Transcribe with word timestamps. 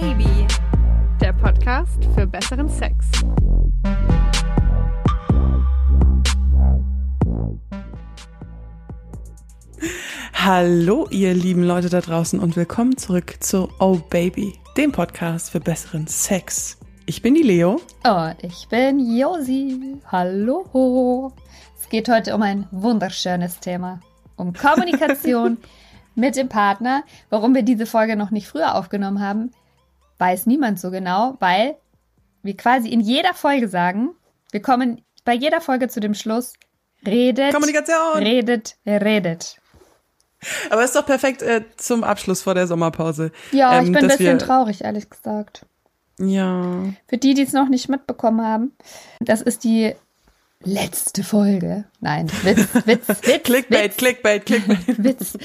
Baby, 0.00 0.46
der 1.20 1.34
Podcast 1.34 2.02
für 2.14 2.26
besseren 2.26 2.66
Sex. 2.66 3.10
Hallo, 10.32 11.08
ihr 11.10 11.34
lieben 11.34 11.62
Leute 11.62 11.90
da 11.90 12.00
draußen 12.00 12.40
und 12.40 12.56
willkommen 12.56 12.96
zurück 12.96 13.36
zu 13.40 13.68
Oh 13.80 13.96
Baby, 14.08 14.54
dem 14.78 14.92
Podcast 14.92 15.50
für 15.50 15.60
besseren 15.60 16.06
Sex. 16.06 16.78
Ich 17.04 17.20
bin 17.20 17.34
die 17.34 17.42
Leo. 17.42 17.78
Oh, 18.06 18.30
ich 18.40 18.68
bin 18.70 18.98
Josi. 18.98 19.98
Hallo. 20.10 21.34
Es 21.78 21.90
geht 21.90 22.08
heute 22.08 22.34
um 22.34 22.40
ein 22.40 22.66
wunderschönes 22.70 23.60
Thema. 23.60 24.00
Um 24.36 24.54
Kommunikation 24.54 25.58
mit 26.14 26.36
dem 26.36 26.48
Partner. 26.48 27.04
Warum 27.28 27.54
wir 27.54 27.62
diese 27.62 27.84
Folge 27.84 28.16
noch 28.16 28.30
nicht 28.30 28.48
früher 28.48 28.74
aufgenommen 28.74 29.20
haben, 29.20 29.50
weiß 30.22 30.46
niemand 30.46 30.78
so 30.78 30.92
genau, 30.92 31.36
weil 31.40 31.74
wir 32.44 32.56
quasi 32.56 32.88
in 32.88 33.00
jeder 33.00 33.34
Folge 33.34 33.66
sagen, 33.68 34.10
wir 34.52 34.62
kommen 34.62 35.02
bei 35.24 35.34
jeder 35.34 35.60
Folge 35.60 35.88
zu 35.88 35.98
dem 35.98 36.14
Schluss, 36.14 36.52
redet, 37.04 37.52
Kommunikation. 37.52 38.18
redet, 38.22 38.76
redet. 38.86 39.56
Aber 40.70 40.84
ist 40.84 40.94
doch 40.94 41.04
perfekt 41.06 41.42
äh, 41.42 41.64
zum 41.76 42.04
Abschluss 42.04 42.42
vor 42.42 42.54
der 42.54 42.68
Sommerpause. 42.68 43.32
Ja, 43.50 43.78
Ähm, 43.78 43.86
ich 43.86 43.92
bin 43.92 44.02
ein 44.04 44.16
bisschen 44.16 44.38
traurig, 44.38 44.84
ehrlich 44.84 45.10
gesagt. 45.10 45.66
Ja. 46.20 46.84
Für 47.08 47.18
die, 47.18 47.34
die 47.34 47.42
es 47.42 47.52
noch 47.52 47.68
nicht 47.68 47.88
mitbekommen 47.88 48.46
haben, 48.46 48.72
das 49.18 49.40
ist 49.42 49.64
die 49.64 49.92
letzte 50.62 51.24
Folge. 51.24 51.84
Nein, 52.00 52.30
Witz, 52.42 52.68
Witz, 52.86 53.08
Witz. 53.08 53.42
Clickbait, 53.42 53.84
Witz. 53.84 53.96
Clickbait, 53.96 54.46
Clickbait. 54.46 54.78
Witz. 55.04 55.36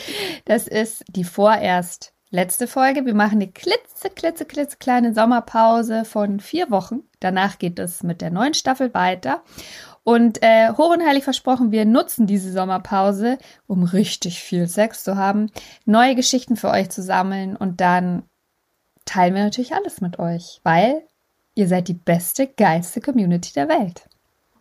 Das 0.45 0.67
ist 0.67 1.03
die 1.07 1.23
vorerst 1.23 2.13
letzte 2.29 2.67
Folge. 2.67 3.05
Wir 3.05 3.13
machen 3.13 3.35
eine 3.35 3.47
klitze, 3.47 4.09
klitze, 4.09 4.45
klitze 4.45 4.77
kleine 4.77 5.13
Sommerpause 5.13 6.05
von 6.05 6.39
vier 6.39 6.69
Wochen. 6.69 7.03
Danach 7.19 7.59
geht 7.59 7.79
es 7.79 8.03
mit 8.03 8.21
der 8.21 8.31
neuen 8.31 8.53
Staffel 8.53 8.93
weiter. 8.93 9.43
Und 10.03 10.41
äh, 10.41 10.71
hoch 10.71 10.93
und 10.93 11.05
heilig 11.05 11.25
versprochen, 11.25 11.71
wir 11.71 11.85
nutzen 11.85 12.27
diese 12.27 12.51
Sommerpause, 12.51 13.37
um 13.67 13.83
richtig 13.83 14.41
viel 14.41 14.67
Sex 14.67 15.03
zu 15.03 15.17
haben, 15.17 15.51
neue 15.85 16.15
Geschichten 16.15 16.55
für 16.55 16.69
euch 16.69 16.89
zu 16.89 17.01
sammeln 17.01 17.57
und 17.57 17.81
dann 17.81 18.23
teilen 19.03 19.35
wir 19.35 19.43
natürlich 19.43 19.73
alles 19.73 19.99
mit 19.99 20.17
euch, 20.17 20.61
weil 20.63 21.03
ihr 21.55 21.67
seid 21.67 21.89
die 21.89 21.93
beste, 21.93 22.47
geilste 22.47 23.01
Community 23.01 23.51
der 23.51 23.67
Welt. 23.67 24.07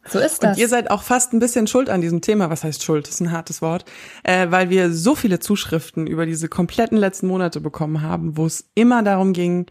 So 0.08 0.18
ist 0.18 0.42
das. 0.42 0.56
Und 0.56 0.60
ihr 0.60 0.68
seid 0.68 0.90
auch 0.90 1.02
fast 1.02 1.32
ein 1.32 1.38
bisschen 1.38 1.66
schuld 1.66 1.90
an 1.90 2.00
diesem 2.00 2.20
Thema. 2.20 2.50
Was 2.50 2.64
heißt 2.64 2.82
Schuld? 2.82 3.06
Das 3.06 3.14
ist 3.14 3.20
ein 3.20 3.32
hartes 3.32 3.62
Wort. 3.62 3.84
Äh, 4.22 4.50
weil 4.50 4.70
wir 4.70 4.92
so 4.92 5.14
viele 5.14 5.38
Zuschriften 5.38 6.06
über 6.06 6.26
diese 6.26 6.48
kompletten 6.48 6.98
letzten 6.98 7.26
Monate 7.26 7.60
bekommen 7.60 8.02
haben, 8.02 8.36
wo 8.36 8.46
es 8.46 8.70
immer 8.74 9.02
darum 9.02 9.32
ging, 9.32 9.66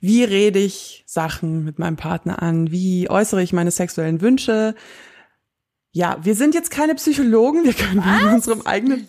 wie 0.00 0.22
rede 0.24 0.58
ich 0.58 1.04
Sachen 1.06 1.64
mit 1.64 1.78
meinem 1.78 1.96
Partner 1.96 2.42
an? 2.42 2.70
Wie 2.70 3.10
äußere 3.10 3.42
ich 3.42 3.52
meine 3.52 3.70
sexuellen 3.70 4.20
Wünsche? 4.20 4.74
Ja, 5.90 6.18
wir 6.22 6.34
sind 6.34 6.54
jetzt 6.54 6.70
keine 6.70 6.94
Psychologen. 6.94 7.64
Wir 7.64 7.74
können 7.74 7.96
nur 7.96 8.04
an 8.04 8.34
unserem 8.34 8.62
eigenen, 8.62 9.08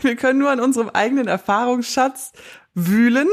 wir 0.00 0.16
können 0.16 0.38
nur 0.38 0.50
an 0.50 0.60
unserem 0.60 0.90
eigenen 0.90 1.26
Erfahrungsschatz 1.26 2.32
wühlen. 2.74 3.28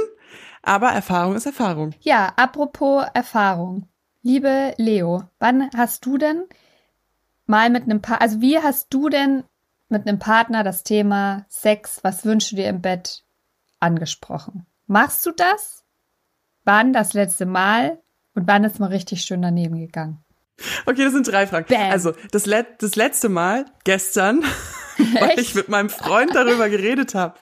Aber 0.64 0.90
Erfahrung 0.90 1.36
ist 1.36 1.46
Erfahrung. 1.46 1.94
Ja, 2.02 2.34
apropos 2.36 3.06
Erfahrung. 3.14 3.88
Liebe 4.28 4.74
Leo, 4.76 5.24
wann 5.40 5.70
hast 5.74 6.06
du 6.06 6.18
denn 6.18 6.44
mal 7.46 7.70
mit 7.70 7.84
einem 7.84 8.02
Paar, 8.02 8.20
also 8.20 8.42
wie 8.42 8.60
hast 8.60 8.94
du 8.94 9.08
denn 9.08 9.46
mit 9.88 10.06
einem 10.06 10.20
Partner 10.20 10.66
das 10.66 10.84
Thema 10.84 11.46
Sex, 11.48 12.00
was 12.04 12.26
wünschst 12.26 12.52
du 12.52 12.58
dir 12.58 12.68
im 12.68 12.82
Bett 12.82 13.24
angesprochen? 13.80 14.66
Machst 14.86 15.26
du 15.26 15.32
das? 15.32 15.86
Wann 16.66 16.92
das 16.92 17.14
letzte 17.14 17.46
Mal 17.46 18.02
und 18.36 18.50
wann 18.50 18.66
ist 18.66 18.82
mal 18.82 18.88
richtig 18.88 19.22
schön 19.22 19.42
daneben 19.42 19.80
gegangen? 19.80 20.22
Okay, 20.86 21.06
das 21.06 21.14
sind 21.14 21.26
drei 21.26 21.48
Fragen. 21.48 21.68
Bam. 21.70 21.90
Also, 21.90 22.12
das, 22.32 22.46
Let 22.46 22.84
das 22.84 22.98
letzte 22.98 23.30
Mal, 23.30 23.64
gestern, 23.86 24.44
weil 25.22 25.40
ich 25.40 25.56
mit 25.56 25.70
meinem 25.70 25.90
Freund 25.90 26.36
darüber 26.36 26.68
geredet 26.68 27.16
habe, 27.16 27.40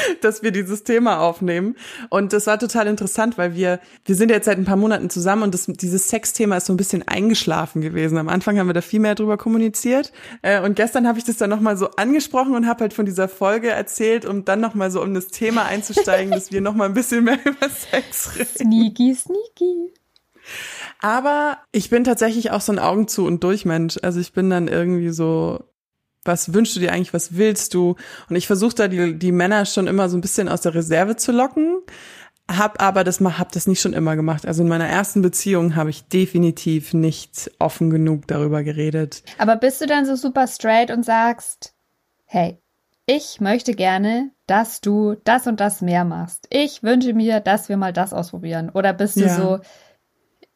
dass 0.20 0.42
wir 0.42 0.50
dieses 0.50 0.84
Thema 0.84 1.20
aufnehmen. 1.20 1.76
Und 2.08 2.32
das 2.32 2.46
war 2.46 2.58
total 2.58 2.86
interessant, 2.86 3.38
weil 3.38 3.54
wir, 3.54 3.80
wir 4.04 4.14
sind 4.14 4.30
jetzt 4.30 4.46
seit 4.46 4.58
ein 4.58 4.64
paar 4.64 4.76
Monaten 4.76 5.10
zusammen 5.10 5.42
und 5.42 5.54
das, 5.54 5.66
dieses 5.66 6.08
Sexthema 6.08 6.56
ist 6.56 6.66
so 6.66 6.72
ein 6.72 6.76
bisschen 6.76 7.06
eingeschlafen 7.06 7.82
gewesen. 7.82 8.18
Am 8.18 8.28
Anfang 8.28 8.58
haben 8.58 8.68
wir 8.68 8.74
da 8.74 8.80
viel 8.80 9.00
mehr 9.00 9.14
drüber 9.14 9.36
kommuniziert. 9.36 10.12
Äh, 10.42 10.60
Und 10.62 10.76
gestern 10.76 11.06
habe 11.06 11.18
ich 11.18 11.24
das 11.24 11.36
dann 11.36 11.50
nochmal 11.50 11.76
so 11.76 11.90
angesprochen 11.96 12.54
und 12.54 12.66
habe 12.66 12.82
halt 12.82 12.94
von 12.94 13.06
dieser 13.06 13.28
Folge 13.28 13.70
erzählt, 13.70 14.24
um 14.24 14.44
dann 14.44 14.60
nochmal 14.60 14.90
so 14.90 15.02
um 15.02 15.14
das 15.14 15.28
Thema 15.28 15.64
einzusteigen, 15.64 16.32
dass 16.32 16.52
wir 16.52 16.60
nochmal 16.60 16.88
ein 16.88 16.94
bisschen 16.94 17.24
mehr 17.24 17.38
über 17.44 17.68
Sex 17.68 18.36
reden. 18.36 18.48
Sneaky, 18.56 19.14
sneaky. 19.14 19.92
Aber 21.00 21.58
ich 21.72 21.90
bin 21.90 22.04
tatsächlich 22.04 22.50
auch 22.50 22.60
so 22.60 22.72
ein 22.72 22.78
Augen 22.78 23.08
zu 23.08 23.26
und 23.26 23.44
durch 23.44 23.64
Mensch. 23.64 23.98
Also 24.02 24.20
ich 24.20 24.32
bin 24.32 24.50
dann 24.50 24.68
irgendwie 24.68 25.10
so, 25.10 25.64
was 26.24 26.54
wünschst 26.54 26.76
du 26.76 26.80
dir 26.80 26.92
eigentlich, 26.92 27.14
was 27.14 27.36
willst 27.36 27.74
du? 27.74 27.96
Und 28.28 28.36
ich 28.36 28.46
versuche 28.46 28.74
da 28.74 28.88
die, 28.88 29.18
die 29.18 29.32
Männer 29.32 29.66
schon 29.66 29.86
immer 29.86 30.08
so 30.08 30.16
ein 30.16 30.20
bisschen 30.20 30.48
aus 30.48 30.60
der 30.60 30.74
Reserve 30.74 31.16
zu 31.16 31.32
locken. 31.32 31.80
Hab 32.50 32.82
aber 32.82 33.04
das 33.04 33.20
mal, 33.20 33.38
hab 33.38 33.52
das 33.52 33.66
nicht 33.66 33.80
schon 33.80 33.92
immer 33.92 34.16
gemacht. 34.16 34.46
Also 34.46 34.62
in 34.62 34.68
meiner 34.68 34.86
ersten 34.86 35.22
Beziehung 35.22 35.74
habe 35.76 35.90
ich 35.90 36.04
definitiv 36.08 36.92
nicht 36.92 37.50
offen 37.58 37.88
genug 37.90 38.26
darüber 38.26 38.62
geredet. 38.62 39.22
Aber 39.38 39.56
bist 39.56 39.80
du 39.80 39.86
dann 39.86 40.06
so 40.06 40.16
super 40.16 40.46
straight 40.46 40.90
und 40.90 41.04
sagst, 41.04 41.74
hey, 42.24 42.58
ich 43.06 43.40
möchte 43.40 43.74
gerne, 43.74 44.30
dass 44.46 44.80
du 44.80 45.16
das 45.24 45.46
und 45.46 45.60
das 45.60 45.80
mehr 45.82 46.04
machst. 46.04 46.46
Ich 46.50 46.82
wünsche 46.82 47.14
mir, 47.14 47.40
dass 47.40 47.68
wir 47.68 47.76
mal 47.76 47.92
das 47.92 48.12
ausprobieren. 48.12 48.70
Oder 48.70 48.92
bist 48.92 49.16
du 49.16 49.22
Ja. 49.24 49.36
so 49.36 49.60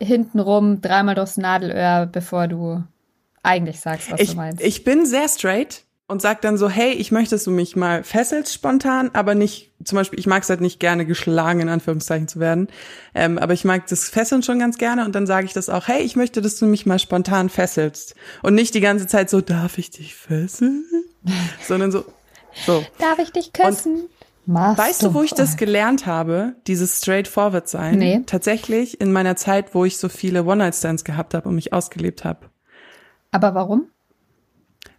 hintenrum 0.00 0.80
dreimal 0.80 1.14
durchs 1.14 1.36
Nadelöhr, 1.38 2.06
bevor 2.06 2.48
du 2.48 2.84
eigentlich 3.46 3.80
sagst, 3.80 4.10
was 4.10 4.20
Ich, 4.20 4.30
du 4.30 4.36
meinst? 4.36 4.62
ich 4.62 4.84
bin 4.84 5.06
sehr 5.06 5.28
straight 5.28 5.84
und 6.08 6.22
sag 6.22 6.40
dann 6.40 6.56
so, 6.56 6.68
hey, 6.68 6.92
ich 6.92 7.10
möchte, 7.10 7.34
dass 7.34 7.44
du 7.44 7.50
mich 7.50 7.74
mal 7.74 8.04
fesselst 8.04 8.54
spontan, 8.54 9.10
aber 9.12 9.34
nicht, 9.34 9.72
zum 9.84 9.96
Beispiel, 9.96 10.18
ich 10.18 10.26
mag 10.26 10.42
es 10.42 10.48
halt 10.50 10.60
nicht 10.60 10.78
gerne 10.78 11.04
geschlagen, 11.04 11.60
in 11.60 11.68
Anführungszeichen 11.68 12.28
zu 12.28 12.38
werden, 12.38 12.68
ähm, 13.14 13.38
aber 13.38 13.54
ich 13.54 13.64
mag 13.64 13.86
das 13.88 14.08
Fesseln 14.08 14.42
schon 14.42 14.58
ganz 14.58 14.78
gerne 14.78 15.04
und 15.04 15.14
dann 15.14 15.26
sage 15.26 15.46
ich 15.46 15.52
das 15.52 15.68
auch, 15.68 15.88
hey, 15.88 16.02
ich 16.02 16.14
möchte, 16.14 16.42
dass 16.42 16.56
du 16.56 16.66
mich 16.66 16.86
mal 16.86 16.98
spontan 16.98 17.48
fesselst 17.48 18.14
und 18.42 18.54
nicht 18.54 18.74
die 18.74 18.80
ganze 18.80 19.06
Zeit 19.06 19.30
so, 19.30 19.40
darf 19.40 19.78
ich 19.78 19.90
dich 19.90 20.14
fesseln? 20.14 20.84
Sondern 21.66 21.90
so, 21.90 22.04
so. 22.64 22.84
Darf 22.98 23.18
ich 23.18 23.32
dich 23.32 23.52
küssen? 23.52 24.04
Machst 24.48 24.78
Weißt 24.78 25.02
du, 25.02 25.12
wo 25.12 25.24
ich 25.24 25.34
das 25.34 25.56
gelernt 25.56 26.06
habe, 26.06 26.54
dieses 26.68 26.98
straightforward 26.98 27.68
sein? 27.68 27.98
Nee. 27.98 28.22
Tatsächlich 28.26 29.00
in 29.00 29.10
meiner 29.10 29.34
Zeit, 29.34 29.74
wo 29.74 29.84
ich 29.84 29.98
so 29.98 30.08
viele 30.08 30.44
One-Night-Stands 30.44 31.02
gehabt 31.02 31.34
habe 31.34 31.48
und 31.48 31.56
mich 31.56 31.72
ausgelebt 31.72 32.24
habe. 32.24 32.48
Aber 33.30 33.54
warum? 33.54 33.88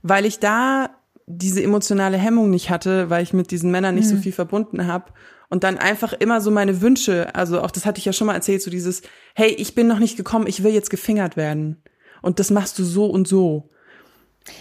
weil 0.01 0.25
ich 0.25 0.39
da 0.39 0.89
diese 1.25 1.61
emotionale 1.61 2.17
Hemmung 2.17 2.49
nicht 2.49 2.69
hatte, 2.69 3.09
weil 3.09 3.23
ich 3.23 3.33
mit 3.33 3.51
diesen 3.51 3.69
Männern 3.69 3.95
nicht 3.95 4.07
so 4.07 4.15
viel 4.15 4.31
verbunden 4.31 4.87
habe 4.87 5.11
und 5.49 5.65
dann 5.65 5.77
einfach 5.77 6.13
immer 6.13 6.39
so 6.39 6.51
meine 6.51 6.79
Wünsche, 6.79 7.35
also 7.35 7.61
auch 7.61 7.71
das 7.71 7.85
hatte 7.85 7.99
ich 7.99 8.05
ja 8.05 8.13
schon 8.13 8.27
mal 8.27 8.33
erzählt, 8.33 8.61
so 8.61 8.71
dieses, 8.71 9.01
hey, 9.35 9.49
ich 9.49 9.75
bin 9.75 9.87
noch 9.87 9.99
nicht 9.99 10.15
gekommen, 10.15 10.47
ich 10.47 10.63
will 10.63 10.71
jetzt 10.71 10.89
gefingert 10.89 11.35
werden 11.35 11.83
und 12.21 12.39
das 12.39 12.49
machst 12.49 12.79
du 12.79 12.83
so 12.85 13.07
und 13.07 13.27
so. 13.27 13.69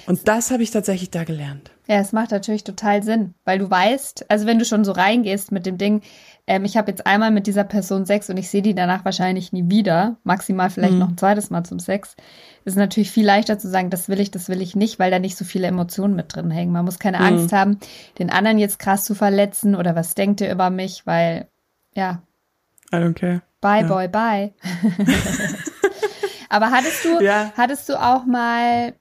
Und 0.06 0.27
das 0.27 0.50
habe 0.50 0.65
ich 0.65 0.72
tatsächlich 0.72 1.12
da 1.12 1.22
gelernt. 1.22 1.71
Ja, 1.87 2.00
es 2.00 2.10
macht 2.10 2.33
natürlich 2.33 2.65
total 2.65 3.04
Sinn, 3.04 3.34
weil 3.44 3.60
du 3.60 3.71
weißt, 3.71 4.28
also 4.28 4.44
wenn 4.47 4.59
du 4.59 4.65
schon 4.65 4.84
so 4.84 4.91
reingehst 4.91 5.53
mit 5.53 5.66
dem 5.66 5.78
Ding, 5.78 6.03
ähm, 6.46 6.64
ich 6.64 6.76
habe 6.76 6.90
jetzt 6.90 7.06
einmal 7.06 7.30
mit 7.30 7.46
dieser 7.46 7.64
Person 7.64 8.06
Sex 8.06 8.30
und 8.30 8.36
ich 8.36 8.48
sehe 8.50 8.62
die 8.62 8.74
danach 8.74 9.04
wahrscheinlich 9.04 9.52
nie 9.52 9.68
wieder, 9.68 10.16
maximal 10.24 10.70
vielleicht 10.70 10.94
Mhm. 10.94 10.98
noch 11.00 11.08
ein 11.08 11.18
zweites 11.18 11.50
Mal 11.50 11.64
zum 11.64 11.78
Sex, 11.78 12.14
ist 12.64 12.76
natürlich 12.76 13.10
viel 13.10 13.24
leichter 13.26 13.58
zu 13.58 13.68
sagen, 13.68 13.90
das 13.90 14.08
will 14.08 14.20
ich, 14.20 14.30
das 14.30 14.48
will 14.48 14.60
ich 14.60 14.74
nicht, 14.76 14.98
weil 14.98 15.10
da 15.10 15.18
nicht 15.18 15.36
so 15.36 15.44
viele 15.44 15.66
Emotionen 15.68 16.16
mit 16.16 16.34
drin 16.34 16.50
hängen. 16.50 16.72
Man 16.72 16.84
muss 16.84 16.98
keine 16.98 17.18
Mhm. 17.18 17.24
Angst 17.24 17.52
haben, 17.52 17.78
den 18.18 18.30
anderen 18.30 18.58
jetzt 18.58 18.78
krass 18.78 19.04
zu 19.04 19.14
verletzen 19.14 19.74
oder 19.76 19.94
was 19.97 20.15
denkt 20.15 20.41
ihr 20.41 20.50
über 20.53 20.71
mich, 20.71 21.06
weil 21.06 21.48
ja, 21.94 22.22
I 22.92 22.97
don't 22.97 23.15
care. 23.15 23.42
bye 23.60 23.82
Ja. 23.82 23.86
boy, 23.88 24.09
bye. 24.09 24.53
Aber 26.48 26.71
hattest 26.71 27.04
du, 27.04 27.21
Ja. 27.21 27.53
hattest 27.56 27.88
du 27.88 28.00
auch 28.00 28.24
mal, 28.24 28.94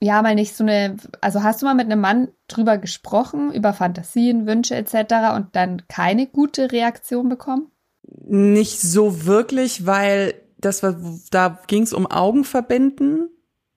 ja, 0.00 0.22
mal 0.22 0.34
nicht 0.34 0.54
so 0.54 0.64
eine, 0.64 0.96
also 1.20 1.42
hast 1.42 1.60
du 1.60 1.66
mal 1.66 1.74
mit 1.74 1.86
einem 1.86 2.00
Mann 2.00 2.28
drüber 2.46 2.78
gesprochen, 2.78 3.52
über 3.52 3.72
Fantasien, 3.72 4.46
Wünsche 4.46 4.76
etc. 4.76 5.34
und 5.34 5.48
dann 5.52 5.82
keine 5.88 6.26
gute 6.26 6.70
Reaktion 6.70 7.28
bekommen? 7.28 7.70
Nicht 8.02 8.80
so 8.80 9.26
wirklich, 9.26 9.86
weil 9.86 10.34
das 10.58 10.82
war, 10.82 10.96
da 11.30 11.60
ging 11.66 11.82
es 11.82 11.92
um 11.92 12.06
Augenverbinden. 12.06 13.28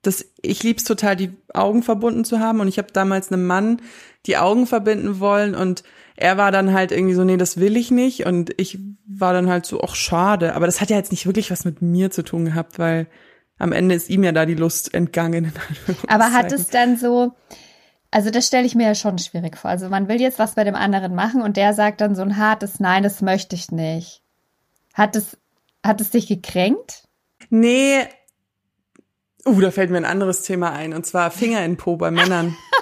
Das, 0.03 0.25
ich 0.41 0.63
lieb's 0.63 0.83
total, 0.83 1.15
die 1.15 1.31
Augen 1.53 1.83
verbunden 1.83 2.23
zu 2.23 2.39
haben. 2.39 2.59
Und 2.59 2.67
ich 2.67 2.77
habe 2.77 2.91
damals 2.91 3.31
einem 3.31 3.45
Mann 3.45 3.81
die 4.25 4.37
Augen 4.37 4.67
verbinden 4.67 5.19
wollen 5.19 5.55
und 5.55 5.83
er 6.15 6.37
war 6.37 6.51
dann 6.51 6.73
halt 6.73 6.91
irgendwie 6.91 7.15
so, 7.15 7.23
nee, 7.23 7.37
das 7.37 7.57
will 7.57 7.75
ich 7.75 7.89
nicht. 7.89 8.25
Und 8.27 8.51
ich 8.57 8.77
war 9.07 9.33
dann 9.33 9.49
halt 9.49 9.65
so, 9.65 9.81
ach, 9.81 9.95
schade. 9.95 10.53
Aber 10.55 10.67
das 10.67 10.79
hat 10.79 10.91
ja 10.91 10.97
jetzt 10.97 11.11
nicht 11.11 11.25
wirklich 11.25 11.49
was 11.49 11.65
mit 11.65 11.81
mir 11.81 12.11
zu 12.11 12.23
tun 12.23 12.45
gehabt, 12.45 12.77
weil 12.77 13.07
am 13.61 13.71
Ende 13.71 13.93
ist 13.93 14.09
ihm 14.09 14.23
ja 14.23 14.31
da 14.31 14.45
die 14.45 14.55
Lust 14.55 14.93
entgangen. 14.93 15.53
Aber 16.07 16.33
hat 16.33 16.51
es 16.51 16.69
dann 16.69 16.97
so, 16.97 17.33
also 18.09 18.31
das 18.31 18.47
stelle 18.47 18.65
ich 18.65 18.73
mir 18.73 18.87
ja 18.87 18.95
schon 18.95 19.19
schwierig 19.19 19.55
vor. 19.55 19.69
Also 19.69 19.87
man 19.87 20.07
will 20.07 20.19
jetzt 20.19 20.39
was 20.39 20.55
bei 20.55 20.63
dem 20.63 20.75
anderen 20.75 21.13
machen 21.13 21.43
und 21.43 21.57
der 21.57 21.73
sagt 21.73 22.01
dann 22.01 22.15
so 22.15 22.23
ein 22.23 22.37
hartes 22.37 22.79
Nein, 22.79 23.03
das 23.03 23.21
möchte 23.21 23.55
ich 23.55 23.71
nicht. 23.71 24.23
Hat 24.93 25.15
es, 25.15 25.37
hat 25.85 26.01
es 26.01 26.09
dich 26.09 26.27
gekränkt? 26.27 27.07
Nee. 27.49 27.99
Uh, 29.45 29.61
da 29.61 29.69
fällt 29.69 29.91
mir 29.91 29.97
ein 29.97 30.05
anderes 30.05 30.41
Thema 30.41 30.71
ein, 30.71 30.93
und 30.93 31.05
zwar 31.05 31.31
Finger 31.31 31.63
in 31.63 31.77
Po 31.77 31.97
bei 31.97 32.09
Männern. 32.11 32.55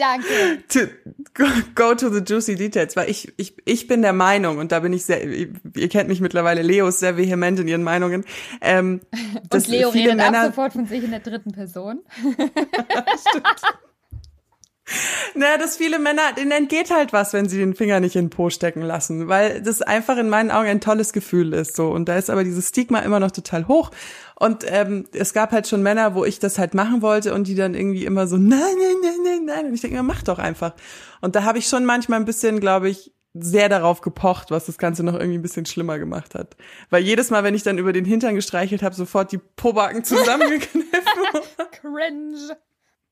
Danke. 0.00 0.64
To, 0.68 0.86
go, 1.74 1.94
to 1.94 2.08
the 2.10 2.20
juicy 2.20 2.54
details, 2.56 2.96
weil 2.96 3.10
ich, 3.10 3.32
ich, 3.36 3.54
ich 3.64 3.86
bin 3.86 4.02
der 4.02 4.12
Meinung, 4.12 4.58
und 4.58 4.72
da 4.72 4.80
bin 4.80 4.92
ich 4.92 5.04
sehr, 5.04 5.22
ihr 5.24 5.88
kennt 5.88 6.08
mich 6.08 6.20
mittlerweile, 6.20 6.62
Leo 6.62 6.88
ist 6.88 7.00
sehr 7.00 7.16
vehement 7.16 7.60
in 7.60 7.68
ihren 7.68 7.82
Meinungen. 7.82 8.24
Ähm, 8.60 9.00
und 9.52 9.68
Leo 9.68 9.90
redet 9.90 10.16
Männer, 10.16 10.42
auch 10.42 10.46
sofort 10.46 10.72
von 10.72 10.86
sich 10.86 11.04
in 11.04 11.10
der 11.10 11.20
dritten 11.20 11.52
Person. 11.52 12.00
Stimmt. 12.20 13.62
Naja, 15.34 15.58
dass 15.58 15.76
viele 15.76 15.98
Männer, 15.98 16.32
denen 16.36 16.50
entgeht 16.50 16.90
halt 16.90 17.12
was, 17.12 17.32
wenn 17.32 17.48
sie 17.48 17.58
den 17.58 17.74
Finger 17.74 18.00
nicht 18.00 18.16
in 18.16 18.26
den 18.26 18.30
Po 18.30 18.50
stecken 18.50 18.82
lassen, 18.82 19.28
weil 19.28 19.62
das 19.62 19.82
einfach 19.82 20.16
in 20.18 20.28
meinen 20.28 20.50
Augen 20.50 20.68
ein 20.68 20.80
tolles 20.80 21.12
Gefühl 21.12 21.52
ist. 21.52 21.76
So 21.76 21.90
und 21.90 22.08
da 22.08 22.16
ist 22.16 22.30
aber 22.30 22.44
dieses 22.44 22.68
Stigma 22.68 23.00
immer 23.00 23.20
noch 23.20 23.30
total 23.30 23.68
hoch. 23.68 23.90
Und 24.34 24.64
ähm, 24.66 25.06
es 25.12 25.34
gab 25.34 25.52
halt 25.52 25.68
schon 25.68 25.82
Männer, 25.82 26.14
wo 26.14 26.24
ich 26.24 26.38
das 26.38 26.58
halt 26.58 26.74
machen 26.74 27.02
wollte 27.02 27.34
und 27.34 27.46
die 27.46 27.54
dann 27.54 27.74
irgendwie 27.74 28.04
immer 28.04 28.26
so 28.26 28.36
nein, 28.36 28.60
nein, 28.60 28.96
nein, 29.02 29.18
nein, 29.22 29.44
nein. 29.44 29.66
Und 29.66 29.74
ich 29.74 29.82
denke, 29.82 30.02
mach 30.02 30.22
doch 30.22 30.38
einfach. 30.38 30.72
Und 31.20 31.36
da 31.36 31.44
habe 31.44 31.58
ich 31.58 31.66
schon 31.66 31.84
manchmal 31.84 32.18
ein 32.18 32.24
bisschen, 32.24 32.58
glaube 32.58 32.88
ich, 32.88 33.12
sehr 33.34 33.68
darauf 33.68 34.00
gepocht, 34.00 34.50
was 34.50 34.66
das 34.66 34.78
Ganze 34.78 35.04
noch 35.04 35.14
irgendwie 35.14 35.38
ein 35.38 35.42
bisschen 35.42 35.66
schlimmer 35.66 35.98
gemacht 35.98 36.34
hat. 36.34 36.56
Weil 36.88 37.02
jedes 37.02 37.30
Mal, 37.30 37.44
wenn 37.44 37.54
ich 37.54 37.62
dann 37.62 37.78
über 37.78 37.92
den 37.92 38.04
Hintern 38.04 38.34
gestreichelt 38.34 38.82
habe, 38.82 38.94
sofort 38.94 39.30
die 39.30 39.38
Pobacken 39.38 40.04
zusammengekniffen. 40.04 40.90
Cringe. 41.70 42.56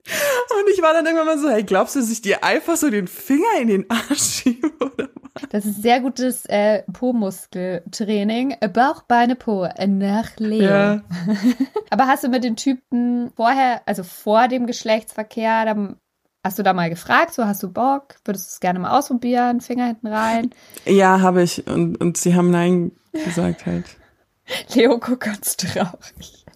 Und 0.08 0.72
ich 0.72 0.82
war 0.82 0.93
dann 0.93 1.05
irgendwann 1.05 1.26
mal 1.26 1.38
so, 1.38 1.50
hey, 1.50 1.62
glaubst 1.62 1.94
du, 1.94 2.00
dass 2.00 2.10
ich 2.10 2.22
dir 2.22 2.43
einfach 2.43 2.76
so 2.76 2.90
den 2.90 3.06
Finger 3.06 3.60
in 3.60 3.69
den 3.69 3.90
Arsch 3.90 4.19
schiebe 4.43 4.70
oder 4.81 5.08
was? 5.14 5.49
Das 5.50 5.64
ist 5.64 5.82
sehr 5.82 6.00
gutes 6.00 6.44
äh, 6.46 6.82
Po-Muskeltraining. 6.93 8.56
Bauch, 8.72 9.02
Beine, 9.02 9.37
Po 9.37 9.64
äh, 9.64 9.87
nach 9.87 10.37
Leo. 10.38 10.62
Ja. 10.62 11.02
Aber 11.90 12.06
hast 12.06 12.25
du 12.25 12.28
mit 12.28 12.44
den 12.44 12.56
Typen 12.56 13.31
vorher, 13.37 13.82
also 13.87 14.02
vor 14.02 14.49
dem 14.49 14.66
Geschlechtsverkehr, 14.66 15.64
dann 15.64 15.96
hast 16.43 16.58
du 16.58 16.62
da 16.62 16.72
mal 16.72 16.90
gefragt, 16.90 17.34
so 17.34 17.44
hast 17.44 17.62
du 17.62 17.70
Bock, 17.70 18.16
würdest 18.25 18.46
du 18.46 18.50
es 18.52 18.60
gerne 18.60 18.78
mal 18.78 18.99
ausprobieren, 18.99 19.60
Finger 19.60 19.87
hinten 19.87 20.06
rein? 20.06 20.50
Ja, 20.87 21.20
habe 21.20 21.43
ich. 21.43 21.66
Und, 21.66 22.00
und 22.00 22.16
sie 22.16 22.34
haben 22.34 22.50
Nein 22.50 22.93
gesagt 23.12 23.66
halt. 23.66 23.84
Leo 24.75 24.99
guckt 24.99 25.25
ganz 25.25 25.56
traurig. 25.56 26.46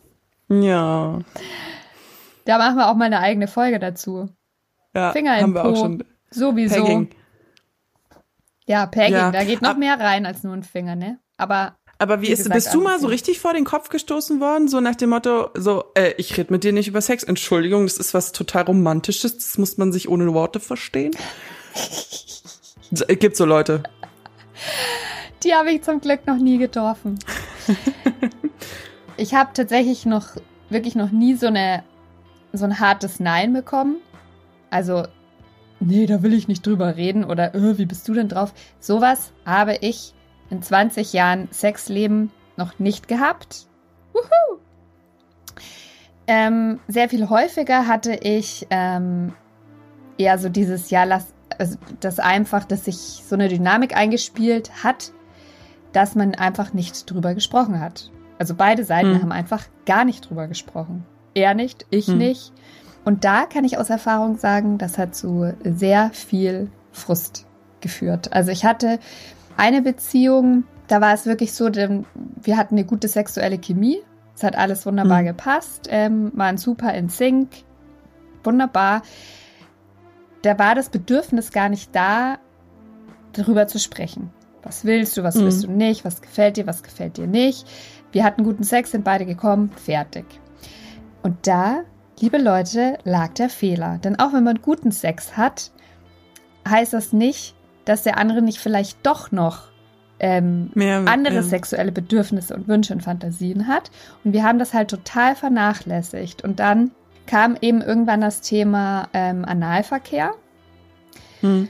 Ja. 0.49 1.21
Da 2.45 2.59
machen 2.59 2.77
wir 2.77 2.89
auch 2.89 2.95
mal 2.95 3.05
eine 3.05 3.21
eigene 3.21 3.49
Folge 3.49 3.79
dazu. 3.79 4.29
Ja, 4.95 5.13
Finger 5.13 5.37
haben 5.37 5.55
wir 5.55 5.63
Po. 5.63 5.69
auch 5.69 5.77
schon. 5.77 6.05
Sowieso. 6.31 6.77
Pegging. 6.77 7.11
Ja, 8.67 8.87
Pegging, 8.87 9.15
ja. 9.15 9.31
da 9.31 9.45
geht 9.45 9.63
noch 9.63 9.71
Ab 9.71 9.79
mehr 9.79 9.99
rein 9.99 10.27
als 10.27 10.43
nur 10.43 10.55
ein 10.55 10.63
Finger, 10.63 10.97
ne? 10.97 11.19
Aber 11.37 11.77
aber 12.03 12.21
wie, 12.21 12.27
wie 12.27 12.33
ist, 12.33 12.39
gesagt, 12.39 12.55
bist 12.55 12.75
du 12.75 12.81
mal 12.81 12.99
so 12.99 13.07
richtig 13.07 13.39
vor 13.39 13.53
den 13.53 13.65
Kopf 13.65 13.89
gestoßen 13.89 14.41
worden, 14.41 14.67
so 14.67 14.81
nach 14.81 14.97
dem 14.97 15.11
Motto, 15.11 15.51
so, 15.55 15.85
äh, 15.95 16.15
ich 16.17 16.37
rede 16.37 16.53
mit 16.53 16.65
dir 16.65 16.73
nicht 16.73 16.89
über 16.89 17.01
Sex, 17.01 17.23
Entschuldigung, 17.23 17.85
das 17.85 17.97
ist 17.97 18.13
was 18.13 18.33
total 18.33 18.65
Romantisches, 18.65 19.37
das 19.37 19.57
muss 19.57 19.79
man 19.79 19.93
sich 19.93 20.09
ohne 20.09 20.35
Worte 20.35 20.59
verstehen? 20.59 21.13
Es 22.91 23.07
gibt 23.07 23.37
so 23.37 23.47
Leute. 23.47 23.85
Die 25.43 25.55
habe 25.55 25.71
ich 25.71 25.81
zum 25.81 26.03
Glück 26.03 26.27
noch 26.27 26.37
nie 26.37 26.59
getroffen. 26.59 27.19
ich 29.17 29.33
habe 29.33 29.53
tatsächlich 29.55 30.05
noch, 30.05 30.37
wirklich 30.69 30.95
noch 30.95 31.11
nie 31.11 31.35
so 31.35 31.47
eine 31.47 31.85
so 32.53 32.65
ein 32.65 32.81
hartes 32.81 33.21
Nein 33.21 33.53
bekommen. 33.53 33.97
Also, 34.71 35.07
nee, 35.81 36.07
da 36.07 36.23
will 36.23 36.33
ich 36.33 36.49
nicht 36.49 36.67
drüber 36.67 36.97
reden 36.97 37.25
oder 37.25 37.55
äh, 37.55 37.79
wie 37.79 37.87
bist 37.87 38.09
du 38.09 38.15
denn 38.15 38.29
drauf? 38.29 38.53
Sowas 38.79 39.33
habe 39.45 39.77
ich 39.81 40.15
in 40.51 40.63
20 40.63 41.13
Jahren 41.13 41.49
Sexleben 41.51 42.31
noch 42.57 42.79
nicht 42.79 43.09
gehabt. 43.09 43.67
Wuhu! 44.13 44.59
Ähm, 46.27 46.79
sehr 46.89 47.09
viel 47.09 47.29
häufiger 47.29 47.87
hatte 47.87 48.15
ich 48.15 48.67
ähm, 48.71 49.33
eher 50.19 50.39
so 50.39 50.49
dieses 50.49 50.91
Jahr, 50.91 51.07
lass, 51.07 51.35
also 51.59 51.77
das 52.01 52.19
einfach, 52.19 52.65
dass 52.65 52.85
sich 52.85 52.97
so 52.97 53.35
eine 53.35 53.49
Dynamik 53.49 53.97
eingespielt 53.97 54.85
hat, 54.85 55.13
dass 55.93 56.15
man 56.15 56.35
einfach 56.35 56.73
nicht 56.73 57.11
drüber 57.11 57.35
gesprochen 57.35 57.81
hat. 57.81 58.11
Also 58.39 58.55
beide 58.55 58.85
Seiten 58.85 59.15
hm. 59.15 59.23
haben 59.23 59.33
einfach 59.33 59.65
gar 59.85 60.05
nicht 60.05 60.29
drüber 60.29 60.47
gesprochen. 60.47 61.05
Er 61.35 61.55
nicht, 61.55 61.87
ich 61.91 62.07
hm. 62.07 62.19
nicht. 62.19 62.53
Und 63.05 63.25
da 63.25 63.47
kann 63.47 63.65
ich 63.65 63.79
aus 63.79 63.91
Erfahrung 63.91 64.39
sagen, 64.39 64.79
das 64.79 64.99
hat 64.99 65.15
zu 65.15 65.53
sehr 65.65 66.11
viel 66.11 66.71
Frust 66.93 67.47
geführt. 67.81 68.33
Also 68.33 68.51
ich 68.51 68.65
hatte 68.65 68.99
eine 69.57 69.83
Beziehung, 69.83 70.65
da 70.87 71.01
war 71.01 71.13
es 71.13 71.27
wirklich 71.27 71.53
so, 71.53 71.69
denn 71.69 72.07
wir 72.41 72.57
hatten 72.57 72.77
eine 72.77 72.85
gute 72.85 73.09
sexuelle 73.09 73.59
Chemie. 73.59 73.99
Es 74.35 74.43
hat 74.43 74.57
alles 74.57 74.87
wunderbar 74.87 75.19
hm. 75.19 75.27
gepasst, 75.27 75.89
ähm, 75.91 76.33
waren 76.35 76.59
super 76.59 76.95
in 76.95 77.09
Sync, 77.09 77.49
wunderbar. 78.45 79.03
Da 80.43 80.59
war 80.59 80.75
das 80.75 80.89
Bedürfnis 80.89 81.53
gar 81.53 81.69
nicht 81.69 81.95
da, 81.95 82.39
darüber 83.33 83.67
zu 83.67 83.79
sprechen. 83.79 84.31
Was 84.63 84.85
willst 84.85 85.17
du, 85.17 85.23
was 85.23 85.35
hm. 85.35 85.43
willst 85.43 85.65
du 85.65 85.71
nicht, 85.71 86.05
was 86.05 86.23
gefällt 86.23 86.57
dir, 86.57 86.67
was 86.67 86.83
gefällt 86.83 87.17
dir 87.17 87.27
nicht. 87.27 87.67
Wir 88.13 88.25
hatten 88.25 88.45
guten 88.45 88.65
Sex, 88.65 88.91
sind 88.93 89.05
beide 89.05 89.27
gekommen, 89.27 89.71
fertig. 89.77 90.25
Und 91.23 91.47
da, 91.47 91.83
liebe 92.21 92.39
Leute, 92.39 92.99
lag 93.05 93.35
der 93.35 93.49
Fehler. 93.49 93.99
Denn 93.99 94.19
auch 94.19 94.33
wenn 94.33 94.45
man 94.45 94.61
guten 94.63 94.93
Sex 94.93 95.37
hat, 95.37 95.71
heißt 96.69 96.93
das 96.93 97.13
nicht, 97.13 97.55
dass 97.85 98.03
der 98.03 98.19
andere 98.19 98.43
nicht 98.43 98.59
vielleicht 98.59 99.05
doch 99.07 99.33
noch 99.33 99.73
ähm, 100.21 100.71
Mehr, 100.75 101.03
andere 101.07 101.37
ja. 101.37 101.43
sexuelle 101.43 101.93
Bedürfnisse 101.93 102.55
und 102.55 102.69
Wünsche 102.69 102.95
und 102.95 103.03
Fantasien 103.03 103.67
hat. 103.67 103.91
Und 104.25 104.33
wir 104.33 104.45
haben 104.45 104.59
das 104.59 104.73
halt 104.73 104.89
total 104.89 105.35
vernachlässigt. 105.35 106.45
Und 106.45 106.61
dann 106.61 106.93
kam 107.27 107.57
eben 107.61 107.83
irgendwann 107.83 108.21
das 108.21 108.41
Thema 108.41 109.09
ähm, 109.13 109.45
Analverkehr. 109.45 110.33
Hm. 111.41 111.69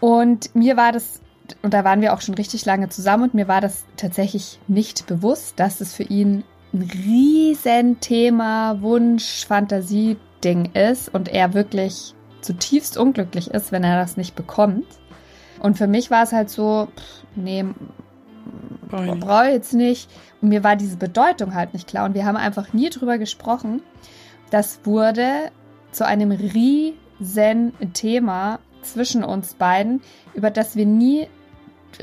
Und 0.00 0.54
mir 0.54 0.76
war 0.76 0.92
das, 0.92 1.20
und 1.62 1.72
da 1.72 1.84
waren 1.84 2.00
wir 2.00 2.12
auch 2.12 2.20
schon 2.20 2.34
richtig 2.34 2.64
lange 2.66 2.88
zusammen, 2.88 3.24
und 3.24 3.34
mir 3.34 3.48
war 3.48 3.60
das 3.60 3.84
tatsächlich 3.96 4.58
nicht 4.68 5.06
bewusst, 5.06 5.58
dass 5.58 5.80
es 5.80 5.94
für 5.94 6.02
ihn 6.02 6.44
ein 6.72 6.90
riesen 7.06 8.00
Thema, 8.00 8.80
Wunsch, 8.80 9.46
Fantasie-Ding 9.46 10.72
ist 10.74 11.12
und 11.12 11.28
er 11.28 11.54
wirklich 11.54 12.14
zutiefst 12.40 12.96
unglücklich 12.96 13.50
ist, 13.50 13.72
wenn 13.72 13.84
er 13.84 14.00
das 14.00 14.16
nicht 14.16 14.34
bekommt. 14.34 14.86
Und 15.60 15.78
für 15.78 15.86
mich 15.86 16.10
war 16.10 16.24
es 16.24 16.32
halt 16.32 16.50
so, 16.50 16.88
pff, 16.96 17.24
nee, 17.36 17.64
brauche 18.88 19.46
ich 19.46 19.54
jetzt 19.54 19.74
nicht. 19.74 20.10
Und 20.40 20.48
mir 20.48 20.64
war 20.64 20.76
diese 20.76 20.96
Bedeutung 20.96 21.54
halt 21.54 21.72
nicht 21.72 21.86
klar. 21.86 22.06
Und 22.06 22.14
wir 22.14 22.26
haben 22.26 22.36
einfach 22.36 22.72
nie 22.72 22.90
drüber 22.90 23.18
gesprochen. 23.18 23.82
Das 24.50 24.80
wurde 24.84 25.50
zu 25.92 26.06
einem 26.06 26.32
riesen 26.32 27.72
Thema 27.92 28.58
zwischen 28.82 29.24
uns 29.24 29.54
beiden, 29.54 30.02
über 30.34 30.50
das 30.50 30.74
wir 30.74 30.86
nie 30.86 31.28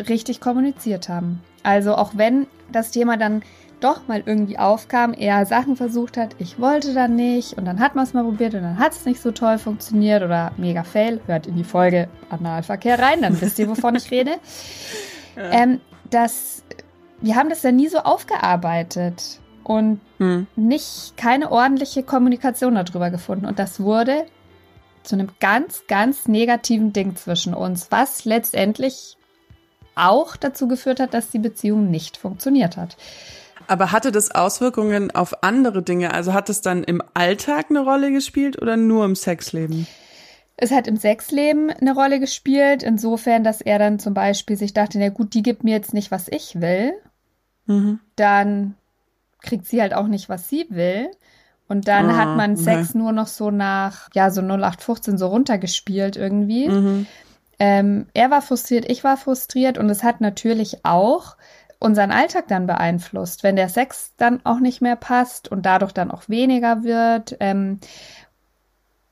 richtig 0.07 0.39
kommuniziert 0.39 1.09
haben. 1.09 1.41
Also 1.63 1.95
auch 1.95 2.11
wenn 2.15 2.47
das 2.71 2.91
Thema 2.91 3.17
dann 3.17 3.43
doch 3.79 4.07
mal 4.07 4.23
irgendwie 4.25 4.57
aufkam, 4.57 5.13
er 5.13 5.45
Sachen 5.45 5.75
versucht 5.75 6.17
hat, 6.17 6.35
ich 6.39 6.59
wollte 6.59 6.93
dann 6.93 7.15
nicht 7.15 7.57
und 7.57 7.65
dann 7.65 7.79
hat 7.79 7.95
man 7.95 8.03
es 8.03 8.13
mal 8.13 8.23
probiert 8.23 8.53
und 8.53 8.63
dann 8.63 8.79
hat 8.79 8.93
es 8.93 9.05
nicht 9.05 9.21
so 9.21 9.31
toll 9.31 9.57
funktioniert 9.57 10.23
oder 10.23 10.51
mega 10.57 10.83
fail, 10.83 11.21
hört 11.25 11.47
in 11.47 11.55
die 11.55 11.63
Folge 11.63 12.09
Analverkehr 12.29 12.99
rein, 12.99 13.21
dann 13.21 13.39
wisst 13.39 13.59
ihr, 13.59 13.69
wovon 13.69 13.95
ich 13.95 14.11
rede. 14.11 14.31
Ja. 15.35 15.51
Ähm, 15.51 15.79
das, 16.09 16.63
wir 17.21 17.35
haben 17.35 17.49
das 17.49 17.63
ja 17.63 17.71
nie 17.71 17.87
so 17.87 17.99
aufgearbeitet 17.99 19.39
und 19.63 20.01
hm. 20.17 20.47
nicht 20.57 21.15
keine 21.15 21.49
ordentliche 21.49 22.03
Kommunikation 22.03 22.75
darüber 22.75 23.09
gefunden 23.09 23.45
und 23.45 23.57
das 23.57 23.79
wurde 23.79 24.25
zu 25.03 25.15
einem 25.15 25.29
ganz, 25.39 25.83
ganz 25.87 26.27
negativen 26.27 26.91
Ding 26.91 27.15
zwischen 27.15 27.53
uns, 27.53 27.87
was 27.89 28.25
letztendlich 28.25 29.17
auch 29.95 30.35
dazu 30.35 30.67
geführt 30.67 30.99
hat, 30.99 31.13
dass 31.13 31.29
die 31.29 31.39
Beziehung 31.39 31.89
nicht 31.89 32.17
funktioniert 32.17 32.77
hat. 32.77 32.97
Aber 33.69 33.91
hatte 33.91 34.11
das 34.11 34.31
Auswirkungen 34.31 35.11
auf 35.11 35.43
andere 35.43 35.83
Dinge? 35.83 36.11
Also 36.11 36.33
hat 36.33 36.49
es 36.49 36.61
dann 36.61 36.83
im 36.83 37.03
Alltag 37.13 37.67
eine 37.69 37.81
Rolle 37.81 38.11
gespielt 38.11 38.59
oder 38.59 38.77
nur 38.77 39.05
im 39.05 39.15
Sexleben? 39.15 39.85
Es 40.57 40.71
hat 40.71 40.87
im 40.87 40.97
Sexleben 40.97 41.69
eine 41.69 41.93
Rolle 41.93 42.19
gespielt, 42.19 42.81
insofern, 42.81 43.43
dass 43.43 43.61
er 43.61 43.77
dann 43.77 43.99
zum 43.99 44.15
Beispiel 44.15 44.57
sich 44.57 44.73
dachte, 44.73 44.97
na 44.97 45.09
gut, 45.09 45.35
die 45.35 45.43
gibt 45.43 45.63
mir 45.63 45.75
jetzt 45.75 45.93
nicht, 45.93 46.09
was 46.09 46.27
ich 46.29 46.59
will. 46.59 46.93
Mhm. 47.67 47.99
Dann 48.15 48.73
kriegt 49.43 49.67
sie 49.67 49.81
halt 49.81 49.93
auch 49.93 50.07
nicht, 50.07 50.29
was 50.29 50.49
sie 50.49 50.65
will. 50.69 51.11
Und 51.67 51.87
dann 51.87 52.09
ah, 52.09 52.17
hat 52.17 52.35
man 52.35 52.57
Sex 52.57 52.89
okay. 52.89 52.97
nur 52.97 53.11
noch 53.11 53.27
so 53.27 53.51
nach, 53.51 54.09
ja, 54.15 54.31
so 54.31 54.41
0815 54.41 55.19
so 55.19 55.27
runtergespielt 55.27 56.17
irgendwie. 56.17 56.69
Mhm. 56.69 57.05
Ähm, 57.59 58.07
er 58.15 58.31
war 58.31 58.41
frustriert, 58.41 58.89
ich 58.89 59.03
war 59.03 59.15
frustriert 59.15 59.77
und 59.77 59.89
es 59.91 60.01
hat 60.01 60.21
natürlich 60.21 60.85
auch 60.85 61.35
unseren 61.79 62.11
Alltag 62.11 62.47
dann 62.47 62.67
beeinflusst, 62.67 63.43
wenn 63.43 63.55
der 63.55 63.69
Sex 63.69 64.13
dann 64.17 64.45
auch 64.45 64.59
nicht 64.59 64.81
mehr 64.81 64.97
passt 64.97 65.49
und 65.49 65.65
dadurch 65.65 65.93
dann 65.93 66.11
auch 66.11 66.27
weniger 66.27 66.83
wird. 66.83 67.37
Ähm, 67.39 67.79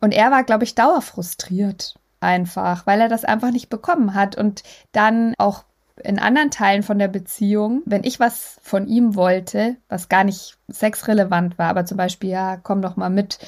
und 0.02 0.14
er 0.14 0.32
war, 0.32 0.44
glaube 0.44 0.66
ich, 0.66 0.76
dauerfrustriert 0.76 1.96
einfach, 2.20 2.86
weil 2.86 3.02
er 3.02 3.10
das 3.10 3.24
einfach 3.24 3.52
nicht 3.52 3.70
bekommen 3.70 4.14
hat 4.14 4.38
und 4.38 4.64
dann 4.92 5.34
auch 5.38 5.64
in 6.04 6.20
anderen 6.20 6.52
Teilen 6.52 6.84
von 6.84 7.00
der 7.00 7.08
Beziehung, 7.08 7.82
wenn 7.86 8.04
ich 8.04 8.20
was 8.20 8.60
von 8.62 8.88
ihm 8.88 9.16
wollte, 9.16 9.78
was 9.90 10.10
gar 10.10 10.24
nicht 10.24 10.58
sexrelevant 10.68 11.58
war, 11.58 11.70
aber 11.70 11.86
zum 11.86 11.98
Beispiel, 11.98 12.30
ja, 12.30 12.58
komm 12.58 12.82
doch 12.82 12.98
mal 12.98 13.10
mit 13.10 13.40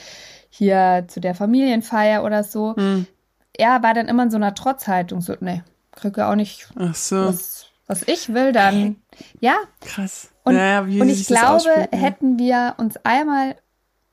hier 0.49 1.05
zu 1.07 1.19
der 1.19 1.35
Familienfeier 1.35 2.23
oder 2.23 2.43
so, 2.43 2.75
hm. 2.75 3.05
er 3.53 3.83
war 3.83 3.93
dann 3.93 4.07
immer 4.07 4.23
in 4.23 4.31
so 4.31 4.38
einer 4.38 4.55
Trotzhaltung, 4.55 5.21
so, 5.21 5.35
nee, 5.39 5.61
kriege 5.91 6.25
auch 6.25 6.35
nicht, 6.35 6.69
Ach 6.75 6.95
so. 6.95 7.27
was, 7.27 7.68
was 7.89 8.08
ich 8.08 8.34
will, 8.34 8.51
dann, 8.51 8.98
ja. 9.39 9.58
Krass. 9.81 10.29
Und, 10.43 10.55
ja, 10.55 10.81
und 10.81 11.10
ich 11.10 11.25
glaube, 11.25 11.89
hätten 11.91 12.38
wir 12.38 12.75
uns 12.77 12.98
einmal 13.03 13.55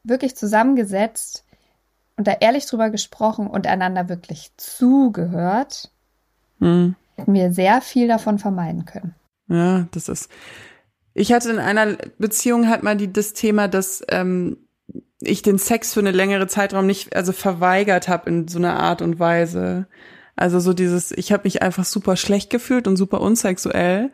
wirklich 0.03 0.35
zusammengesetzt 0.35 1.45
und 2.17 2.27
da 2.27 2.33
ehrlich 2.41 2.65
drüber 2.65 2.89
gesprochen 2.89 3.47
und 3.47 3.67
einander 3.67 4.09
wirklich 4.09 4.51
zugehört, 4.57 5.91
hm. 6.59 6.97
hätten 7.17 7.35
wir 7.35 7.53
sehr 7.53 7.83
viel 7.83 8.09
davon 8.09 8.39
vermeiden 8.39 8.87
können. 8.87 9.15
Ja, 9.49 9.87
das 9.91 10.09
ist. 10.09 10.31
Ich 11.13 11.33
hatte 11.33 11.51
in 11.51 11.59
einer 11.59 11.99
Beziehung 12.19 12.71
halt 12.71 12.83
mal 12.83 12.97
die, 12.97 13.13
das 13.13 13.35
Thema, 13.35 13.69
dass 13.69 14.03
ähm, 14.09 14.57
ich 15.21 15.43
den 15.43 15.59
Sex 15.59 15.93
für 15.93 16.01
eine 16.01 16.13
längere 16.13 16.47
Zeitraum 16.47 16.87
nicht, 16.87 17.15
also 17.15 17.33
verweigert 17.33 18.09
habe 18.09 18.31
in 18.31 18.49
so 18.49 18.59
einer 18.59 18.81
Art 18.81 19.03
und 19.03 19.19
Weise. 19.19 19.87
Also 20.37 20.61
so 20.61 20.75
dieses, 20.75 21.13
ich 21.13 21.33
habe 21.33 21.45
mich 21.45 21.63
einfach 21.63 21.85
super 21.85 22.17
schlecht 22.17 22.51
gefühlt 22.51 22.87
und 22.87 22.97
super 22.97 23.21
unsexuell 23.21 24.11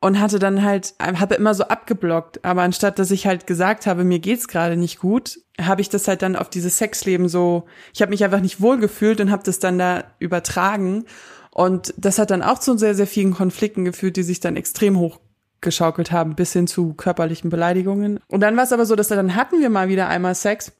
und 0.00 0.20
hatte 0.20 0.38
dann 0.38 0.62
halt, 0.62 0.94
habe 1.00 1.34
immer 1.34 1.54
so 1.54 1.64
abgeblockt. 1.64 2.44
Aber 2.44 2.62
anstatt 2.62 2.98
dass 2.98 3.10
ich 3.10 3.26
halt 3.26 3.46
gesagt 3.46 3.86
habe, 3.86 4.04
mir 4.04 4.20
geht's 4.20 4.48
gerade 4.48 4.76
nicht 4.76 4.98
gut, 4.98 5.40
habe 5.60 5.80
ich 5.80 5.88
das 5.88 6.06
halt 6.06 6.22
dann 6.22 6.36
auf 6.36 6.50
dieses 6.50 6.78
Sexleben 6.78 7.28
so, 7.28 7.64
ich 7.92 8.02
habe 8.02 8.10
mich 8.10 8.22
einfach 8.22 8.40
nicht 8.40 8.60
wohl 8.60 8.78
gefühlt 8.78 9.20
und 9.20 9.30
habe 9.30 9.42
das 9.42 9.58
dann 9.58 9.78
da 9.78 10.04
übertragen. 10.18 11.04
Und 11.50 11.94
das 11.96 12.18
hat 12.18 12.30
dann 12.30 12.42
auch 12.42 12.58
zu 12.58 12.76
sehr, 12.76 12.94
sehr 12.94 13.06
vielen 13.06 13.32
Konflikten 13.32 13.84
geführt, 13.84 14.16
die 14.16 14.24
sich 14.24 14.40
dann 14.40 14.56
extrem 14.56 14.98
hochgeschaukelt 14.98 16.12
haben, 16.12 16.34
bis 16.34 16.52
hin 16.52 16.66
zu 16.66 16.94
körperlichen 16.94 17.48
Beleidigungen. 17.48 18.20
Und 18.28 18.40
dann 18.40 18.56
war 18.56 18.64
es 18.64 18.72
aber 18.72 18.86
so, 18.86 18.96
dass 18.96 19.08
dann 19.08 19.34
hatten 19.34 19.60
wir 19.60 19.70
mal 19.70 19.88
wieder 19.88 20.08
einmal 20.08 20.34
Sex. 20.34 20.72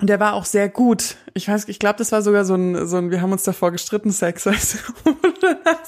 Und 0.00 0.08
der 0.08 0.18
war 0.18 0.32
auch 0.32 0.46
sehr 0.46 0.68
gut. 0.68 1.16
Ich 1.34 1.48
weiß, 1.48 1.68
ich 1.68 1.78
glaube, 1.78 1.98
das 1.98 2.10
war 2.10 2.22
sogar 2.22 2.44
so 2.44 2.54
ein, 2.54 2.86
so 2.86 2.96
ein, 2.96 3.10
wir 3.10 3.20
haben 3.20 3.32
uns 3.32 3.42
davor 3.42 3.70
gestritten, 3.70 4.10
Sex. 4.10 4.46
Weißt 4.46 4.78
du? 4.78 4.78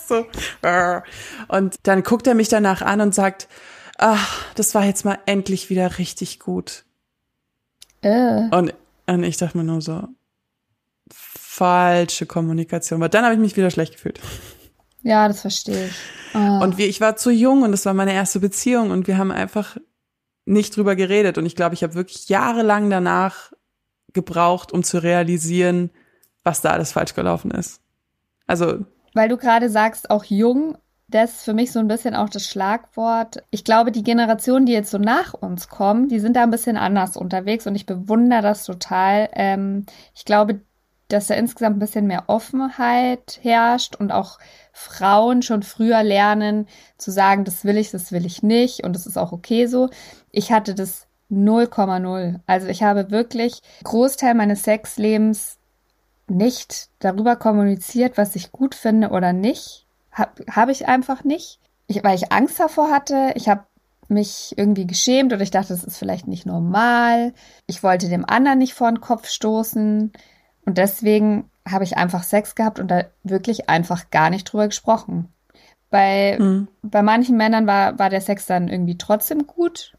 so. 0.07 0.27
Und 1.49 1.77
dann 1.83 2.03
guckt 2.03 2.27
er 2.27 2.35
mich 2.35 2.49
danach 2.49 2.83
an 2.83 3.01
und 3.01 3.15
sagt, 3.15 3.49
ach, 3.97 4.45
das 4.55 4.75
war 4.75 4.85
jetzt 4.85 5.05
mal 5.05 5.19
endlich 5.25 5.71
wieder 5.71 5.99
richtig 5.99 6.41
gut. 6.41 6.85
Äh. 8.03 8.49
Und, 8.51 8.75
und 9.07 9.25
ich 9.25 9.39
dachte 9.39 9.57
mir 9.57 9.65
nur 9.65 9.81
so, 9.81 10.09
falsche 11.11 12.27
Kommunikation. 12.27 13.01
Aber 13.01 13.09
dann 13.09 13.25
habe 13.25 13.35
ich 13.35 13.41
mich 13.41 13.57
wieder 13.57 13.71
schlecht 13.71 13.95
gefühlt. 13.95 14.21
Ja, 15.03 15.27
das 15.27 15.41
verstehe 15.41 15.87
ich. 15.87 15.95
Oh. 16.35 16.63
Und 16.63 16.77
wie, 16.77 16.85
ich 16.85 17.01
war 17.01 17.17
zu 17.17 17.31
jung 17.31 17.63
und 17.63 17.73
es 17.73 17.87
war 17.87 17.95
meine 17.95 18.13
erste 18.13 18.41
Beziehung 18.41 18.91
und 18.91 19.07
wir 19.07 19.17
haben 19.17 19.31
einfach 19.31 19.77
nicht 20.45 20.77
drüber 20.77 20.97
geredet. 20.97 21.39
Und 21.39 21.47
ich 21.47 21.57
glaube, 21.57 21.75
ich 21.75 21.83
habe 21.83 21.95
wirklich 21.95 22.29
jahrelang 22.29 22.91
danach 22.91 23.53
gebraucht, 24.15 24.73
um 24.73 24.83
zu 24.83 25.03
realisieren, 25.03 25.91
was 26.45 26.61
da 26.61 26.71
alles 26.71 26.93
falsch 26.93 27.15
gelaufen 27.15 27.51
ist. 27.51 27.81
Also. 28.47 28.85
Weil 29.15 29.29
du 29.29 29.37
gerade 29.37 29.69
sagst, 29.69 30.11
auch 30.11 30.25
jung, 30.25 30.77
das 31.09 31.33
ist 31.33 31.45
für 31.45 31.53
mich 31.53 31.73
so 31.73 31.79
ein 31.79 31.89
bisschen 31.89 32.15
auch 32.15 32.29
das 32.29 32.47
Schlagwort. 32.47 33.45
Ich 33.51 33.65
glaube, 33.65 33.93
die 33.93 34.03
Generation, 34.03 34.67
die 34.67 34.73
jetzt 34.73 34.91
so 34.91 34.99
nach 34.99 35.35
uns 35.35 35.69
kommen, 35.69 36.09
die 36.09 36.21
sind 36.21 36.37
da 36.37 36.43
ein 36.43 36.51
bisschen 36.51 36.77
anders 36.77 37.17
unterwegs 37.17 37.67
und 37.67 37.75
ich 37.75 37.87
bewundere 37.87 38.43
das 38.43 38.65
total. 38.65 39.29
Ähm, 39.35 39.85
ich 40.15 40.25
glaube, 40.25 40.61
dass 41.09 41.27
da 41.27 41.35
insgesamt 41.35 41.77
ein 41.77 41.81
bisschen 41.81 42.07
mehr 42.07 42.25
Offenheit 42.29 43.39
herrscht 43.43 43.97
und 43.97 44.13
auch 44.13 44.39
Frauen 44.73 45.43
schon 45.43 45.63
früher 45.63 46.03
lernen 46.03 46.67
zu 46.97 47.11
sagen, 47.11 47.45
das 47.45 47.65
will 47.65 47.77
ich, 47.77 47.91
das 47.91 48.13
will 48.13 48.25
ich 48.25 48.43
nicht 48.43 48.83
und 48.83 48.95
das 48.95 49.07
ist 49.07 49.19
auch 49.19 49.33
okay 49.33 49.67
so. 49.67 49.91
Ich 50.31 50.51
hatte 50.51 50.75
das 50.75 51.07
0,0. 51.33 52.41
Also 52.47 52.69
ich 52.69 52.83
habe 52.83 53.11
wirklich 53.11 53.61
Großteil 53.85 54.35
meines 54.35 54.65
Sexlebens 54.65 55.59
nicht 56.29 56.89
darüber 56.99 57.37
kommuniziert, 57.37 58.19
was 58.19 58.37
ich 58.37 58.53
gut 58.53 58.75
finde 58.75 59.11
oder 59.11 59.33
nicht. 59.33 59.87
Habe 60.13 60.45
hab 60.51 60.69
ich 60.69 60.87
einfach 60.87 61.25
nicht. 61.25 61.59
Ich, 61.87 62.05
weil 62.05 62.17
ich 62.17 62.33
Angst 62.33 62.61
davor 62.61 62.91
hatte. 62.91 63.33
Ich 63.35 63.49
habe 63.49 63.65
mich 64.09 64.55
irgendwie 64.57 64.87
geschämt 64.87 65.33
oder 65.33 65.43
ich 65.43 65.51
dachte, 65.51 65.69
das 65.73 65.85
ist 65.85 65.99
vielleicht 65.99 66.27
nicht 66.27 66.47
normal. 66.47 67.33
Ich 67.67 67.83
wollte 67.83 68.09
dem 68.09 68.29
anderen 68.29 68.59
nicht 68.59 68.75
vor 68.75 68.91
den 68.91 69.01
Kopf 69.01 69.29
stoßen. 69.29 70.13
Und 70.65 70.79
deswegen 70.79 71.51
habe 71.69 71.85
ich 71.85 71.97
einfach 71.97 72.23
Sex 72.23 72.55
gehabt 72.55 72.79
und 72.79 72.89
da 72.91 73.05
wirklich 73.23 73.69
einfach 73.69 74.11
gar 74.11 74.31
nicht 74.31 74.45
drüber 74.45 74.67
gesprochen. 74.67 75.33
Bei, 75.91 76.39
mhm. 76.39 76.69
bei 76.83 77.03
manchen 77.03 77.37
Männern 77.37 77.67
war, 77.67 77.99
war 77.99 78.11
der 78.11 78.21
Sex 78.21 78.47
dann 78.47 78.69
irgendwie 78.69 78.99
trotzdem 78.99 79.47
gut. 79.47 79.93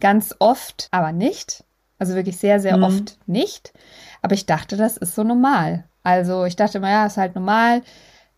Ganz 0.00 0.34
oft 0.38 0.88
aber 0.90 1.12
nicht. 1.12 1.64
Also 1.98 2.14
wirklich 2.14 2.36
sehr, 2.36 2.60
sehr 2.60 2.76
mhm. 2.76 2.82
oft 2.82 3.18
nicht. 3.26 3.72
Aber 4.22 4.34
ich 4.34 4.46
dachte, 4.46 4.76
das 4.76 4.96
ist 4.96 5.14
so 5.14 5.24
normal. 5.24 5.84
Also 6.02 6.44
ich 6.44 6.56
dachte 6.56 6.78
immer, 6.78 6.90
ja, 6.90 7.06
ist 7.06 7.16
halt 7.16 7.34
normal. 7.34 7.82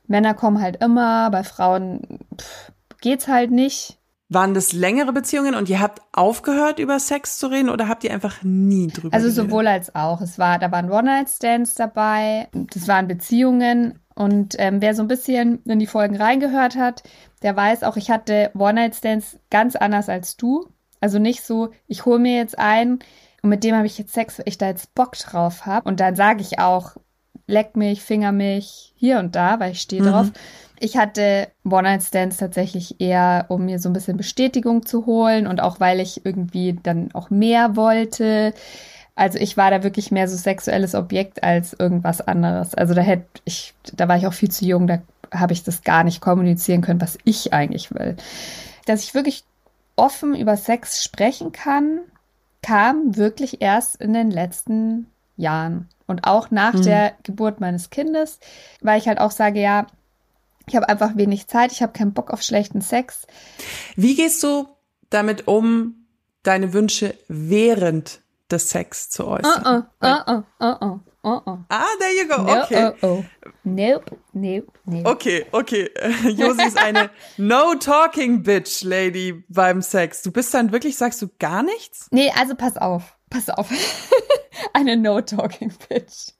Männer 0.07 0.35
kommen 0.35 0.61
halt 0.63 0.83
immer, 0.83 1.31
bei 1.31 1.45
Frauen 1.45 2.21
pff, 2.41 2.73
geht's 3.01 3.29
halt 3.29 3.51
nicht. 3.51 3.99
Waren 4.31 4.53
das 4.55 4.73
längere 4.73 5.13
Beziehungen 5.13 5.55
und 5.55 5.69
ihr 5.71 5.81
habt 5.81 6.03
aufgehört, 6.13 6.79
über 6.79 7.01
Sex 7.01 7.39
zu 7.39 7.47
reden 7.47 7.71
oder 7.71 7.89
habt 7.89 8.05
ihr 8.05 8.13
einfach 8.13 8.43
nie 8.43 8.89
drüber 8.89 9.15
Also 9.15 9.29
geredet? 9.29 9.51
sowohl 9.51 9.67
als 9.67 9.95
auch. 9.95 10.21
Es 10.21 10.39
war, 10.39 10.59
da 10.59 10.71
waren 10.71 10.91
One-Night-Stands 10.91 11.75
dabei, 11.75 12.49
das 12.53 12.87
waren 12.89 13.09
Beziehungen 13.09 13.99
und 14.15 14.55
ähm, 14.59 14.81
wer 14.83 14.95
so 14.95 15.03
ein 15.03 15.09
bisschen 15.09 15.63
in 15.65 15.79
die 15.79 15.87
Folgen 15.87 16.17
reingehört 16.17 16.77
hat, 16.77 17.03
der 17.43 17.57
weiß 17.57 17.85
auch, 17.85 17.97
ich 17.97 18.11
hatte 18.11 18.51
One-Night-Stands 18.55 19.39
ganz 19.51 19.77
anders 19.77 20.09
als 20.11 20.37
du. 20.37 20.69
Also 21.01 21.19
nicht 21.19 21.45
so, 21.45 21.71
ich 21.87 22.05
hole 22.05 22.19
mir 22.19 22.37
jetzt 22.37 22.59
ein 22.59 22.99
und 23.43 23.51
mit 23.51 23.65
dem 23.65 23.75
habe 23.75 23.87
ich 23.87 23.99
jetzt 23.99 24.15
Sex, 24.15 24.39
weil 24.39 24.49
ich 24.49 24.59
da 24.59 24.67
jetzt 24.67 24.95
Bock 24.95 25.13
drauf 25.13 25.67
habe. 25.67 25.89
Und 25.89 26.01
dann 26.01 26.17
sage 26.17 26.41
ich 26.41 26.59
auch, 26.59 26.97
leck 27.47 27.77
mich, 27.77 28.03
finger 28.03 28.33
mich, 28.33 28.93
hier 28.97 29.19
und 29.19 29.35
da, 29.35 29.59
weil 29.59 29.73
ich 29.73 29.81
stehe 29.81 30.03
mhm. 30.03 30.07
drauf. 30.07 30.27
Ich 30.81 30.97
hatte 30.97 31.49
One-Night-Stands 31.65 32.37
tatsächlich 32.37 33.01
eher, 33.01 33.47
um 33.49 33.65
mir 33.65 33.81
so 33.81 33.89
ein 33.89 33.95
bisschen 33.95 34.17
Bestätigung 34.17 34.87
zu 34.87 35.07
holen 35.07 35.47
und 35.47 35.61
auch 35.61 35.81
weil 35.81 35.99
ich 35.99 36.25
irgendwie 36.25 36.79
dann 36.81 37.11
auch 37.15 37.31
mehr 37.31 37.75
wollte. 37.75 38.55
Also 39.17 39.39
ich 39.39 39.57
war 39.57 39.73
da 39.73 39.83
wirklich 39.83 40.13
mehr 40.13 40.29
so 40.29 40.37
sexuelles 40.37 40.95
Objekt 40.95 41.43
als 41.43 41.73
irgendwas 41.73 42.21
anderes. 42.21 42.75
Also 42.75 42.95
da 42.95 43.01
hätte 43.01 43.27
ich, 43.45 43.75
da 43.95 44.07
war 44.07 44.17
ich 44.17 44.29
auch 44.29 44.33
viel 44.33 44.51
zu 44.51 44.65
jung, 44.65 44.87
da 44.87 45.01
habe 45.33 45.53
ich 45.53 45.65
das 45.65 45.83
gar 45.83 46.05
nicht 46.05 46.21
kommunizieren 46.21 46.83
können, 46.83 47.01
was 47.01 47.19
ich 47.25 47.53
eigentlich 47.53 47.93
will. 47.93 48.17
Dass 48.87 49.03
ich 49.03 49.15
wirklich 49.15 49.45
offen 49.99 50.35
über 50.35 50.57
Sex 50.57 51.03
sprechen 51.03 51.53
kann, 51.53 52.01
kam 52.63 53.17
wirklich 53.17 53.61
erst 53.61 53.97
in 53.97 54.13
den 54.13 54.31
letzten 54.31 55.07
Jahren. 55.37 55.89
Und 56.07 56.25
auch 56.25 56.51
nach 56.51 56.75
mhm. 56.75 56.83
der 56.83 57.13
Geburt 57.23 57.61
meines 57.61 57.91
Kindes, 57.91 58.41
weil 58.81 58.99
ich 58.99 59.09
halt 59.09 59.21
auch 59.21 59.31
sage, 59.31 59.61
ja, 59.61 59.87
ich 60.67 60.77
habe 60.77 60.89
einfach 60.89 61.17
wenig 61.17 61.47
Zeit, 61.47 61.73
ich 61.73 61.83
habe 61.83 61.93
keinen 61.93 62.13
Bock 62.13 62.31
auf 62.31 62.43
schlechten 62.43 62.81
Sex. 62.81 63.27
Wie 63.97 64.15
gehst 64.15 64.43
du 64.43 64.69
damit 65.11 65.49
um, 65.49 66.07
deine 66.43 66.73
Wünsche 66.73 67.15
während 67.29 68.21
des 68.51 68.71
Sex 68.71 69.11
zu 69.11 69.27
äußern? 69.27 69.85
Uh 70.01 70.05
-uh, 70.05 70.23
uh 70.29 70.31
-uh, 70.31 70.45
uh 70.61 70.85
-uh. 70.85 71.01
Oh, 71.25 71.41
oh. 71.47 71.59
Ah, 71.69 71.87
there 71.99 72.13
you 72.13 72.29
go. 72.29 72.63
Okay. 72.63 72.83
No, 72.83 72.95
oh, 73.03 73.07
oh. 73.07 73.25
Nope, 73.65 74.19
nope, 74.33 74.79
nope. 74.87 75.07
Okay, 75.07 75.47
okay. 75.53 75.91
Josi 76.25 76.67
ist 76.67 76.79
eine 76.79 77.11
No-Talking-Bitch, 77.37 78.85
Lady, 78.85 79.45
beim 79.49 79.83
Sex. 79.83 80.23
Du 80.23 80.31
bist 80.31 80.55
dann 80.55 80.71
wirklich, 80.71 80.97
sagst 80.97 81.21
du 81.21 81.29
gar 81.39 81.63
nichts? 81.63 82.07
Nee, 82.13 82.33
also 82.37 82.55
pass 82.55 82.77
auf. 82.77 83.17
Pass 83.31 83.51
auf. 83.51 83.69
eine 84.73 84.97
No-Talking-Bitch. 84.97 86.33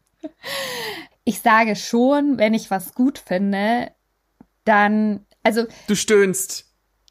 Ich 1.25 1.41
sage 1.41 1.77
schon, 1.77 2.39
wenn 2.39 2.55
ich 2.55 2.71
was 2.71 2.95
gut 2.95 3.19
finde, 3.19 3.91
dann, 4.65 5.27
also. 5.43 5.67
Du 5.89 5.97
stöhnst 5.97 6.67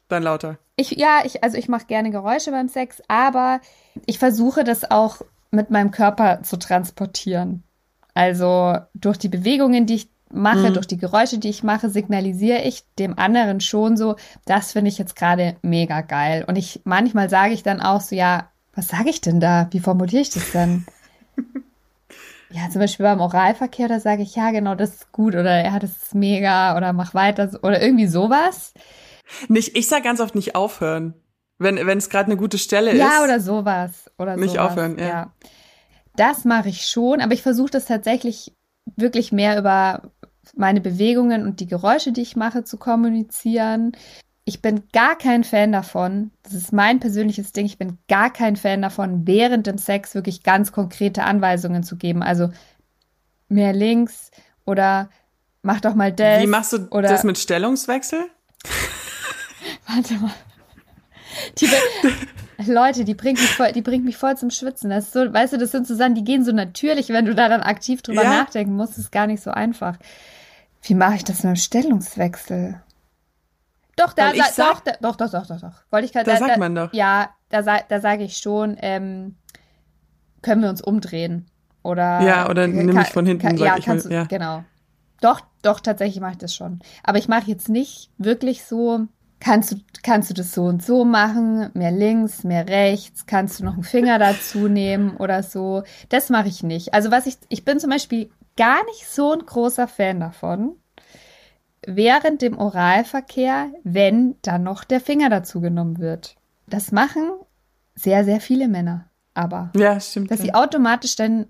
dann 0.08 0.22
lauter. 0.22 0.58
Ich, 0.76 0.92
ja, 0.92 1.22
ich, 1.24 1.42
also 1.44 1.58
ich 1.58 1.68
mache 1.68 1.86
gerne 1.86 2.10
Geräusche 2.10 2.50
beim 2.50 2.68
Sex, 2.68 3.02
aber 3.08 3.60
ich 4.06 4.18
versuche 4.18 4.64
das 4.64 4.90
auch 4.90 5.22
mit 5.50 5.70
meinem 5.70 5.90
Körper 5.90 6.42
zu 6.42 6.58
transportieren. 6.58 7.62
Also 8.14 8.76
durch 8.94 9.18
die 9.18 9.28
Bewegungen, 9.28 9.86
die 9.86 9.94
ich 9.94 10.08
mache, 10.30 10.70
mhm. 10.70 10.74
durch 10.74 10.86
die 10.86 10.96
Geräusche, 10.96 11.38
die 11.38 11.48
ich 11.48 11.62
mache, 11.62 11.88
signalisiere 11.88 12.62
ich 12.62 12.84
dem 12.98 13.18
anderen 13.18 13.60
schon 13.60 13.96
so, 13.96 14.16
das 14.44 14.72
finde 14.72 14.90
ich 14.90 14.98
jetzt 14.98 15.16
gerade 15.16 15.56
mega 15.62 16.00
geil. 16.02 16.44
Und 16.46 16.56
ich 16.56 16.82
manchmal 16.84 17.30
sage 17.30 17.54
ich 17.54 17.62
dann 17.62 17.80
auch 17.80 18.00
so, 18.00 18.14
ja, 18.14 18.50
was 18.74 18.88
sage 18.88 19.10
ich 19.10 19.20
denn 19.20 19.40
da? 19.40 19.68
Wie 19.70 19.80
formuliere 19.80 20.22
ich 20.22 20.30
das 20.30 20.52
denn? 20.52 20.86
ja, 22.50 22.68
zum 22.70 22.80
Beispiel 22.80 23.04
beim 23.04 23.20
Oralverkehr, 23.20 23.88
da 23.88 24.00
sage 24.00 24.22
ich, 24.22 24.34
ja, 24.36 24.50
genau, 24.50 24.74
das 24.74 24.90
ist 24.90 25.12
gut 25.12 25.34
oder 25.34 25.64
ja, 25.64 25.78
das 25.78 25.90
ist 25.90 26.14
mega 26.14 26.76
oder 26.76 26.92
mach 26.92 27.14
weiter 27.14 27.50
oder 27.62 27.80
irgendwie 27.80 28.06
sowas. 28.06 28.74
Nicht, 29.48 29.76
ich 29.76 29.88
sage 29.88 30.02
ganz 30.02 30.20
oft 30.20 30.34
nicht 30.34 30.54
aufhören. 30.54 31.14
Wenn 31.58 31.84
wenn 31.86 31.98
es 31.98 32.08
gerade 32.08 32.26
eine 32.26 32.36
gute 32.36 32.58
Stelle 32.58 32.94
ja, 32.94 33.06
ist. 33.06 33.12
Ja, 33.12 33.24
oder 33.24 33.40
sowas. 33.40 34.10
Oder 34.18 34.36
nicht 34.36 34.54
sowas. 34.54 34.72
aufhören, 34.72 34.98
ja. 34.98 35.08
ja. 35.08 35.32
Das 36.16 36.44
mache 36.44 36.68
ich 36.68 36.86
schon, 36.86 37.20
aber 37.20 37.32
ich 37.32 37.42
versuche 37.42 37.70
das 37.70 37.86
tatsächlich 37.86 38.52
wirklich 38.96 39.32
mehr 39.32 39.58
über 39.58 40.10
meine 40.56 40.80
Bewegungen 40.80 41.44
und 41.44 41.60
die 41.60 41.66
Geräusche, 41.66 42.12
die 42.12 42.22
ich 42.22 42.36
mache, 42.36 42.64
zu 42.64 42.76
kommunizieren. 42.76 43.92
Ich 44.44 44.62
bin 44.62 44.84
gar 44.92 45.16
kein 45.16 45.44
Fan 45.44 45.72
davon, 45.72 46.30
das 46.42 46.54
ist 46.54 46.72
mein 46.72 47.00
persönliches 47.00 47.52
Ding, 47.52 47.66
ich 47.66 47.76
bin 47.76 47.98
gar 48.08 48.32
kein 48.32 48.56
Fan 48.56 48.80
davon, 48.80 49.26
während 49.26 49.66
dem 49.66 49.76
Sex 49.76 50.14
wirklich 50.14 50.42
ganz 50.42 50.72
konkrete 50.72 51.24
Anweisungen 51.24 51.82
zu 51.82 51.96
geben. 51.96 52.22
Also 52.22 52.50
mehr 53.48 53.72
links 53.72 54.30
oder 54.64 55.10
mach 55.62 55.80
doch 55.80 55.94
mal 55.94 56.12
das. 56.12 56.42
Wie 56.42 56.46
machst 56.46 56.72
du 56.72 56.88
oder, 56.90 57.08
das 57.08 57.24
mit 57.24 57.38
Stellungswechsel? 57.38 58.24
Warte 59.86 60.14
mal. 60.14 60.32
Die, 61.60 61.68
Leute, 62.70 63.04
die 63.04 63.14
bringt 63.14 63.38
mich 63.40 63.50
voll, 63.50 63.72
die 63.72 63.82
bringt 63.82 64.04
mich 64.04 64.16
voll 64.16 64.36
zum 64.36 64.50
Schwitzen. 64.50 64.90
Das 64.90 65.04
ist 65.04 65.12
so, 65.12 65.32
weißt 65.32 65.52
du, 65.52 65.58
das 65.58 65.70
sind 65.70 65.86
so 65.86 65.94
Sachen, 65.94 66.14
die 66.14 66.24
gehen 66.24 66.44
so 66.44 66.52
natürlich, 66.52 67.08
wenn 67.10 67.24
du 67.24 67.34
da 67.34 67.48
dann 67.48 67.62
aktiv 67.62 68.02
drüber 68.02 68.22
Ja. 68.24 68.30
nachdenken 68.42 68.74
musst, 68.74 68.98
ist 68.98 69.12
gar 69.12 69.26
nicht 69.26 69.42
so 69.42 69.50
einfach. 69.50 69.96
Wie 70.82 70.94
mache 70.94 71.16
ich 71.16 71.24
das 71.24 71.42
mit 71.42 71.50
dem 71.54 71.56
Stellungswechsel? 71.56 72.80
Doch, 73.96 74.12
da, 74.12 74.32
ich 74.32 74.42
sa- 74.44 74.52
sag- 74.52 74.74
doch, 74.74 74.80
da, 74.80 74.92
doch, 75.00 75.16
doch, 75.16 75.30
doch, 75.30 75.46
doch, 75.46 75.60
doch. 75.60 75.72
Wollte 75.90 76.06
ich 76.06 76.12
gerade 76.12 76.30
Da 76.30 76.36
sagt 76.36 76.58
man 76.58 76.74
doch. 76.74 76.92
Ja, 76.92 77.30
da, 77.48 77.62
da 77.62 78.00
sage 78.00 78.22
ich 78.24 78.36
schon, 78.38 78.76
ähm, 78.80 79.36
können 80.42 80.62
wir 80.62 80.68
uns 80.70 80.80
umdrehen? 80.82 81.46
Oder 81.82 82.20
Ja, 82.22 82.48
oder 82.50 82.66
nimm 82.68 82.94
mich 82.94 83.08
von 83.08 83.26
hinten, 83.26 83.56
sag 83.56 83.66
ja, 83.66 83.76
ich 83.76 83.86
mal, 83.86 83.92
kannst 83.94 84.06
du, 84.06 84.10
ja. 84.14 84.24
genau. 84.24 84.64
Doch, 85.20 85.40
doch, 85.62 85.80
tatsächlich 85.80 86.20
mache 86.20 86.32
ich 86.32 86.38
das 86.38 86.54
schon. 86.54 86.78
Aber 87.02 87.18
ich 87.18 87.26
mache 87.28 87.46
jetzt 87.50 87.68
nicht 87.68 88.10
wirklich 88.18 88.64
so, 88.64 89.06
kannst 89.40 89.72
du, 89.72 89.76
kannst 90.02 90.30
du 90.30 90.34
das 90.34 90.52
so 90.52 90.64
und 90.64 90.82
so 90.84 91.04
machen, 91.04 91.70
mehr 91.74 91.92
links, 91.92 92.44
mehr 92.44 92.68
rechts, 92.68 93.26
kannst 93.26 93.60
du 93.60 93.64
noch 93.64 93.74
einen 93.74 93.84
Finger 93.84 94.18
dazu 94.18 94.68
nehmen 94.68 95.16
oder 95.16 95.42
so. 95.42 95.82
Das 96.08 96.30
mache 96.30 96.48
ich 96.48 96.62
nicht. 96.62 96.94
Also 96.94 97.10
was 97.10 97.26
ich, 97.26 97.36
ich 97.48 97.64
bin 97.64 97.78
zum 97.78 97.90
Beispiel 97.90 98.30
gar 98.56 98.84
nicht 98.86 99.06
so 99.08 99.32
ein 99.32 99.44
großer 99.46 99.86
Fan 99.88 100.20
davon, 100.20 100.76
während 101.86 102.42
dem 102.42 102.58
Oralverkehr, 102.58 103.70
wenn 103.84 104.36
dann 104.42 104.62
noch 104.64 104.84
der 104.84 105.00
Finger 105.00 105.30
dazu 105.30 105.60
genommen 105.60 105.98
wird. 105.98 106.36
Das 106.66 106.92
machen 106.92 107.30
sehr, 107.94 108.24
sehr 108.24 108.40
viele 108.40 108.68
Männer. 108.68 109.08
Aber 109.34 109.70
Ja, 109.76 110.00
stimmt. 110.00 110.30
dass 110.30 110.40
sie 110.40 110.48
ja. 110.48 110.54
automatisch 110.54 111.14
dann 111.14 111.46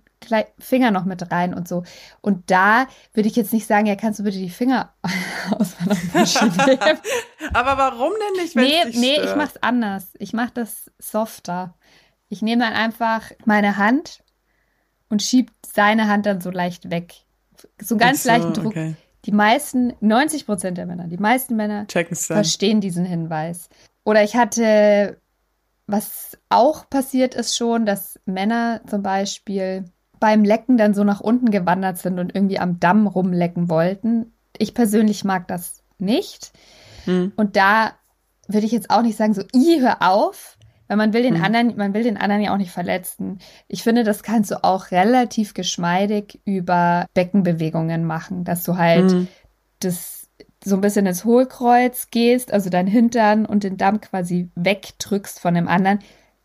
Finger 0.59 0.91
noch 0.91 1.05
mit 1.05 1.31
rein 1.31 1.55
und 1.55 1.69
so. 1.69 1.85
Und 2.21 2.51
da 2.51 2.87
würde 3.15 3.29
ich 3.29 3.37
jetzt 3.37 3.53
nicht 3.53 3.67
sagen, 3.67 3.87
ja, 3.87 3.95
kannst 3.95 4.19
du 4.19 4.25
bitte 4.25 4.39
die 4.39 4.51
Finger 4.51 4.93
aus 5.59 5.77
meiner 5.81 5.99
Tasche 6.13 6.47
nehmen. 6.67 6.99
Aber 7.55 7.79
warum 7.79 8.13
denn 8.13 8.43
nicht, 8.43 8.57
wenn 8.57 8.65
nee, 8.65 8.85
dich 8.87 8.97
nee, 8.99 9.15
stört? 9.15 9.31
ich 9.31 9.37
mach's 9.37 9.57
anders. 9.61 10.09
Ich 10.19 10.33
mach 10.33 10.51
das 10.51 10.91
softer. 10.99 11.75
Ich 12.29 12.43
nehme 12.43 12.65
dann 12.65 12.75
einfach 12.75 13.31
meine 13.45 13.77
Hand 13.77 14.23
und 15.09 15.23
schieb 15.23 15.51
seine 15.65 16.09
Hand 16.09 16.27
dann 16.27 16.41
so 16.41 16.51
leicht 16.51 16.91
weg. 16.91 17.15
So 17.81 17.95
einen 17.95 18.01
ganz 18.01 18.23
so, 18.23 18.29
leichten 18.29 18.55
Druck. 18.55 18.67
Okay. 18.67 18.95
Die 19.25 19.33
meisten, 19.33 19.95
90 20.01 20.47
Prozent 20.47 20.79
der 20.79 20.87
Männer, 20.87 21.07
die 21.09 21.19
meisten 21.19 21.57
Männer 21.57 21.87
verstehen 21.89 22.81
diesen 22.81 23.05
Hinweis. 23.05 23.69
Oder 24.05 24.23
ich 24.23 24.37
hatte, 24.37 25.21
was 25.87 26.39
auch 26.49 26.89
passiert 26.89 27.35
ist 27.35 27.57
schon, 27.57 27.85
dass 27.85 28.19
Männer 28.25 28.81
zum 28.87 29.03
Beispiel 29.03 29.85
beim 30.21 30.45
Lecken 30.45 30.77
dann 30.77 30.95
so 30.95 31.05
nach 31.05 31.21
unten 31.21 31.51
gewandert 31.51 31.99
sind 31.99 32.19
und 32.19 32.35
irgendwie 32.35 32.59
am 32.59 32.81
Damm 32.81 33.07
rumlecken 33.07 33.69
wollten. 33.69 34.33
Ich 34.57 34.75
persönlich 34.75 35.25
mag 35.25 35.49
das 35.49 35.83
nicht. 35.99 36.53
Hm. 37.09 37.33
Und 37.37 37.57
da 37.57 37.93
würde 38.47 38.67
ich 38.67 38.73
jetzt 38.73 38.91
auch 38.91 39.03
nicht 39.03 39.17
sagen, 39.17 39.35
so, 39.35 39.43
i, 39.55 39.81
hör 39.81 40.03
auf, 40.03 40.57
weil 40.87 40.97
man 40.97 41.13
will 41.13 41.23
den 41.23 41.35
Mhm. 41.39 41.45
anderen, 41.45 41.77
man 41.77 41.95
will 41.95 42.03
den 42.03 42.17
anderen 42.17 42.43
ja 42.43 42.53
auch 42.53 42.57
nicht 42.59 42.71
verletzen. 42.71 43.39
Ich 43.67 43.83
finde, 43.83 44.05
das 44.05 44.23
kannst 44.23 44.51
du 44.51 44.63
auch 44.65 44.91
relativ 44.91 45.55
geschmeidig 45.55 46.41
über 46.45 47.07
Beckenbewegungen 47.15 48.05
machen, 48.05 48.45
dass 48.45 48.63
du 48.65 48.77
halt 48.77 49.13
Mhm. 49.13 49.29
das 49.81 50.29
so 50.65 50.75
ein 50.75 50.81
bisschen 50.81 51.07
ins 51.07 51.25
Hohlkreuz 51.25 52.09
gehst, 52.11 52.53
also 52.53 52.69
dein 52.71 52.87
Hintern 52.87 53.47
und 53.47 53.65
den 53.65 53.77
Damm 53.77 54.01
quasi 54.01 54.49
wegdrückst 54.55 55.41
von 55.41 55.55
dem 55.55 55.69
anderen. 55.69 56.01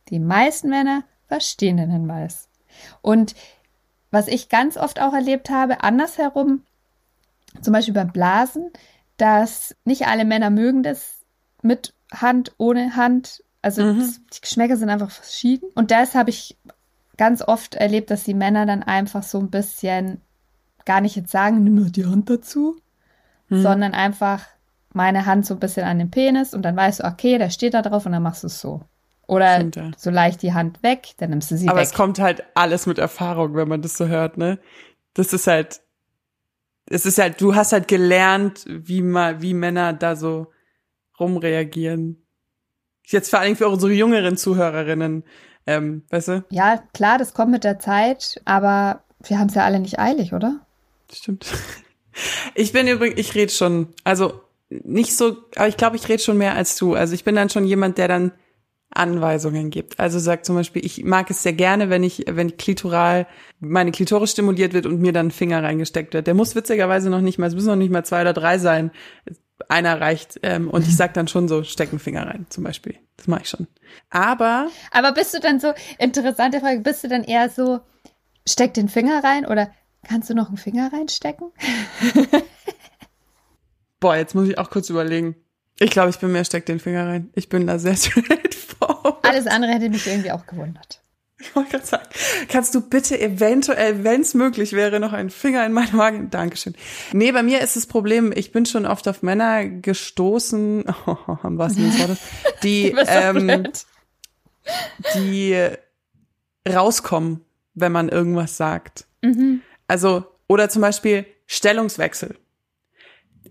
Die 0.09 0.19
meisten 0.19 0.69
Männer 0.69 1.03
verstehen 1.27 1.77
den 1.77 1.89
Hinweis. 1.89 2.49
Und 3.01 3.33
was 4.11 4.27
ich 4.27 4.49
ganz 4.49 4.77
oft 4.77 5.01
auch 5.01 5.13
erlebt 5.13 5.49
habe, 5.49 5.83
andersherum, 5.83 6.61
zum 7.61 7.73
Beispiel 7.73 7.93
beim 7.93 8.11
Blasen, 8.11 8.71
dass 9.17 9.75
nicht 9.85 10.07
alle 10.07 10.25
Männer 10.25 10.49
mögen 10.49 10.83
das 10.83 11.21
mit 11.61 11.93
Hand, 12.13 12.53
ohne 12.57 12.95
Hand. 12.95 13.43
Also 13.61 13.83
Mhm. 13.83 13.99
das, 13.99 14.19
die 14.33 14.41
Geschmäcker 14.41 14.77
sind 14.77 14.89
einfach 14.89 15.11
verschieden. 15.11 15.69
Und 15.75 15.91
das 15.91 16.15
habe 16.15 16.29
ich 16.29 16.57
ganz 17.17 17.41
oft 17.41 17.75
erlebt, 17.75 18.11
dass 18.11 18.23
die 18.23 18.33
Männer 18.33 18.65
dann 18.65 18.83
einfach 18.83 19.23
so 19.23 19.39
ein 19.39 19.49
bisschen 19.49 20.21
gar 20.85 20.99
nicht 21.01 21.15
jetzt 21.15 21.31
sagen, 21.31 21.63
nimm 21.63 21.75
mal 21.75 21.91
die 21.91 22.05
Hand 22.05 22.29
dazu, 22.29 22.77
Mhm. 23.49 23.61
sondern 23.61 23.93
einfach 23.93 24.45
meine 24.93 25.25
Hand 25.25 25.45
so 25.45 25.53
ein 25.53 25.59
bisschen 25.59 25.85
an 25.85 25.99
den 25.99 26.11
Penis 26.11 26.53
und 26.53 26.63
dann 26.63 26.75
weißt 26.75 26.99
du, 26.99 27.05
okay, 27.05 27.37
der 27.37 27.49
steht 27.49 27.73
da 27.73 27.81
drauf 27.81 28.05
und 28.05 28.11
dann 28.11 28.23
machst 28.23 28.43
du 28.43 28.47
es 28.47 28.59
so. 28.59 28.81
Oder 29.25 29.55
Stimmt, 29.55 29.95
so 29.97 30.09
leicht 30.09 30.41
die 30.41 30.53
Hand 30.53 30.83
weg, 30.83 31.13
dann 31.17 31.29
nimmst 31.29 31.49
du 31.51 31.57
sie 31.57 31.69
Aber 31.69 31.79
weg. 31.79 31.85
es 31.87 31.93
kommt 31.93 32.19
halt 32.19 32.43
alles 32.55 32.85
mit 32.85 32.97
Erfahrung, 32.97 33.55
wenn 33.55 33.67
man 33.69 33.81
das 33.81 33.95
so 33.95 34.07
hört, 34.07 34.37
ne? 34.37 34.59
Das 35.13 35.31
ist 35.33 35.47
halt, 35.47 35.81
es 36.89 37.05
ist 37.05 37.17
halt, 37.17 37.39
du 37.41 37.55
hast 37.55 37.71
halt 37.71 37.87
gelernt, 37.87 38.65
wie 38.67 39.01
mal, 39.01 39.41
wie 39.41 39.53
Männer 39.53 39.93
da 39.93 40.15
so 40.15 40.47
rumreagieren. 41.19 42.25
Jetzt 43.05 43.29
vor 43.29 43.39
allem 43.39 43.55
für 43.55 43.67
unsere 43.67 43.91
jüngeren 43.91 44.37
Zuhörerinnen, 44.37 45.23
ähm, 45.65 46.03
weißt 46.09 46.27
du? 46.29 46.45
ja, 46.49 46.83
klar, 46.93 47.17
das 47.17 47.33
kommt 47.33 47.51
mit 47.51 47.63
der 47.63 47.79
Zeit, 47.79 48.41
aber 48.45 49.03
wir 49.23 49.39
haben 49.39 49.47
es 49.47 49.55
ja 49.55 49.63
alle 49.63 49.79
nicht 49.79 49.99
eilig, 49.99 50.33
oder? 50.33 50.65
Stimmt. 51.11 51.45
Ich 52.53 52.71
bin 52.73 52.87
übrigens, 52.87 53.19
ich 53.19 53.33
rede 53.33 53.51
schon, 53.51 53.87
also 54.03 54.43
nicht 54.69 55.17
so, 55.17 55.35
aber 55.55 55.67
ich 55.67 55.77
glaube, 55.77 55.95
ich 55.95 56.07
rede 56.07 56.21
schon 56.21 56.37
mehr 56.37 56.53
als 56.53 56.75
du. 56.75 56.93
Also 56.93 57.15
ich 57.15 57.23
bin 57.23 57.33
dann 57.33 57.49
schon 57.49 57.65
jemand, 57.65 57.97
der 57.97 58.07
dann 58.07 58.33
Anweisungen 58.95 59.69
gibt. 59.69 59.99
Also 59.99 60.19
sagt 60.19 60.45
zum 60.45 60.55
Beispiel, 60.55 60.85
ich 60.85 61.03
mag 61.03 61.29
es 61.29 61.43
sehr 61.43 61.53
gerne, 61.53 61.89
wenn 61.89 62.03
ich, 62.03 62.25
wenn 62.27 62.57
klitoral 62.57 63.27
meine 63.59 63.91
Klitoris 63.91 64.31
stimuliert 64.31 64.73
wird 64.73 64.85
und 64.85 64.99
mir 64.99 65.13
dann 65.13 65.27
ein 65.27 65.31
Finger 65.31 65.63
reingesteckt 65.63 66.13
wird. 66.13 66.27
Der 66.27 66.33
muss 66.33 66.55
witzigerweise 66.55 67.09
noch 67.09 67.21
nicht 67.21 67.39
mal, 67.39 67.47
es 67.47 67.55
müssen 67.55 67.67
noch 67.67 67.75
nicht 67.75 67.91
mal 67.91 68.05
zwei 68.05 68.21
oder 68.21 68.33
drei 68.33 68.57
sein. 68.57 68.91
Einer 69.69 70.01
reicht. 70.01 70.39
Ähm, 70.43 70.69
und 70.69 70.87
ich 70.87 70.95
sag 70.95 71.13
dann 71.13 71.27
schon 71.27 71.47
so, 71.47 71.63
steck 71.63 71.89
einen 71.89 71.99
Finger 71.99 72.27
rein, 72.27 72.45
zum 72.49 72.63
Beispiel. 72.63 72.95
Das 73.17 73.27
mache 73.27 73.41
ich 73.43 73.49
schon. 73.49 73.67
Aber 74.09 74.67
Aber 74.91 75.13
bist 75.13 75.33
du 75.33 75.39
dann 75.39 75.59
so, 75.59 75.73
interessante 75.97 76.59
Frage, 76.59 76.81
bist 76.81 77.03
du 77.03 77.07
dann 77.07 77.23
eher 77.23 77.49
so, 77.49 77.79
steck 78.47 78.73
den 78.73 78.89
Finger 78.89 79.23
rein 79.23 79.45
oder 79.45 79.71
kannst 80.07 80.29
du 80.29 80.33
noch 80.33 80.49
einen 80.49 80.57
Finger 80.57 80.91
reinstecken? 80.91 81.51
boah, 83.99 84.17
jetzt 84.17 84.35
muss 84.35 84.49
ich 84.49 84.57
auch 84.57 84.69
kurz 84.69 84.89
überlegen. 84.89 85.35
Ich 85.79 85.91
glaube, 85.91 86.09
ich 86.09 86.19
bin 86.19 86.31
mehr 86.31 86.45
steck 86.45 86.65
den 86.65 86.79
Finger 86.79 87.07
rein. 87.07 87.29
Ich 87.35 87.49
bin 87.49 87.65
da 87.67 87.79
sehr 87.79 87.95
straightforward. 87.95 88.72
Alles 89.33 89.47
andere 89.47 89.71
hätte 89.71 89.89
mich 89.89 90.05
irgendwie 90.05 90.31
auch 90.31 90.45
gewundert. 90.45 91.01
Ich 91.39 91.55
wollte 91.55 91.71
gerade 91.71 91.85
sagen, 91.85 92.03
kannst 92.47 92.73
du 92.73 92.81
bitte 92.81 93.19
eventuell, 93.19 94.03
wenn 94.03 94.21
es 94.21 94.33
möglich 94.33 94.73
wäre, 94.73 94.99
noch 94.99 95.11
einen 95.11 95.29
Finger 95.29 95.65
in 95.65 95.73
meinen 95.73 95.95
Magen? 95.95 96.29
Dankeschön. 96.29 96.75
Nee, 97.11 97.31
bei 97.31 97.43
mir 97.43 97.61
ist 97.61 97.75
das 97.75 97.85
Problem, 97.85 98.31
ich 98.33 98.51
bin 98.51 98.65
schon 98.65 98.85
oft 98.85 99.07
auf 99.07 99.23
Männer 99.23 99.65
gestoßen, 99.65 100.85
am 101.43 101.57
wahrsten 101.57 101.91
Sinne 101.91 101.91
des 101.91 101.99
Wortes, 101.99 102.19
die, 102.63 102.95
ähm, 103.07 103.67
die 105.15 105.67
rauskommen, 106.69 107.41
wenn 107.73 107.91
man 107.91 108.09
irgendwas 108.09 108.55
sagt. 108.55 109.05
Mhm. 109.21 109.61
Also, 109.87 110.25
oder 110.47 110.69
zum 110.69 110.81
Beispiel 110.81 111.25
Stellungswechsel. 111.47 112.37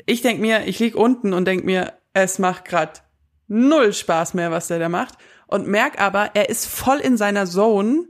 Ich 0.07 0.23
denk 0.23 0.41
mir, 0.41 0.67
ich 0.67 0.79
lieg 0.79 0.95
unten 0.95 1.33
und 1.33 1.45
denk 1.45 1.65
mir, 1.65 1.93
es 2.15 2.39
macht 2.39 2.65
grad 2.65 3.03
null 3.49 3.93
Spaß 3.93 4.35
mehr, 4.35 4.51
was 4.51 4.69
der 4.69 4.79
da 4.79 4.89
macht. 4.89 5.19
Und 5.53 5.67
merk 5.67 6.01
aber, 6.01 6.31
er 6.35 6.49
ist 6.49 6.67
voll 6.67 6.99
in 6.99 7.17
seiner 7.17 7.47
Zone. 7.47 8.07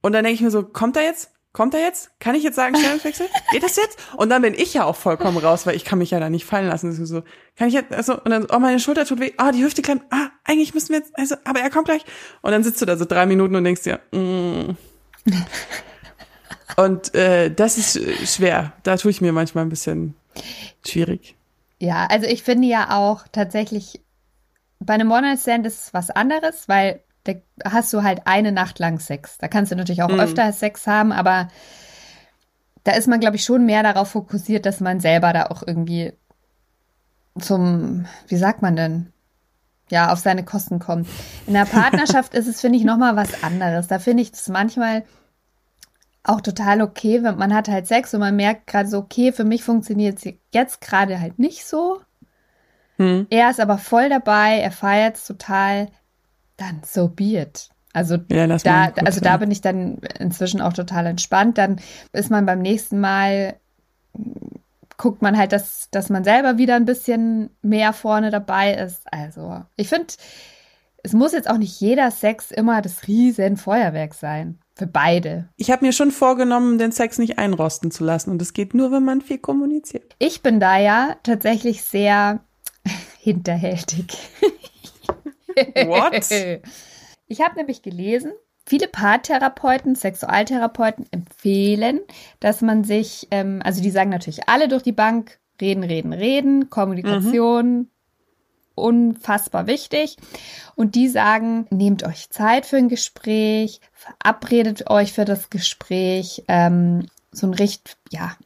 Und 0.00 0.12
dann 0.12 0.24
denke 0.24 0.34
ich 0.34 0.40
mir 0.40 0.50
so, 0.50 0.62
kommt 0.62 0.96
er 0.96 1.04
jetzt? 1.04 1.30
Kommt 1.52 1.74
er 1.74 1.80
jetzt? 1.80 2.10
Kann 2.20 2.34
ich 2.34 2.42
jetzt 2.42 2.56
sagen, 2.56 2.76
Stellungswechsel? 2.76 3.26
Geht 3.50 3.62
das 3.62 3.76
jetzt? 3.76 3.98
Und 4.16 4.28
dann 4.30 4.42
bin 4.42 4.54
ich 4.54 4.74
ja 4.74 4.84
auch 4.84 4.96
vollkommen 4.96 5.38
raus, 5.38 5.66
weil 5.66 5.76
ich 5.76 5.84
kann 5.84 5.98
mich 5.98 6.10
ja 6.10 6.20
da 6.20 6.28
nicht 6.28 6.44
fallen 6.44 6.68
lassen. 6.68 6.90
Das 6.90 6.98
ist 6.98 7.08
so, 7.08 7.22
kann 7.56 7.68
ich 7.68 7.74
jetzt, 7.74 7.92
also, 7.92 8.14
und 8.20 8.30
dann, 8.30 8.46
oh, 8.50 8.58
meine 8.58 8.78
Schulter 8.78 9.04
tut 9.04 9.20
weh, 9.20 9.32
ah, 9.38 9.52
die 9.52 9.64
Hüfte 9.64 9.82
klemmt, 9.82 10.02
ah, 10.10 10.28
eigentlich 10.44 10.74
müssen 10.74 10.90
wir 10.90 10.98
jetzt, 10.98 11.16
also, 11.18 11.36
aber 11.44 11.60
er 11.60 11.70
kommt 11.70 11.86
gleich. 11.86 12.04
Und 12.42 12.52
dann 12.52 12.62
sitzt 12.62 12.80
du 12.82 12.86
da 12.86 12.96
so 12.96 13.04
drei 13.04 13.26
Minuten 13.26 13.56
und 13.56 13.64
denkst 13.64 13.82
dir, 13.82 14.00
mm. 14.12 14.76
Und 16.76 17.14
äh, 17.14 17.50
das 17.50 17.78
ist 17.78 18.34
schwer. 18.34 18.72
Da 18.82 18.96
tue 18.96 19.10
ich 19.10 19.20
mir 19.20 19.32
manchmal 19.32 19.64
ein 19.64 19.70
bisschen 19.70 20.14
schwierig. 20.86 21.36
Ja, 21.78 22.06
also 22.06 22.26
ich 22.26 22.42
finde 22.42 22.68
ja 22.68 22.98
auch 22.98 23.24
tatsächlich, 23.32 24.00
bei 24.80 24.94
einem 24.94 25.10
One-Night-Stand 25.10 25.66
ist 25.66 25.84
es 25.86 25.94
was 25.94 26.10
anderes, 26.10 26.68
weil 26.68 27.00
da 27.24 27.34
hast 27.64 27.92
du 27.92 28.02
halt 28.02 28.22
eine 28.26 28.52
Nacht 28.52 28.78
lang 28.78 29.00
Sex. 29.00 29.38
Da 29.38 29.48
kannst 29.48 29.72
du 29.72 29.76
natürlich 29.76 30.02
auch 30.02 30.08
Mhm. 30.10 30.20
öfter 30.20 30.52
Sex 30.52 30.86
haben, 30.86 31.12
aber 31.12 31.48
da 32.84 32.92
ist 32.92 33.08
man, 33.08 33.18
glaube 33.18 33.36
ich, 33.36 33.44
schon 33.44 33.66
mehr 33.66 33.82
darauf 33.82 34.10
fokussiert, 34.10 34.64
dass 34.64 34.80
man 34.80 35.00
selber 35.00 35.32
da 35.32 35.46
auch 35.46 35.62
irgendwie 35.66 36.12
zum, 37.38 38.06
wie 38.28 38.36
sagt 38.36 38.62
man 38.62 38.76
denn? 38.76 39.12
Ja, 39.90 40.12
auf 40.12 40.18
seine 40.18 40.44
Kosten 40.44 40.78
kommt. 40.78 41.08
In 41.46 41.54
der 41.54 41.64
Partnerschaft 41.64 42.34
ist 42.34 42.48
es, 42.48 42.60
finde 42.60 42.78
ich, 42.78 42.84
nochmal 42.84 43.16
was 43.16 43.42
anderes. 43.42 43.86
Da 43.88 43.98
finde 43.98 44.22
ich 44.22 44.32
es 44.32 44.48
manchmal 44.48 45.04
auch 46.24 46.40
total 46.40 46.82
okay, 46.82 47.22
wenn 47.22 47.36
man 47.36 47.54
hat 47.54 47.68
halt 47.68 47.86
Sex 47.86 48.12
und 48.12 48.20
man 48.20 48.34
merkt 48.34 48.66
gerade 48.66 48.88
so, 48.88 48.98
okay, 48.98 49.30
für 49.32 49.44
mich 49.44 49.62
funktioniert 49.62 50.18
es 50.18 50.34
jetzt 50.52 50.80
gerade 50.80 51.20
halt 51.20 51.38
nicht 51.38 51.64
so. 51.64 52.00
Hm. 52.96 53.26
Er 53.30 53.50
ist 53.50 53.60
aber 53.60 53.78
voll 53.78 54.08
dabei, 54.08 54.58
er 54.58 54.72
feiert 54.72 55.16
es 55.16 55.26
total, 55.26 55.88
dann 56.56 56.80
so 56.84 57.08
be 57.08 57.40
it. 57.40 57.70
Also 57.92 58.18
ja, 58.30 58.46
da, 58.46 58.92
also 59.06 59.20
da 59.20 59.38
bin 59.38 59.50
ich 59.50 59.62
dann 59.62 59.98
inzwischen 60.18 60.60
auch 60.60 60.74
total 60.74 61.06
entspannt. 61.06 61.56
Dann 61.56 61.80
ist 62.12 62.30
man 62.30 62.44
beim 62.44 62.60
nächsten 62.60 63.00
Mal, 63.00 63.56
guckt 64.98 65.22
man 65.22 65.38
halt, 65.38 65.52
dass, 65.52 65.88
dass 65.90 66.10
man 66.10 66.22
selber 66.22 66.58
wieder 66.58 66.76
ein 66.76 66.84
bisschen 66.84 67.48
mehr 67.62 67.94
vorne 67.94 68.30
dabei 68.30 68.74
ist. 68.74 69.00
Also 69.10 69.62
ich 69.76 69.88
finde, 69.88 70.12
es 71.02 71.14
muss 71.14 71.32
jetzt 71.32 71.48
auch 71.48 71.56
nicht 71.56 71.80
jeder 71.80 72.10
Sex 72.10 72.50
immer 72.50 72.82
das 72.82 73.06
riesen 73.08 73.56
Feuerwerk 73.56 74.12
sein. 74.12 74.58
Für 74.74 74.86
beide. 74.86 75.48
Ich 75.56 75.70
habe 75.70 75.86
mir 75.86 75.92
schon 75.92 76.10
vorgenommen, 76.10 76.76
den 76.76 76.92
Sex 76.92 77.16
nicht 77.16 77.38
einrosten 77.38 77.90
zu 77.90 78.04
lassen. 78.04 78.30
Und 78.30 78.42
das 78.42 78.52
geht 78.52 78.74
nur, 78.74 78.92
wenn 78.92 79.06
man 79.06 79.22
viel 79.22 79.38
kommuniziert. 79.38 80.14
Ich 80.18 80.42
bin 80.42 80.60
da 80.60 80.76
ja 80.76 81.16
tatsächlich 81.22 81.82
sehr 81.82 82.40
hinterhältig. 83.26 84.06
What? 85.86 86.30
Ich 87.26 87.40
habe 87.40 87.56
nämlich 87.56 87.82
gelesen, 87.82 88.30
viele 88.64 88.86
Paartherapeuten, 88.86 89.96
Sexualtherapeuten 89.96 91.06
empfehlen, 91.10 92.02
dass 92.38 92.60
man 92.60 92.84
sich, 92.84 93.26
ähm, 93.32 93.60
also 93.64 93.82
die 93.82 93.90
sagen 93.90 94.10
natürlich 94.10 94.48
alle 94.48 94.68
durch 94.68 94.84
die 94.84 94.92
Bank, 94.92 95.40
reden, 95.60 95.82
reden, 95.82 96.12
reden, 96.12 96.70
Kommunikation, 96.70 97.78
mhm. 97.78 97.88
unfassbar 98.76 99.66
wichtig. 99.66 100.18
Und 100.76 100.94
die 100.94 101.08
sagen, 101.08 101.66
nehmt 101.70 102.04
euch 102.04 102.30
Zeit 102.30 102.64
für 102.64 102.76
ein 102.76 102.88
Gespräch, 102.88 103.80
verabredet 103.92 104.88
euch 104.88 105.12
für 105.12 105.24
das 105.24 105.50
Gespräch, 105.50 106.44
ähm, 106.46 107.08
so 107.32 107.48
ein 107.48 107.54
Richt, 107.54 107.96
ja, 108.10 108.36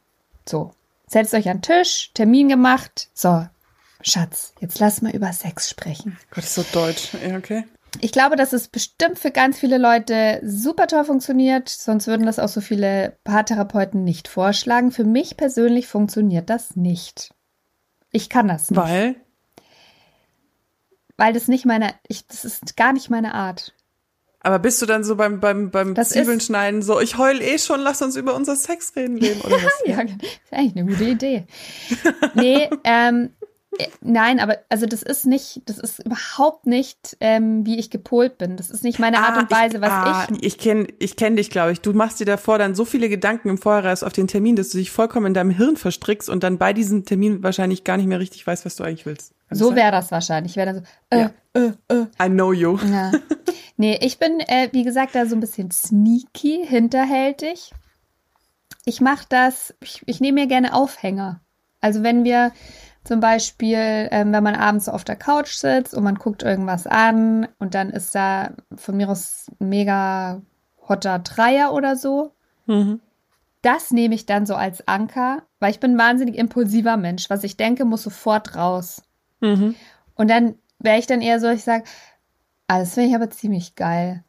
so. 0.49 0.71
Setzt 1.05 1.35
euch 1.35 1.49
an 1.49 1.57
den 1.57 1.61
Tisch, 1.61 2.09
Termin 2.15 2.49
gemacht, 2.49 3.09
so, 3.13 3.45
Schatz, 4.03 4.53
jetzt 4.59 4.79
lass 4.79 5.01
mal 5.01 5.13
über 5.13 5.31
Sex 5.33 5.69
sprechen. 5.69 6.17
Gott, 6.31 6.43
ist 6.43 6.55
so 6.55 6.65
deutsch. 6.73 7.09
Ja, 7.25 7.37
okay. 7.37 7.65
Ich 7.99 8.11
glaube, 8.11 8.37
dass 8.37 8.53
es 8.53 8.69
bestimmt 8.69 9.19
für 9.19 9.31
ganz 9.31 9.59
viele 9.59 9.77
Leute 9.77 10.39
super 10.43 10.87
toll 10.87 11.03
funktioniert, 11.03 11.67
sonst 11.67 12.07
würden 12.07 12.25
das 12.25 12.39
auch 12.39 12.47
so 12.47 12.61
viele 12.61 13.17
Paartherapeuten 13.25 14.03
nicht 14.03 14.29
vorschlagen. 14.29 14.91
Für 14.91 15.03
mich 15.03 15.35
persönlich 15.35 15.87
funktioniert 15.87 16.49
das 16.49 16.75
nicht. 16.77 17.33
Ich 18.11 18.29
kann 18.29 18.47
das 18.47 18.71
nicht. 18.71 18.79
Weil? 18.79 19.15
Weil 21.17 21.33
das 21.33 21.47
nicht 21.47 21.65
meine, 21.65 21.93
ich, 22.07 22.25
das 22.27 22.45
ist 22.45 22.77
gar 22.77 22.93
nicht 22.93 23.09
meine 23.09 23.33
Art. 23.33 23.73
Aber 24.43 24.57
bist 24.57 24.81
du 24.81 24.87
dann 24.87 25.03
so 25.03 25.15
beim, 25.15 25.39
beim, 25.39 25.69
beim 25.69 25.95
Zwiebeln 25.95 26.39
schneiden 26.39 26.81
so, 26.81 26.99
ich 26.99 27.17
heul 27.17 27.41
eh 27.41 27.59
schon, 27.59 27.79
lass 27.79 28.01
uns 28.01 28.15
über 28.15 28.33
unser 28.33 28.55
Sexreden 28.55 29.19
reden 29.19 29.41
oder 29.41 29.55
was? 29.63 29.83
ja, 29.85 30.03
das 30.03 30.13
ist 30.15 30.51
eigentlich 30.51 30.77
eine 30.77 30.85
gute 30.85 31.03
Idee. 31.03 31.45
nee, 32.33 32.69
ähm, 32.83 33.29
äh, 33.39 33.40
nein, 34.01 34.39
aber 34.39 34.57
also 34.69 34.85
das 34.85 35.03
ist 35.03 35.25
nicht, 35.25 35.61
das 35.65 35.77
ist 35.77 36.05
überhaupt 36.05 36.65
nicht, 36.67 37.17
ähm, 37.19 37.65
wie 37.65 37.79
ich 37.79 37.89
gepolt 37.89 38.37
bin. 38.37 38.57
Das 38.57 38.69
ist 38.69 38.83
nicht 38.83 38.99
meine 38.99 39.19
Art 39.19 39.37
ah, 39.37 39.39
und 39.41 39.51
Weise, 39.51 39.77
ich, 39.77 39.81
was 39.81 39.91
ah, 39.91 40.27
ich. 40.31 40.43
Ich 40.43 40.57
kenne 40.57 40.87
ich 40.99 41.15
kenn 41.15 41.35
dich, 41.35 41.49
glaube 41.49 41.71
ich. 41.71 41.81
Du 41.81 41.93
machst 41.93 42.19
dir 42.19 42.25
davor 42.25 42.57
dann 42.57 42.75
so 42.75 42.85
viele 42.85 43.09
Gedanken 43.09 43.49
im 43.49 43.57
Vorhinein 43.57 43.97
auf 44.01 44.13
den 44.13 44.27
Termin, 44.27 44.55
dass 44.55 44.69
du 44.69 44.77
dich 44.77 44.91
vollkommen 44.91 45.27
in 45.27 45.33
deinem 45.33 45.51
Hirn 45.51 45.77
verstrickst 45.77 46.29
und 46.29 46.43
dann 46.43 46.57
bei 46.57 46.73
diesem 46.73 47.05
Termin 47.05 47.43
wahrscheinlich 47.43 47.83
gar 47.83 47.97
nicht 47.97 48.07
mehr 48.07 48.19
richtig 48.19 48.45
weißt, 48.45 48.65
was 48.65 48.75
du 48.75 48.83
eigentlich 48.83 49.05
willst. 49.05 49.33
Kann 49.49 49.57
so 49.57 49.75
wäre 49.75 49.91
das 49.91 50.11
wahrscheinlich. 50.11 50.53
Ich 50.53 50.57
wäre 50.57 50.73
dann 50.73 50.75
so, 50.75 50.83
äh, 51.09 51.19
ja. 51.19 51.31
äh, 51.53 51.95
äh. 51.95 52.25
I 52.25 52.29
know 52.29 52.53
you. 52.53 52.77
Ja. 52.91 53.11
Nee, 53.77 53.97
ich 53.99 54.19
bin, 54.19 54.39
äh, 54.41 54.69
wie 54.73 54.83
gesagt, 54.83 55.15
da 55.15 55.25
so 55.25 55.35
ein 55.35 55.39
bisschen 55.39 55.71
sneaky, 55.71 56.63
hinterhältig. 56.67 57.71
Ich 58.85 59.01
mache 59.01 59.25
das, 59.27 59.73
ich, 59.81 60.03
ich 60.05 60.19
nehme 60.19 60.41
mir 60.41 60.47
gerne 60.47 60.75
Aufhänger. 60.75 61.41
Also 61.79 62.03
wenn 62.03 62.23
wir 62.23 62.51
zum 63.03 63.19
Beispiel, 63.19 64.07
ähm, 64.11 64.31
wenn 64.31 64.43
man 64.43 64.55
abends 64.55 64.87
auf 64.87 65.03
der 65.03 65.15
Couch 65.15 65.53
sitzt 65.53 65.93
und 65.93 66.03
man 66.03 66.15
guckt 66.15 66.43
irgendwas 66.43 66.85
an 66.85 67.47
und 67.57 67.73
dann 67.73 67.89
ist 67.89 68.13
da 68.13 68.51
von 68.75 68.95
mir 68.97 69.09
aus 69.09 69.47
ein 69.59 69.69
mega 69.69 70.41
hotter 70.87 71.19
Dreier 71.19 71.73
oder 71.73 71.95
so. 71.95 72.31
Mhm. 72.67 72.99
Das 73.63 73.91
nehme 73.91 74.15
ich 74.15 74.25
dann 74.25 74.45
so 74.45 74.55
als 74.55 74.87
Anker, 74.87 75.43
weil 75.59 75.71
ich 75.71 75.79
bin 75.79 75.93
ein 75.93 75.97
wahnsinnig 75.97 76.37
impulsiver 76.37 76.97
Mensch. 76.97 77.29
Was 77.29 77.43
ich 77.43 77.57
denke, 77.57 77.85
muss 77.85 78.03
sofort 78.03 78.55
raus. 78.55 79.01
Mhm. 79.39 79.75
Und 80.15 80.29
dann 80.29 80.55
wäre 80.79 80.99
ich 80.99 81.07
dann 81.07 81.21
eher 81.21 81.39
so, 81.39 81.49
ich 81.49 81.63
sage, 81.63 81.83
ah, 82.67 82.79
das 82.79 82.93
finde 82.93 83.09
ich 83.09 83.15
aber 83.15 83.29
ziemlich 83.29 83.75
geil. 83.75 84.23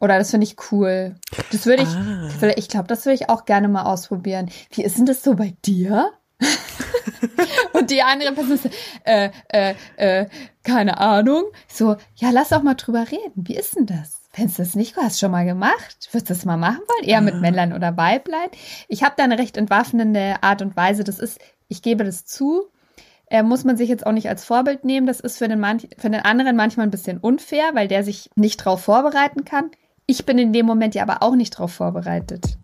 Oder 0.00 0.18
das 0.18 0.30
finde 0.30 0.44
ich 0.44 0.56
cool. 0.70 1.16
Das 1.50 1.66
würde 1.66 1.82
ich, 1.82 1.88
ah. 1.88 2.52
ich 2.56 2.68
glaube, 2.68 2.88
das 2.88 3.04
würde 3.06 3.14
ich 3.14 3.28
auch 3.28 3.44
gerne 3.44 3.68
mal 3.68 3.84
ausprobieren. 3.84 4.50
Wie 4.70 4.82
ist 4.82 4.98
denn 4.98 5.06
das 5.06 5.22
so 5.22 5.34
bei 5.34 5.54
dir? 5.64 6.10
und 7.84 7.90
die 7.90 8.02
andere 8.02 8.32
Person 8.32 8.56
so, 8.56 8.70
äh, 9.04 9.30
äh, 9.48 9.74
äh, 9.96 10.26
keine 10.62 10.96
Ahnung. 10.98 11.44
So, 11.68 11.96
ja, 12.16 12.30
lass 12.30 12.52
auch 12.54 12.62
mal 12.62 12.74
drüber 12.74 13.04
reden. 13.10 13.46
Wie 13.46 13.56
ist 13.56 13.76
denn 13.76 13.84
das? 13.84 14.22
Fändest 14.30 14.58
du 14.58 14.62
das 14.62 14.74
nicht? 14.74 14.96
Du 14.96 15.02
hast 15.02 15.20
schon 15.20 15.30
mal 15.30 15.44
gemacht? 15.44 16.08
Würdest 16.10 16.30
du 16.30 16.34
das 16.34 16.44
mal 16.46 16.56
machen 16.56 16.80
wollen? 16.88 17.08
Eher 17.08 17.20
mit 17.20 17.34
ah. 17.34 17.40
Männlein 17.40 17.74
oder 17.74 17.98
Weiblein? 17.98 18.48
Ich 18.88 19.02
habe 19.02 19.14
da 19.18 19.24
eine 19.24 19.38
recht 19.38 19.58
entwaffnende 19.58 20.36
Art 20.40 20.62
und 20.62 20.76
Weise. 20.76 21.04
Das 21.04 21.18
ist, 21.18 21.38
ich 21.68 21.82
gebe 21.82 22.04
das 22.04 22.24
zu, 22.24 22.64
äh, 23.26 23.42
muss 23.42 23.64
man 23.64 23.76
sich 23.76 23.90
jetzt 23.90 24.06
auch 24.06 24.12
nicht 24.12 24.30
als 24.30 24.44
Vorbild 24.46 24.84
nehmen. 24.84 25.06
Das 25.06 25.20
ist 25.20 25.36
für 25.36 25.46
den, 25.46 25.60
manch, 25.60 25.88
für 25.98 26.08
den 26.08 26.22
anderen 26.22 26.56
manchmal 26.56 26.86
ein 26.86 26.90
bisschen 26.90 27.18
unfair, 27.18 27.74
weil 27.74 27.86
der 27.86 28.02
sich 28.02 28.30
nicht 28.34 28.56
drauf 28.56 28.82
vorbereiten 28.82 29.44
kann. 29.44 29.70
Ich 30.06 30.24
bin 30.24 30.38
in 30.38 30.54
dem 30.54 30.64
Moment 30.64 30.94
ja 30.94 31.02
aber 31.02 31.22
auch 31.22 31.36
nicht 31.36 31.50
drauf 31.50 31.72
vorbereitet. 31.72 32.56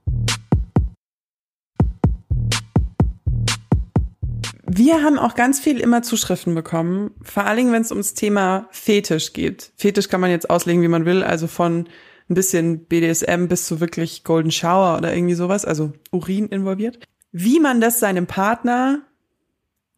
Wir 4.82 5.02
haben 5.02 5.18
auch 5.18 5.34
ganz 5.34 5.60
viel 5.60 5.78
immer 5.78 6.00
Zuschriften 6.00 6.54
bekommen, 6.54 7.10
vor 7.20 7.44
allen 7.44 7.58
Dingen, 7.58 7.72
wenn 7.72 7.82
es 7.82 7.90
ums 7.90 8.14
Thema 8.14 8.66
Fetisch 8.70 9.34
geht. 9.34 9.74
Fetisch 9.76 10.08
kann 10.08 10.22
man 10.22 10.30
jetzt 10.30 10.48
auslegen, 10.48 10.80
wie 10.80 10.88
man 10.88 11.04
will, 11.04 11.22
also 11.22 11.48
von 11.48 11.86
ein 12.30 12.34
bisschen 12.34 12.86
BDSM 12.86 13.46
bis 13.46 13.66
zu 13.66 13.80
wirklich 13.80 14.24
Golden 14.24 14.50
Shower 14.50 14.96
oder 14.96 15.14
irgendwie 15.14 15.34
sowas, 15.34 15.66
also 15.66 15.92
Urin 16.12 16.48
involviert. 16.48 16.98
Wie 17.30 17.60
man 17.60 17.82
das 17.82 18.00
seinem 18.00 18.26
Partner 18.26 19.02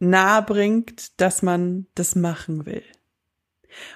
nahe 0.01 0.43
bringt, 0.43 1.21
dass 1.21 1.43
man 1.43 1.87
das 1.95 2.17
machen 2.17 2.67
will. 2.67 2.83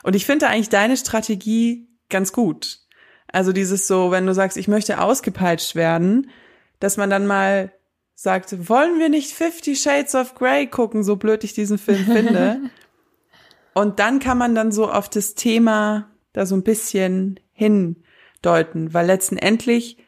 Und 0.05 0.14
ich 0.14 0.25
finde 0.25 0.46
eigentlich 0.46 0.68
deine 0.68 0.96
Strategie 0.96 1.88
ganz 2.11 2.33
gut. 2.33 2.79
Also 3.27 3.53
dieses 3.53 3.88
so, 3.88 4.12
wenn 4.12 4.25
du 4.25 4.35
sagst, 4.35 4.57
ich 4.57 4.68
möchte 4.68 5.01
ausgepeitscht 5.01 5.75
werden, 5.75 6.31
dass 6.79 6.96
man 6.96 7.11
dann 7.11 7.27
mal 7.27 7.72
sagt, 8.17 8.69
wollen 8.69 8.99
wir 8.99 9.11
nicht 9.11 9.33
Fifty 9.33 9.77
Shades 9.77 10.15
of 10.15 10.35
Grey 10.35 10.67
gucken, 10.67 11.05
so 11.05 11.17
blöd 11.17 11.45
ich 11.45 11.53
diesen 11.53 11.79
Film 11.79 12.05
finde. 12.05 12.61
Und 13.75 13.99
dann 14.01 14.19
kann 14.19 14.39
man 14.39 14.55
dann 14.55 14.73
so 14.73 14.91
auf 14.91 15.11
das 15.11 15.35
Thema 15.35 16.11
da 16.33 16.47
so 16.47 16.57
ein 16.57 16.63
bisschen 16.63 17.39
hindeuten, 17.53 18.95
weil 18.95 19.07
letztendlich 19.07 19.99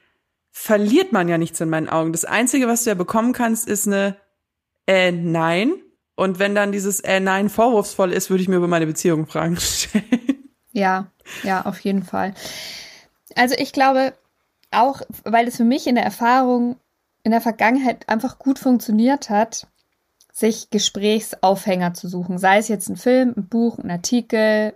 verliert 0.50 1.12
man 1.12 1.28
ja 1.28 1.36
nichts 1.36 1.60
in 1.60 1.68
meinen 1.68 1.90
Augen. 1.90 2.12
Das 2.12 2.24
Einzige, 2.24 2.66
was 2.66 2.84
du 2.84 2.90
ja 2.90 2.94
bekommen 2.94 3.34
kannst, 3.34 3.68
ist 3.68 3.86
eine 3.86 4.16
äh, 4.86 5.12
Nein. 5.12 5.74
Und 6.16 6.38
wenn 6.38 6.54
dann 6.54 6.72
dieses 6.72 7.00
äh, 7.00 7.20
Nein 7.20 7.50
vorwurfsvoll 7.50 8.12
ist, 8.12 8.30
würde 8.30 8.42
ich 8.42 8.48
mir 8.48 8.56
über 8.56 8.68
meine 8.68 8.86
Beziehung 8.86 9.26
Fragen 9.26 9.56
stellen. 9.60 10.48
Ja, 10.72 11.12
ja, 11.42 11.66
auf 11.66 11.78
jeden 11.80 12.02
Fall. 12.02 12.34
Also 13.36 13.54
ich 13.58 13.72
glaube, 13.72 14.14
auch 14.70 15.02
weil 15.24 15.46
es 15.46 15.58
für 15.58 15.64
mich 15.64 15.86
in 15.86 15.94
der 15.94 16.04
Erfahrung 16.04 16.76
in 17.22 17.30
der 17.30 17.40
Vergangenheit 17.40 18.08
einfach 18.08 18.38
gut 18.38 18.58
funktioniert 18.58 19.30
hat, 19.30 19.66
sich 20.32 20.70
Gesprächsaufhänger 20.70 21.94
zu 21.94 22.08
suchen. 22.08 22.38
Sei 22.38 22.58
es 22.58 22.68
jetzt 22.68 22.88
ein 22.88 22.96
Film, 22.96 23.34
ein 23.36 23.48
Buch, 23.48 23.78
ein 23.78 23.90
Artikel, 23.90 24.74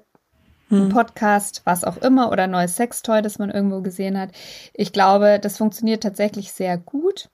ein 0.71 0.85
hm. 0.85 0.89
Podcast, 0.89 1.63
was 1.65 1.85
auch 1.85 1.99
immer, 1.99 2.33
oder 2.33 2.45
ein 2.45 2.51
neues 2.51 2.77
Sextoy, 2.77 3.23
das 3.23 3.39
man 3.39 3.51
irgendwo 3.51 3.81
gesehen 3.81 4.19
hat. 4.19 4.31
Ich 4.75 4.93
glaube, 4.93 5.39
das 5.41 5.59
funktioniert 5.59 6.03
tatsächlich 6.03 6.53
sehr 6.53 6.79
gut. 6.79 7.29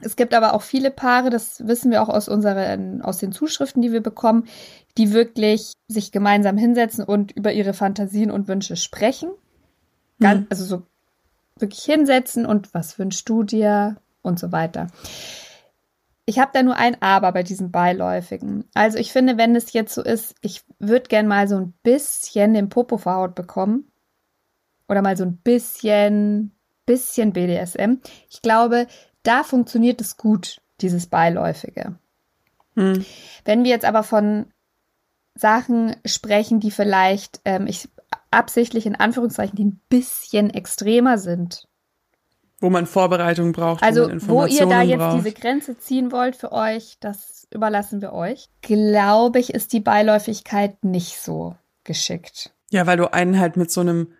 Es 0.00 0.16
gibt 0.16 0.34
aber 0.34 0.52
auch 0.52 0.62
viele 0.62 0.90
Paare, 0.90 1.30
das 1.30 1.66
wissen 1.66 1.90
wir 1.90 2.02
auch 2.02 2.10
aus 2.10 2.28
unseren, 2.28 3.00
aus 3.00 3.18
den 3.18 3.32
Zuschriften, 3.32 3.80
die 3.80 3.92
wir 3.92 4.02
bekommen, 4.02 4.46
die 4.98 5.12
wirklich 5.12 5.72
sich 5.88 6.12
gemeinsam 6.12 6.58
hinsetzen 6.58 7.04
und 7.04 7.32
über 7.32 7.52
ihre 7.52 7.72
Fantasien 7.72 8.30
und 8.30 8.48
Wünsche 8.48 8.76
sprechen. 8.76 9.30
Ganz, 10.20 10.42
mhm. 10.42 10.46
Also 10.50 10.64
so 10.64 10.82
wirklich 11.58 11.82
hinsetzen 11.84 12.44
und 12.44 12.74
was 12.74 12.98
wünschst 12.98 13.28
du 13.28 13.42
dir? 13.42 13.96
Und 14.26 14.38
so 14.38 14.52
weiter. 14.52 14.88
Ich 16.26 16.40
habe 16.40 16.50
da 16.52 16.62
nur 16.62 16.76
ein 16.76 17.00
Aber 17.00 17.30
bei 17.32 17.44
diesem 17.44 17.70
Beiläufigen. 17.70 18.64
Also 18.74 18.98
ich 18.98 19.12
finde, 19.12 19.38
wenn 19.38 19.54
es 19.54 19.72
jetzt 19.72 19.94
so 19.94 20.02
ist, 20.02 20.34
ich 20.40 20.62
würde 20.80 21.08
gern 21.08 21.28
mal 21.28 21.46
so 21.46 21.56
ein 21.56 21.72
bisschen 21.84 22.52
den 22.52 22.68
Popo 22.68 22.98
verhaut 22.98 23.34
bekommen. 23.36 23.90
Oder 24.88 25.02
mal 25.02 25.16
so 25.16 25.24
ein 25.24 25.36
bisschen, 25.36 26.52
bisschen 26.84 27.32
BDSM. 27.32 28.00
Ich 28.28 28.42
glaube, 28.42 28.88
da 29.22 29.44
funktioniert 29.44 30.00
es 30.00 30.16
gut, 30.16 30.60
dieses 30.80 31.06
Beiläufige. 31.06 31.98
Hm. 32.74 33.04
Wenn 33.44 33.64
wir 33.64 33.70
jetzt 33.70 33.84
aber 33.84 34.02
von 34.02 34.46
Sachen 35.34 35.94
sprechen, 36.04 36.60
die 36.60 36.70
vielleicht, 36.70 37.40
ähm, 37.44 37.66
ich 37.66 37.88
absichtlich 38.30 38.86
in 38.86 38.96
Anführungszeichen, 38.96 39.56
die 39.56 39.64
ein 39.64 39.80
bisschen 39.88 40.50
extremer 40.50 41.18
sind, 41.18 41.68
Wo 42.60 42.70
man 42.70 42.86
Vorbereitung 42.86 43.52
braucht, 43.52 43.82
Also, 43.82 44.08
wo, 44.26 44.40
wo 44.42 44.46
ihr 44.46 44.66
da 44.66 44.82
jetzt 44.82 44.98
braucht. 44.98 45.18
diese 45.18 45.32
Grenze 45.32 45.76
ziehen 45.78 46.10
wollt 46.10 46.36
für 46.36 46.52
euch, 46.52 46.96
das 47.00 47.46
überlassen 47.50 48.00
wir 48.00 48.12
euch. 48.12 48.48
Glaube 48.62 49.38
ich, 49.38 49.52
ist 49.52 49.72
die 49.72 49.80
Beiläufigkeit 49.80 50.82
nicht 50.82 51.20
so 51.20 51.54
geschickt. 51.84 52.52
Ja, 52.70 52.86
weil 52.86 52.96
du 52.96 53.12
einen 53.12 53.38
halt 53.38 53.56
mit 53.56 53.70
so 53.70 53.82
einem, 53.82 54.12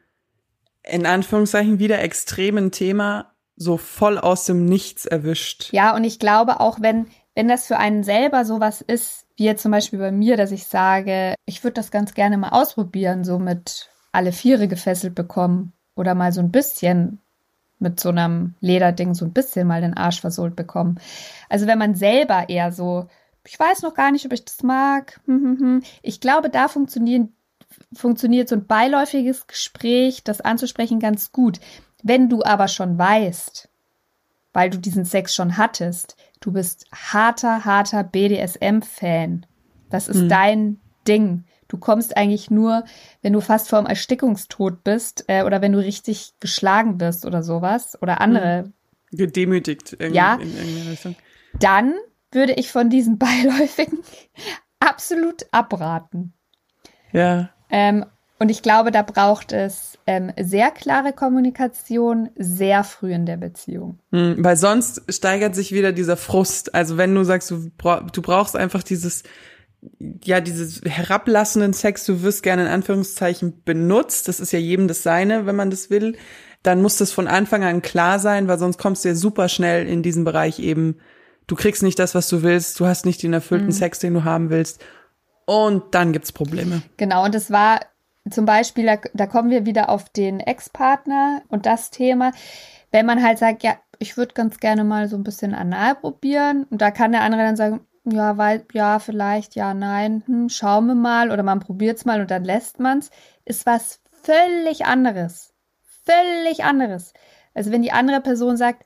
in 0.82 1.06
Anführungszeichen, 1.06 1.78
wieder 1.78 2.00
extremen 2.00 2.70
Thema 2.70 3.32
so 3.56 3.78
voll 3.78 4.18
aus 4.18 4.44
dem 4.44 4.66
Nichts 4.66 5.06
erwischt. 5.06 5.72
Ja, 5.72 5.94
und 5.94 6.04
ich 6.04 6.18
glaube 6.18 6.60
auch, 6.60 6.78
wenn, 6.80 7.06
wenn 7.34 7.48
das 7.48 7.66
für 7.66 7.78
einen 7.78 8.04
selber 8.04 8.44
sowas 8.44 8.82
ist, 8.82 9.26
wie 9.36 9.44
jetzt 9.44 9.62
zum 9.62 9.72
Beispiel 9.72 9.98
bei 9.98 10.12
mir, 10.12 10.36
dass 10.36 10.52
ich 10.52 10.66
sage, 10.66 11.34
ich 11.46 11.64
würde 11.64 11.74
das 11.74 11.90
ganz 11.90 12.12
gerne 12.14 12.36
mal 12.36 12.50
ausprobieren, 12.50 13.24
so 13.24 13.38
mit 13.38 13.88
alle 14.12 14.32
Viere 14.32 14.68
gefesselt 14.68 15.14
bekommen 15.14 15.72
oder 15.94 16.14
mal 16.14 16.32
so 16.32 16.40
ein 16.40 16.50
bisschen 16.50 17.20
mit 17.78 18.00
so 18.00 18.08
einem 18.08 18.54
Lederding 18.60 19.14
so 19.14 19.24
ein 19.24 19.32
bisschen 19.32 19.66
mal 19.66 19.80
den 19.80 19.94
Arsch 19.96 20.20
versohlt 20.20 20.56
bekommen. 20.56 20.98
Also 21.48 21.66
wenn 21.66 21.78
man 21.78 21.94
selber 21.94 22.48
eher 22.48 22.72
so, 22.72 23.06
ich 23.46 23.58
weiß 23.58 23.82
noch 23.82 23.94
gar 23.94 24.10
nicht, 24.10 24.24
ob 24.26 24.32
ich 24.32 24.44
das 24.44 24.62
mag. 24.62 25.20
hm, 25.26 25.42
hm, 25.42 25.58
hm. 25.60 25.82
Ich 26.02 26.20
glaube, 26.20 26.50
da 26.50 26.68
funktionieren, 26.68 27.34
funktioniert 27.94 28.48
so 28.48 28.56
ein 28.56 28.66
beiläufiges 28.66 29.46
Gespräch, 29.46 30.24
das 30.24 30.40
anzusprechen, 30.40 31.00
ganz 31.00 31.32
gut. 31.32 31.60
Wenn 32.02 32.28
du 32.28 32.42
aber 32.42 32.68
schon 32.68 32.98
weißt, 32.98 33.68
weil 34.52 34.70
du 34.70 34.78
diesen 34.78 35.04
Sex 35.04 35.34
schon 35.34 35.56
hattest, 35.58 36.16
du 36.40 36.52
bist 36.52 36.86
harter, 36.92 37.64
harter 37.64 38.04
BDSM-Fan. 38.04 39.44
Das 39.90 40.08
ist 40.08 40.22
Mhm. 40.22 40.28
dein 40.28 40.80
Ding. 41.06 41.44
Du 41.68 41.78
kommst 41.78 42.16
eigentlich 42.16 42.50
nur, 42.50 42.84
wenn 43.22 43.32
du 43.32 43.40
fast 43.40 43.68
vorm 43.68 43.86
Erstickungstod 43.86 44.84
bist 44.84 45.24
äh, 45.28 45.42
oder 45.42 45.60
wenn 45.62 45.72
du 45.72 45.78
richtig 45.78 46.34
geschlagen 46.40 47.00
wirst 47.00 47.26
oder 47.26 47.42
sowas 47.42 48.00
oder 48.00 48.20
andere 48.20 48.72
Gedemütigt 49.12 49.92
irgendwie 49.98 50.16
Ja. 50.16 50.34
in 50.34 50.56
irgendeine 50.56 50.90
Richtung. 50.90 51.16
dann 51.58 51.94
würde 52.32 52.52
ich 52.54 52.70
von 52.70 52.90
diesen 52.90 53.18
beiläufigen 53.18 53.98
absolut 54.80 55.46
abraten. 55.52 56.32
Ja. 57.12 57.50
Ähm, 57.70 58.04
und 58.38 58.50
ich 58.50 58.60
glaube, 58.62 58.90
da 58.90 59.00
braucht 59.02 59.52
es 59.52 59.98
ähm, 60.06 60.30
sehr 60.38 60.70
klare 60.70 61.14
Kommunikation 61.14 62.28
sehr 62.36 62.84
früh 62.84 63.12
in 63.14 63.24
der 63.24 63.38
Beziehung. 63.38 63.98
Hm, 64.12 64.36
Weil 64.38 64.56
sonst 64.58 65.02
steigert 65.08 65.54
sich 65.54 65.72
wieder 65.72 65.92
dieser 65.92 66.18
Frust. 66.18 66.74
Also 66.74 66.98
wenn 66.98 67.14
du 67.14 67.24
sagst, 67.24 67.50
du, 67.50 67.70
bra 67.78 68.00
du 68.00 68.20
brauchst 68.20 68.54
einfach 68.54 68.82
dieses, 68.82 69.22
ja, 70.24 70.40
dieses 70.40 70.82
herablassenden 70.84 71.72
Sex, 71.72 72.04
du 72.04 72.22
wirst 72.22 72.42
gerne 72.42 72.62
in 72.62 72.68
Anführungszeichen 72.68 73.62
benutzt. 73.64 74.28
Das 74.28 74.40
ist 74.40 74.52
ja 74.52 74.58
jedem 74.58 74.88
das 74.88 75.02
Seine, 75.02 75.46
wenn 75.46 75.56
man 75.56 75.70
das 75.70 75.90
will. 75.90 76.16
Dann 76.62 76.82
muss 76.82 76.96
das 76.96 77.12
von 77.12 77.28
Anfang 77.28 77.64
an 77.64 77.82
klar 77.82 78.18
sein, 78.18 78.48
weil 78.48 78.58
sonst 78.58 78.78
kommst 78.78 79.04
du 79.04 79.08
ja 79.08 79.14
super 79.14 79.48
schnell 79.48 79.86
in 79.86 80.02
diesen 80.02 80.24
Bereich 80.24 80.58
eben. 80.58 80.98
Du 81.46 81.54
kriegst 81.54 81.82
nicht 81.82 81.98
das, 81.98 82.14
was 82.14 82.28
du 82.28 82.42
willst. 82.42 82.80
Du 82.80 82.86
hast 82.86 83.06
nicht 83.06 83.22
den 83.22 83.32
erfüllten 83.32 83.72
Sex, 83.72 83.98
den 84.00 84.14
du 84.14 84.24
haben 84.24 84.50
willst. 84.50 84.84
Und 85.44 85.94
dann 85.94 86.12
gibt's 86.12 86.32
Probleme. 86.32 86.82
Genau, 86.96 87.24
und 87.24 87.34
es 87.34 87.50
war 87.50 87.80
zum 88.30 88.44
Beispiel, 88.44 88.86
da, 88.86 88.96
da 89.14 89.26
kommen 89.26 89.50
wir 89.50 89.66
wieder 89.66 89.88
auf 89.88 90.08
den 90.08 90.40
Ex-Partner 90.40 91.42
und 91.48 91.66
das 91.66 91.90
Thema, 91.90 92.32
wenn 92.90 93.06
man 93.06 93.22
halt 93.22 93.38
sagt, 93.38 93.62
ja, 93.62 93.76
ich 93.98 94.16
würde 94.16 94.34
ganz 94.34 94.58
gerne 94.58 94.84
mal 94.84 95.08
so 95.08 95.16
ein 95.16 95.22
bisschen 95.22 95.54
anal 95.54 95.94
probieren 95.94 96.64
und 96.70 96.82
da 96.82 96.90
kann 96.90 97.12
der 97.12 97.22
andere 97.22 97.42
dann 97.42 97.56
sagen, 97.56 97.80
ja, 98.06 98.38
weil, 98.38 98.64
ja, 98.72 98.98
vielleicht, 98.98 99.54
ja, 99.56 99.74
nein, 99.74 100.22
hm, 100.26 100.48
schauen 100.48 100.86
wir 100.86 100.94
mal 100.94 101.30
oder 101.30 101.42
man 101.42 101.60
probiert's 101.60 102.04
mal 102.04 102.20
und 102.20 102.30
dann 102.30 102.44
lässt 102.44 102.78
man's, 102.80 103.10
ist 103.44 103.66
was 103.66 104.00
völlig 104.22 104.86
anderes. 104.86 105.52
Völlig 106.04 106.64
anderes. 106.64 107.12
Also 107.54 107.72
wenn 107.72 107.82
die 107.82 107.92
andere 107.92 108.20
Person 108.20 108.56
sagt, 108.56 108.84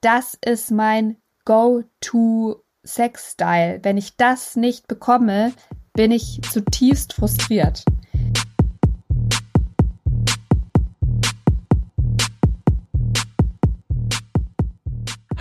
das 0.00 0.38
ist 0.44 0.70
mein 0.70 1.16
Go-to-Sex-Style. 1.44 3.80
Wenn 3.82 3.98
ich 3.98 4.16
das 4.16 4.56
nicht 4.56 4.88
bekomme, 4.88 5.52
bin 5.92 6.10
ich 6.10 6.40
zutiefst 6.42 7.12
frustriert. 7.12 7.84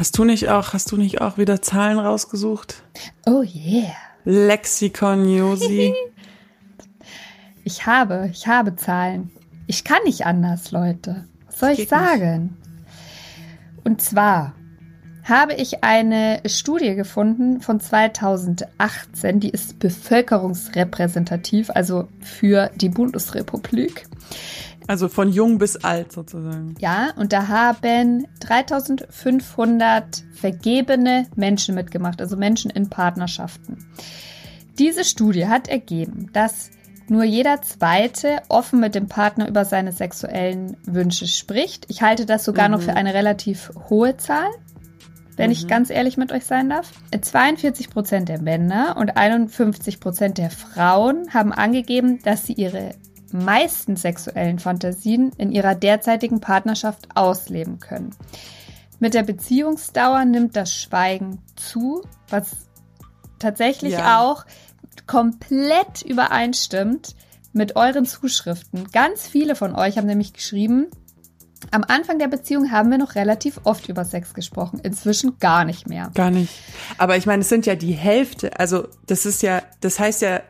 Hast 0.02 0.18
du 0.18 0.24
nicht 0.24 0.50
auch, 0.50 0.74
hast 0.74 0.92
du 0.92 0.98
nicht 0.98 1.22
auch 1.22 1.38
wieder 1.38 1.62
Zahlen 1.62 2.00
rausgesucht? 2.00 2.82
Oh 3.28 3.44
yeah. 3.44 3.94
Lexikon 4.26 5.30
Josi. 5.30 5.94
Ich 7.64 7.86
habe, 7.86 8.28
ich 8.34 8.48
habe 8.48 8.76
Zahlen. 8.76 9.30
Ich 9.68 9.84
kann 9.84 10.00
nicht 10.04 10.26
anders, 10.26 10.72
Leute. 10.72 11.28
Was 11.46 11.60
soll 11.60 11.70
ich 11.74 11.88
sagen? 11.88 12.58
Und 13.84 14.02
zwar 14.02 14.56
habe 15.24 15.54
ich 15.54 15.84
eine 15.84 16.42
Studie 16.48 16.96
gefunden 16.96 17.62
von 17.62 17.80
2018, 17.80 19.40
die 19.40 19.52
ist 19.52 19.78
bevölkerungsrepräsentativ, 19.78 21.70
also 21.70 22.08
für 22.22 22.72
die 22.74 22.90
Bundesrepublik. 22.90 24.08
Also 24.88 25.08
von 25.08 25.30
jung 25.30 25.58
bis 25.58 25.78
alt 25.78 26.12
sozusagen. 26.12 26.76
Ja, 26.80 27.12
und 27.16 27.34
da 27.34 27.48
haben 27.48 28.28
3500 28.40 30.24
vergebene 30.34 31.28
Menschen 31.36 31.76
mitgemacht, 31.76 32.22
also 32.22 32.36
Menschen 32.36 32.72
in 32.72 32.90
Partnerschaften. 32.90 33.86
Diese 34.80 35.04
Studie 35.04 35.48
hat 35.48 35.68
ergeben, 35.68 36.30
dass 36.34 36.72
nur 37.08 37.24
jeder 37.24 37.62
Zweite 37.62 38.42
offen 38.48 38.80
mit 38.80 38.96
dem 38.96 39.08
Partner 39.08 39.48
über 39.48 39.66
seine 39.66 39.92
sexuellen 39.92 40.78
Wünsche 40.86 41.28
spricht. 41.28 41.86
Ich 41.90 42.02
halte 42.02 42.26
das 42.26 42.46
sogar 42.46 42.70
noch 42.70 42.82
für 42.82 42.94
eine 42.94 43.14
relativ 43.14 43.72
hohe 43.90 44.16
Zahl, 44.16 44.50
wenn 45.36 45.52
ich 45.52 45.68
ganz 45.68 45.90
ehrlich 45.90 46.16
mit 46.16 46.32
euch 46.32 46.46
sein 46.46 46.70
darf. 46.70 46.90
42 47.20 47.90
Prozent 47.90 48.30
der 48.30 48.42
Männer 48.42 48.96
und 48.98 49.18
51 49.18 50.00
Prozent 50.00 50.38
der 50.38 50.52
Frauen 50.52 51.34
haben 51.34 51.52
angegeben, 51.52 52.20
dass 52.24 52.46
sie 52.46 52.54
ihre 52.54 52.94
meisten 53.34 53.96
sexuellen 53.96 54.60
Fantasien 54.60 55.32
in 55.38 55.52
ihrer 55.52 55.76
derzeitigen 55.76 56.40
Partnerschaft 56.40 57.08
ausleben 57.16 57.80
können. 57.80 58.12
Mit 59.00 59.14
der 59.14 59.24
Beziehungsdauer 59.24 60.26
nimmt 60.26 60.56
das 60.56 60.74
Schweigen 60.74 61.40
zu, 61.56 62.04
was 62.30 62.68
tatsächlich 63.40 63.94
Ja. 63.94 64.22
auch 64.22 64.46
komplett 65.08 66.04
übereinstimmt 66.04 67.16
mit 67.54 67.76
euren 67.76 68.06
Zuschriften. 68.06 68.86
Ganz 68.92 69.28
viele 69.28 69.56
von 69.56 69.76
euch 69.76 69.98
haben 69.98 70.08
nämlich 70.08 70.34
geschrieben, 70.34 70.88
am 71.70 71.84
Anfang 71.88 72.18
der 72.18 72.28
Beziehung 72.28 72.72
haben 72.72 72.90
wir 72.90 72.98
noch 72.98 73.14
relativ 73.16 73.60
oft 73.66 73.88
über 73.88 74.04
Sex 74.04 74.34
gesprochen, 74.34 74.80
inzwischen 74.80 75.38
gar 75.38 75.64
nicht 75.64 75.88
mehr. 75.88 76.10
Gar 76.16 76.32
nicht. 76.32 76.52
Aber 76.98 77.18
ich 77.18 77.26
meine, 77.28 77.42
es 77.42 77.50
sind 77.50 77.66
ja 77.68 77.76
die 77.76 77.92
Hälfte, 77.94 78.60
also 78.60 78.88
das 79.06 79.26
ist 79.26 79.44
ja, 79.44 79.62
das 79.80 80.00
heißt 80.00 80.24
ja, 80.24 80.42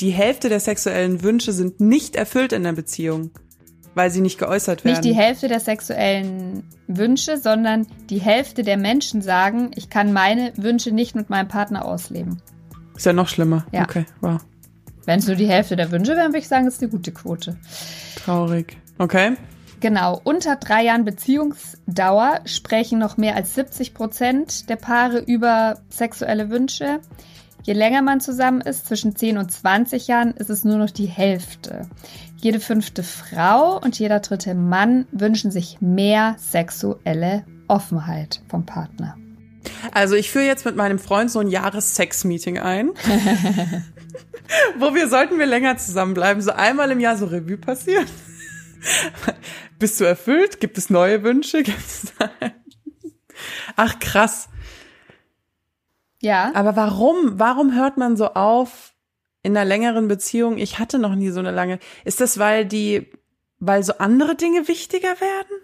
die 0.00 0.10
Hälfte 0.10 0.48
der 0.48 0.60
sexuellen 0.60 1.22
Wünsche 1.22 1.52
sind 1.52 1.80
nicht 1.80 2.16
erfüllt 2.16 2.52
in 2.52 2.62
der 2.62 2.72
Beziehung, 2.72 3.30
weil 3.94 4.10
sie 4.10 4.20
nicht 4.20 4.38
geäußert 4.38 4.84
werden. 4.84 4.96
Nicht 4.96 5.04
die 5.04 5.14
Hälfte 5.14 5.48
der 5.48 5.60
sexuellen 5.60 6.64
Wünsche, 6.86 7.36
sondern 7.36 7.86
die 8.08 8.20
Hälfte 8.20 8.62
der 8.62 8.76
Menschen 8.76 9.22
sagen, 9.22 9.70
ich 9.74 9.90
kann 9.90 10.12
meine 10.12 10.52
Wünsche 10.56 10.92
nicht 10.92 11.14
mit 11.14 11.30
meinem 11.30 11.48
Partner 11.48 11.84
ausleben. 11.84 12.40
Ist 12.96 13.06
ja 13.06 13.12
noch 13.12 13.28
schlimmer. 13.28 13.66
Ja. 13.72 13.82
Okay, 13.82 14.06
wow. 14.20 14.40
Wenn 15.06 15.18
es 15.18 15.26
nur 15.26 15.36
die 15.36 15.48
Hälfte 15.48 15.76
der 15.76 15.90
Wünsche 15.90 16.16
wären, 16.16 16.28
würde 16.28 16.38
ich 16.38 16.48
sagen, 16.48 16.66
ist 16.66 16.80
eine 16.82 16.90
gute 16.90 17.12
Quote. 17.12 17.56
Traurig. 18.16 18.76
Okay. 18.98 19.36
Genau, 19.80 20.20
unter 20.24 20.56
drei 20.56 20.84
Jahren 20.84 21.06
Beziehungsdauer 21.06 22.40
sprechen 22.44 22.98
noch 22.98 23.16
mehr 23.16 23.34
als 23.34 23.54
70 23.54 23.94
Prozent 23.94 24.68
der 24.68 24.76
Paare 24.76 25.20
über 25.20 25.80
sexuelle 25.88 26.50
Wünsche. 26.50 27.00
Je 27.62 27.72
länger 27.74 28.02
man 28.02 28.20
zusammen 28.20 28.60
ist, 28.60 28.86
zwischen 28.86 29.16
10 29.16 29.38
und 29.38 29.50
20 29.50 30.06
Jahren, 30.06 30.32
ist 30.32 30.50
es 30.50 30.64
nur 30.64 30.78
noch 30.78 30.90
die 30.90 31.06
Hälfte. 31.06 31.88
Jede 32.36 32.60
fünfte 32.60 33.02
Frau 33.02 33.78
und 33.78 33.98
jeder 33.98 34.20
dritte 34.20 34.54
Mann 34.54 35.06
wünschen 35.12 35.50
sich 35.50 35.80
mehr 35.80 36.36
sexuelle 36.38 37.44
Offenheit 37.68 38.42
vom 38.48 38.64
Partner. 38.64 39.16
Also 39.92 40.14
ich 40.14 40.30
führe 40.30 40.46
jetzt 40.46 40.64
mit 40.64 40.74
meinem 40.74 40.98
Freund 40.98 41.30
so 41.30 41.38
ein 41.38 41.48
Jahres-Sex-Meeting 41.48 42.58
ein. 42.58 42.90
wo 44.78 44.94
wir 44.94 45.08
sollten 45.08 45.38
wir 45.38 45.46
länger 45.46 45.76
zusammenbleiben, 45.76 46.42
so 46.42 46.52
einmal 46.52 46.90
im 46.90 47.00
Jahr 47.00 47.16
so 47.16 47.26
Revue 47.26 47.58
passieren. 47.58 48.06
Bist 49.78 50.00
du 50.00 50.04
erfüllt? 50.04 50.60
Gibt 50.60 50.78
es 50.78 50.90
neue 50.90 51.22
Wünsche? 51.22 51.62
Ach 53.76 53.98
krass. 53.98 54.48
Ja, 56.22 56.50
Aber 56.54 56.76
warum? 56.76 57.38
Warum 57.38 57.74
hört 57.74 57.96
man 57.96 58.16
so 58.16 58.34
auf 58.34 58.94
in 59.42 59.56
einer 59.56 59.64
längeren 59.64 60.08
Beziehung? 60.08 60.58
Ich 60.58 60.78
hatte 60.78 60.98
noch 60.98 61.14
nie 61.14 61.30
so 61.30 61.40
eine 61.40 61.50
lange. 61.50 61.78
Ist 62.04 62.20
das, 62.20 62.38
weil 62.38 62.66
die, 62.66 63.10
weil 63.58 63.82
so 63.82 63.94
andere 63.98 64.34
Dinge 64.34 64.68
wichtiger 64.68 65.20
werden? 65.20 65.60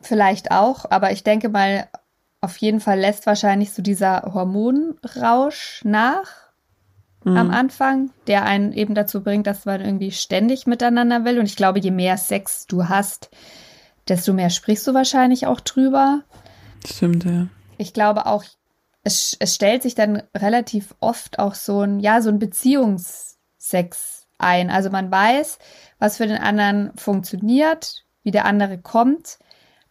vielleicht 0.00 0.50
auch, 0.50 0.90
aber 0.90 1.12
ich 1.12 1.22
denke 1.22 1.48
mal, 1.48 1.88
auf 2.40 2.56
jeden 2.56 2.80
Fall 2.80 2.98
lässt 2.98 3.26
wahrscheinlich 3.26 3.72
so 3.72 3.82
dieser 3.82 4.22
Hormonrausch 4.34 5.82
nach. 5.84 6.50
am 7.22 7.50
Anfang, 7.50 8.10
der 8.28 8.46
einen 8.46 8.72
eben 8.72 8.94
dazu 8.94 9.22
bringt, 9.22 9.46
dass 9.46 9.66
man 9.66 9.82
irgendwie 9.82 10.10
ständig 10.10 10.66
miteinander 10.66 11.26
will. 11.26 11.38
Und 11.38 11.44
ich 11.44 11.54
glaube, 11.54 11.78
je 11.78 11.90
mehr 11.90 12.16
Sex 12.16 12.64
du 12.66 12.88
hast, 12.88 13.28
desto 14.08 14.32
mehr 14.32 14.48
sprichst 14.48 14.86
du 14.86 14.94
wahrscheinlich 14.94 15.46
auch 15.46 15.60
drüber. 15.60 16.22
Stimmt, 16.86 17.26
ja. 17.26 17.48
Ich 17.76 17.92
glaube 17.92 18.24
auch, 18.24 18.42
es, 19.02 19.36
es 19.38 19.54
stellt 19.54 19.82
sich 19.82 19.94
dann 19.94 20.22
relativ 20.36 20.94
oft 21.00 21.38
auch 21.38 21.54
so 21.54 21.80
ein, 21.82 22.00
ja, 22.00 22.20
so 22.20 22.28
ein 22.28 22.38
Beziehungssex 22.38 24.26
ein. 24.38 24.70
Also 24.70 24.90
man 24.90 25.10
weiß, 25.10 25.58
was 25.98 26.16
für 26.16 26.26
den 26.26 26.38
anderen 26.38 26.92
funktioniert, 26.96 28.04
wie 28.22 28.30
der 28.30 28.44
andere 28.44 28.78
kommt. 28.78 29.38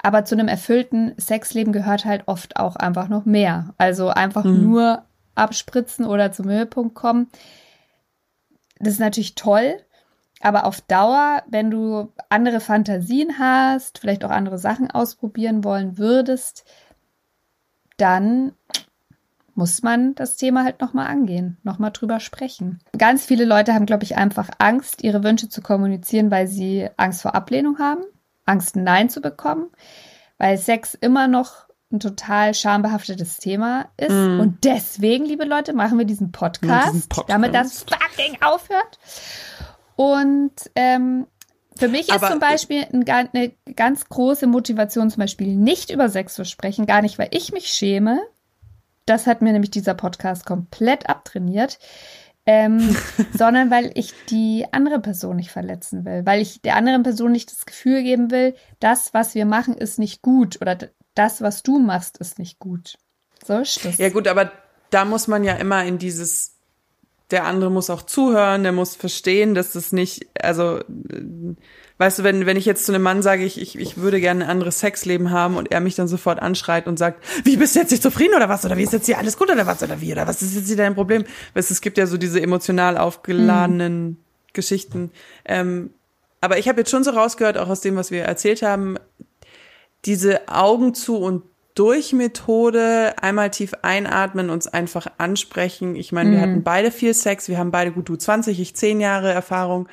Aber 0.02 0.26
zu 0.26 0.36
einem 0.36 0.48
erfüllten 0.48 1.14
Sexleben 1.20 1.74
gehört 1.74 2.06
halt 2.06 2.24
oft 2.28 2.58
auch 2.58 2.76
einfach 2.76 3.10
noch 3.10 3.26
mehr. 3.26 3.74
Also 3.78 4.10
einfach 4.10 4.46
mhm. 4.46 4.64
nur 4.64 5.04
abspritzen 5.36 6.06
oder 6.06 6.32
zum 6.32 6.50
Höhepunkt 6.50 6.96
kommen. 6.96 7.30
Das 8.80 8.94
ist 8.94 9.00
natürlich 9.00 9.36
toll, 9.36 9.78
aber 10.40 10.66
auf 10.66 10.80
Dauer, 10.82 11.44
wenn 11.50 11.70
du 11.70 12.14
andere 12.30 12.62
Fantasien 12.62 13.40
hast, 13.40 14.00
vielleicht 14.00 14.24
auch 14.24 14.30
andere 14.30 14.58
Sachen 14.58 14.90
ausprobieren 14.90 15.64
wollen 15.66 15.98
würdest, 15.98 16.64
dann 17.98 18.54
muss 19.60 19.84
man 19.84 20.16
das 20.16 20.38
Thema 20.38 20.64
halt 20.64 20.80
nochmal 20.80 21.08
angehen, 21.08 21.58
nochmal 21.64 21.92
drüber 21.92 22.22
sprechen. 22.22 22.80
Ganz 22.98 23.26
viele 23.26 23.44
Leute 23.44 23.74
haben, 23.74 23.86
glaube 23.86 24.06
ich, 24.06 24.16
einfach 24.16 24.50
Angst, 24.58 25.04
ihre 25.04 25.22
Wünsche 25.22 25.50
zu 25.50 25.62
kommunizieren, 25.62 26.32
weil 26.32 26.48
sie 26.48 26.88
Angst 26.96 27.22
vor 27.22 27.36
Ablehnung 27.36 27.78
haben, 27.78 28.02
Angst, 28.46 28.78
Nein 28.78 29.10
zu 29.10 29.20
bekommen, 29.20 29.68
weil 30.38 30.58
Sex 30.58 30.94
immer 30.94 31.28
noch 31.28 31.68
ein 31.92 32.00
total 32.00 32.54
schambehaftetes 32.54 33.38
Thema 33.38 33.90
ist. 33.98 34.12
Mm. 34.12 34.40
Und 34.40 34.64
deswegen, 34.64 35.26
liebe 35.26 35.44
Leute, 35.44 35.74
machen 35.74 35.98
wir 35.98 36.06
diesen 36.06 36.32
Podcast, 36.32 36.94
diesen 36.94 37.10
Podcast. 37.10 37.30
damit 37.30 37.54
das 37.54 37.84
fucking 37.84 38.38
aufhört. 38.42 38.98
Und 39.98 40.54
ähm, 40.76 41.28
für 41.76 41.90
mich 41.90 42.08
ist 42.08 42.14
Aber, 42.14 42.30
zum 42.30 42.40
Beispiel 42.40 42.86
ein, 42.94 43.06
eine 43.10 43.52
ganz 43.76 44.08
große 44.08 44.48
Motivation, 44.48 45.10
zum 45.10 45.20
Beispiel 45.20 45.54
nicht 45.54 45.90
über 45.90 46.08
Sex 46.08 46.36
zu 46.36 46.46
sprechen, 46.46 46.86
gar 46.86 47.02
nicht, 47.02 47.20
weil 47.20 47.28
ich 47.32 47.52
mich 47.52 47.68
schäme, 47.68 48.22
das 49.10 49.28
hat 49.28 49.42
mir 49.42 49.52
nämlich 49.52 49.72
dieser 49.72 49.94
Podcast 49.96 50.46
komplett 50.46 51.10
abtrainiert. 51.10 51.80
Ähm, 52.46 52.96
sondern 53.34 53.70
weil 53.70 53.92
ich 53.94 54.14
die 54.30 54.66
andere 54.72 55.00
Person 55.00 55.36
nicht 55.36 55.52
verletzen 55.52 56.06
will, 56.06 56.26
weil 56.26 56.42
ich 56.42 56.62
der 56.62 56.78
anderen 56.78 57.04
Person 57.04 57.32
nicht 57.32 57.52
das 57.52 57.66
Gefühl 57.66 58.02
geben 58.02 58.32
will, 58.32 58.56
das, 58.80 59.14
was 59.14 59.36
wir 59.36 59.46
machen, 59.46 59.76
ist 59.76 60.00
nicht 60.00 60.22
gut 60.22 60.60
oder 60.62 60.78
das, 61.14 61.42
was 61.42 61.64
du 61.64 61.80
machst, 61.80 62.18
ist 62.18 62.40
nicht 62.40 62.58
gut. 62.58 62.98
So 63.46 63.60
ist 63.60 63.86
das. 63.86 63.98
Ja 63.98 64.10
gut, 64.10 64.28
aber 64.28 64.52
da 64.90 65.06
muss 65.06 65.28
man 65.28 65.44
ja 65.44 65.54
immer 65.56 65.84
in 65.86 65.98
dieses, 65.98 66.56
der 67.30 67.46
andere 67.46 67.70
muss 67.70 67.90
auch 67.90 68.02
zuhören, 68.02 68.64
der 68.64 68.72
muss 68.72 68.96
verstehen, 68.96 69.54
dass 69.54 69.74
das 69.74 69.92
nicht, 69.92 70.28
also 70.42 70.80
weißt 72.00 72.20
du, 72.20 72.24
wenn, 72.24 72.46
wenn 72.46 72.58
ich 72.58 72.66
jetzt 72.66 72.86
zu 72.86 72.94
einem 72.94 73.04
Mann 73.04 73.22
sage, 73.22 73.44
ich, 73.44 73.62
ich, 73.62 73.78
ich 73.78 73.98
würde 73.98 74.20
gerne 74.20 74.46
ein 74.46 74.50
anderes 74.50 74.80
Sexleben 74.80 75.32
haben 75.32 75.58
und 75.58 75.72
er 75.72 75.82
mich 75.82 75.96
dann 75.96 76.08
sofort 76.08 76.42
anschreit 76.42 76.88
und 76.88 76.98
sagt, 76.98 77.24
wie 77.44 77.58
bist 77.58 77.76
du 77.76 77.80
jetzt 77.80 77.92
nicht 77.92 78.02
zufrieden 78.02 78.34
oder 78.36 78.50
was? 78.50 78.66
Oder 78.66 78.78
wie 78.78 78.84
ist 78.84 78.94
jetzt 78.94 79.06
hier 79.06 79.20
alles 79.20 79.38
gut 79.38 79.52
oder 79.52 79.68
was? 79.68 79.84
Oder 79.84 80.02
wie? 80.02 80.12
Oder 80.12 80.26
was 80.26 80.42
ist 80.42 80.56
jetzt 80.56 80.68
hier 80.68 80.78
dein 80.78 80.96
Problem? 80.96 81.26
Weißt 81.54 81.70
du, 81.70 81.74
es 81.74 81.82
gibt 81.82 81.98
ja 81.98 82.08
so 82.08 82.18
diese 82.18 82.42
emotional 82.42 82.98
aufgeladenen 82.98 84.04
mhm. 84.04 84.18
Geschichten. 84.54 85.12
Ähm, 85.44 85.92
aber 86.42 86.58
ich 86.58 86.70
habe 86.70 86.80
jetzt 86.80 86.90
schon 86.90 87.04
so 87.04 87.12
rausgehört, 87.12 87.58
auch 87.58 87.68
aus 87.68 87.82
dem, 87.82 87.98
was 87.98 88.12
wir 88.12 88.24
erzählt 88.24 88.62
haben, 88.62 88.96
diese 90.06 90.48
Augen 90.48 90.94
zu 90.94 91.18
und 91.18 91.44
durch 91.76 92.14
Methode 92.14 93.16
einmal 93.22 93.52
tief 93.52 93.74
einatmen, 93.82 94.50
uns 94.50 94.68
einfach 94.68 95.08
ansprechen. 95.18 95.96
Ich 95.96 96.14
meine, 96.14 96.30
mhm. 96.30 96.34
wir 96.34 96.42
hatten 96.42 96.64
beide 96.64 96.92
viel 96.92 97.14
Sex, 97.14 97.50
wir 97.50 97.58
haben 97.58 97.72
beide 97.72 97.92
gut 97.92 98.08
du 98.08 98.16
20, 98.16 98.58
ich 98.60 98.74
10 98.74 99.02
Jahre 99.02 99.32
Erfahrung 99.32 99.90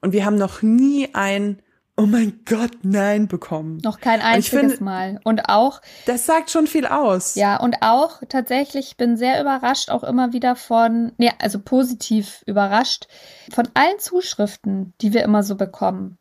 und 0.00 0.12
wir 0.12 0.24
haben 0.24 0.36
noch 0.36 0.62
nie 0.62 1.08
ein 1.14 1.60
Oh 1.96 2.06
mein 2.06 2.40
Gott, 2.46 2.78
nein 2.82 3.28
bekommen. 3.28 3.76
Noch 3.84 4.00
kein 4.00 4.22
einziges 4.22 4.58
finde, 4.58 4.82
Mal. 4.84 5.20
Und 5.22 5.50
auch. 5.50 5.82
Das 6.06 6.24
sagt 6.24 6.50
schon 6.50 6.66
viel 6.66 6.86
aus. 6.86 7.34
Ja, 7.34 7.60
und 7.60 7.76
auch 7.82 8.22
tatsächlich, 8.26 8.92
ich 8.92 8.96
bin 8.96 9.18
sehr 9.18 9.38
überrascht, 9.38 9.90
auch 9.90 10.02
immer 10.02 10.32
wieder 10.32 10.56
von, 10.56 11.12
ja, 11.18 11.32
also 11.38 11.58
positiv 11.58 12.42
überrascht, 12.46 13.06
von 13.52 13.68
allen 13.74 13.98
Zuschriften, 13.98 14.94
die 15.02 15.12
wir 15.12 15.22
immer 15.24 15.42
so 15.42 15.56
bekommen. 15.56 16.16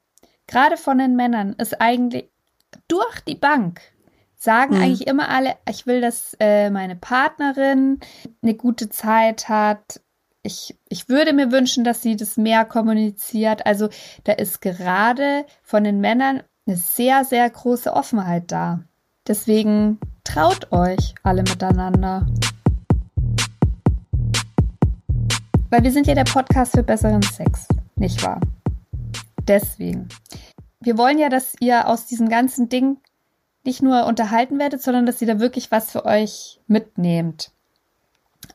Gerade 0.48 0.76
von 0.76 0.98
den 0.98 1.16
Männern 1.16 1.54
ist 1.54 1.80
eigentlich 1.80 2.30
durch 2.90 3.22
die 3.22 3.36
Bank 3.36 3.80
sagen 4.36 4.76
hm. 4.76 4.82
eigentlich 4.82 5.08
immer 5.08 5.30
alle, 5.30 5.56
ich 5.70 5.86
will, 5.86 6.02
dass 6.02 6.36
äh, 6.40 6.70
meine 6.70 6.96
Partnerin 6.96 8.00
eine 8.42 8.56
gute 8.56 8.90
Zeit 8.90 9.50
hat, 9.50 10.02
ich, 10.44 10.78
ich 10.88 11.10
würde 11.10 11.34
mir 11.34 11.52
wünschen, 11.52 11.84
dass 11.84 12.02
sie 12.02 12.16
das 12.16 12.38
mehr 12.38 12.66
kommuniziert. 12.66 13.66
Also 13.66 13.90
da 14.24 14.34
ist 14.34 14.62
gerade 14.62 15.46
von 15.62 15.84
den 15.84 16.00
Männern 16.00 16.44
eine 16.66 16.78
sehr, 16.78 17.26
sehr 17.26 17.50
große 17.50 17.92
Offenheit 17.92 18.52
da. 18.52 18.84
Deswegen 19.28 20.00
traut 20.24 20.72
euch 20.72 21.16
alle 21.24 21.44
miteinander. 21.44 22.26
Weil 25.70 25.84
wir 25.84 25.92
sind 25.92 26.08
ja 26.08 26.16
der 26.16 26.24
Podcast 26.24 26.72
für 26.72 26.84
besseren 26.84 27.22
Sex, 27.22 27.68
nicht 27.96 28.24
wahr? 28.24 28.40
Deswegen. 29.48 30.08
Wir 30.80 30.98
wollen 30.98 31.20
ja, 31.20 31.30
dass 31.30 31.56
ihr 31.60 31.88
aus 31.88 32.06
diesem 32.06 32.30
ganzen 32.30 32.70
Ding 32.70 32.98
nicht 33.66 33.84
nur 33.84 34.06
unterhalten 34.06 34.58
werdet, 34.58 34.82
sondern 34.82 35.06
dass 35.06 35.22
ihr 35.22 35.28
da 35.28 35.40
wirklich 35.40 35.70
was 35.70 35.92
für 35.92 36.06
euch 36.06 36.62
mitnehmt. 36.68 37.52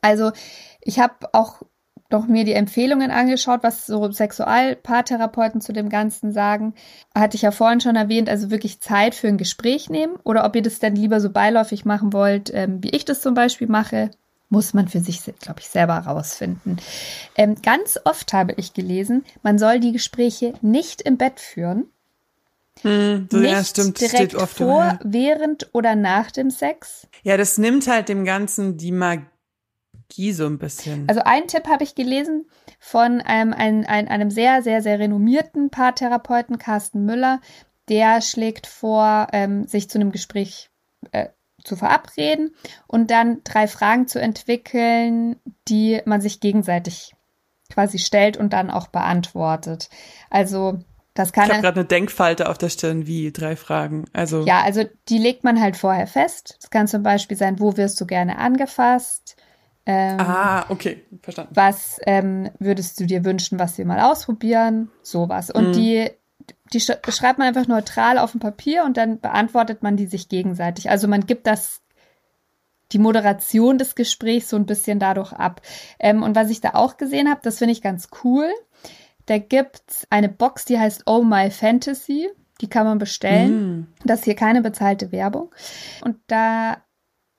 Also 0.01 0.33
ich 0.81 0.99
habe 0.99 1.29
auch 1.33 1.63
noch 2.11 2.27
mir 2.27 2.45
die 2.45 2.53
Empfehlungen 2.53 3.11
angeschaut, 3.11 3.63
was 3.63 3.87
so 3.87 4.11
Sexualpaartherapeuten 4.11 5.61
zu 5.61 5.73
dem 5.73 5.89
Ganzen 5.89 6.33
sagen. 6.33 6.75
Hatte 7.15 7.37
ich 7.37 7.43
ja 7.43 7.51
vorhin 7.51 7.81
schon 7.81 7.97
erwähnt, 7.97 8.29
also 8.29 8.51
wirklich 8.51 8.81
Zeit 8.81 9.15
für 9.15 9.29
ein 9.29 9.39
Gespräch 9.39 9.91
nehmen 9.91 10.15
oder 10.23 10.45
ob 10.45 10.55
ihr 10.55 10.63
das 10.63 10.79
dann 10.79 10.97
lieber 10.97 11.21
so 11.21 11.31
beiläufig 11.31 11.85
machen 11.85 12.13
wollt, 12.13 12.53
ähm, 12.55 12.83
wie 12.83 12.91
ich 12.91 13.05
das 13.05 13.21
zum 13.21 13.35
Beispiel 13.35 13.69
mache, 13.69 14.11
muss 14.49 14.75
man 14.75 14.89
für 14.89 15.01
sich, 15.01 15.23
glaube 15.41 15.61
ich, 15.61 15.69
selber 15.69 15.95
rausfinden. 15.95 16.79
Ähm, 17.37 17.57
ganz 17.63 17.99
oft 18.05 18.33
habe 18.33 18.53
ich 18.57 18.75
gelesen, 18.75 19.25
man 19.43 19.59
soll 19.59 19.81
die 19.81 19.93
Gespräche 19.93 20.55
nicht 20.61 21.03
im 21.03 21.17
Bett 21.17 21.41
führen. 21.41 21.87
Hm, 22.83 23.29
so, 23.31 23.39
nicht 23.39 23.51
ja, 23.51 23.65
stimmt, 23.65 24.01
direkt 24.01 24.33
vor, 24.33 24.99
während 25.03 25.71
oder 25.73 25.97
nach 25.97 26.31
dem 26.31 26.51
Sex. 26.51 27.07
Ja, 27.23 27.37
das 27.37 27.57
nimmt 27.57 27.89
halt 27.89 28.09
dem 28.09 28.25
Ganzen 28.25 28.77
die 28.77 28.93
Magie 28.93 29.25
Magie 30.05 30.33
so 30.33 30.47
ein 30.47 30.59
bisschen. 30.59 31.09
Also 31.09 31.23
einen 31.23 31.49
Tipp 31.49 31.67
habe 31.69 31.85
ich 31.85 31.95
gelesen 31.95 32.47
von 32.79 33.21
einem, 33.21 33.53
einem, 33.53 33.85
einem 33.87 34.31
sehr, 34.31 34.63
sehr, 34.63 34.83
sehr 34.83 34.99
renommierten 34.99 35.71
Paartherapeuten, 35.71 36.59
Carsten 36.59 37.05
Müller. 37.05 37.41
Der 37.89 38.23
schlägt 38.23 38.67
vor, 38.67 39.29
ähm, 39.33 39.67
sich 39.67 39.91
zu 39.91 39.99
einem 39.99 40.13
Gespräch 40.13 40.71
äh, 41.13 41.29
zu 41.63 41.77
verabreden 41.77 42.55
und 42.87 43.11
dann 43.11 43.43
drei 43.45 43.67
Fragen 43.67 44.07
zu 44.07 44.21
entwickeln, 44.21 45.37
die 45.69 46.01
man 46.05 46.21
sich 46.21 46.41
gegenseitig 46.41 47.15
quasi 47.73 47.99
stellt 47.99 48.37
und 48.37 48.53
dann 48.53 48.71
auch 48.71 48.89
beantwortet. 48.89 49.89
Also 50.31 50.79
das 51.15 51.33
kann. 51.33 51.47
Ich 51.47 51.51
habe 51.53 51.63
gerade 51.63 51.81
eine 51.81 51.89
Denkfalte 51.89 52.49
auf 52.49 52.59
der 52.59 52.69
Stirn, 52.69 53.07
wie 53.07 53.33
drei 53.33 53.57
Fragen. 53.57 54.05
Also 54.13 54.45
ja, 54.45 54.63
also 54.63 54.85
die 55.09 55.19
legt 55.19 55.45
man 55.45 55.61
halt 55.61 55.77
vorher 55.77 56.07
fest. 56.07 56.57
Das 56.61 56.71
kann 56.71 56.87
zum 56.87 57.03
Beispiel 57.03 57.37
sein, 57.37 57.61
wo 57.61 57.77
wirst 57.77 58.01
du 58.01 58.07
gerne 58.07 58.39
angefasst? 58.39 59.37
Ähm, 59.87 60.19
ah, 60.19 60.65
okay, 60.71 61.05
verstanden. 61.23 61.55
Was 61.55 61.99
ähm, 62.07 62.51
würdest 62.59 62.99
du 63.01 63.07
dir 63.07 63.25
wünschen, 63.25 63.59
was 63.59 63.77
wir 63.77 63.85
mal 63.85 64.01
ausprobieren? 64.01 64.91
Sowas. 65.03 65.51
Und 65.51 65.71
mm. 65.71 65.73
die, 65.73 66.11
die 66.73 66.81
schreibt 66.81 67.39
man 67.39 67.49
einfach 67.49 67.67
neutral 67.67 68.19
auf 68.19 68.33
dem 68.33 68.41
Papier 68.41 68.85
und 68.85 68.97
dann 68.97 69.21
beantwortet 69.21 69.83
man 69.83 69.97
die 69.97 70.07
sich 70.07 70.29
gegenseitig. 70.29 70.89
Also 70.89 71.07
man 71.07 71.27
gibt 71.27 71.47
das 71.47 71.83
die 72.93 72.99
Moderation 72.99 73.77
des 73.77 73.95
Gesprächs 73.95 74.49
so 74.49 74.57
ein 74.57 74.67
bisschen 74.67 74.99
dadurch 74.99 75.33
ab. 75.33 75.61
Ähm, 75.99 76.23
und 76.23 76.35
was 76.35 76.51
ich 76.51 76.61
da 76.61 76.71
auch 76.75 76.97
gesehen 76.97 77.29
habe, 77.29 77.41
das 77.43 77.59
finde 77.59 77.73
ich 77.73 77.83
ganz 77.83 78.09
cool. 78.25 78.51
Da 79.27 79.39
gibt's 79.39 80.07
eine 80.11 80.29
Box, 80.29 80.65
die 80.65 80.79
heißt 80.79 81.03
Oh 81.07 81.23
My 81.23 81.51
Fantasy. 81.51 82.31
Die 82.61 82.69
kann 82.69 82.87
man 82.87 82.99
bestellen. 82.99 83.81
Mm. 83.81 83.87
Das 84.05 84.21
ist 84.21 84.25
hier 84.27 84.37
keine 84.37 84.63
bezahlte 84.63 85.13
Werbung. 85.13 85.53
Und 86.03 86.17
da 86.29 86.79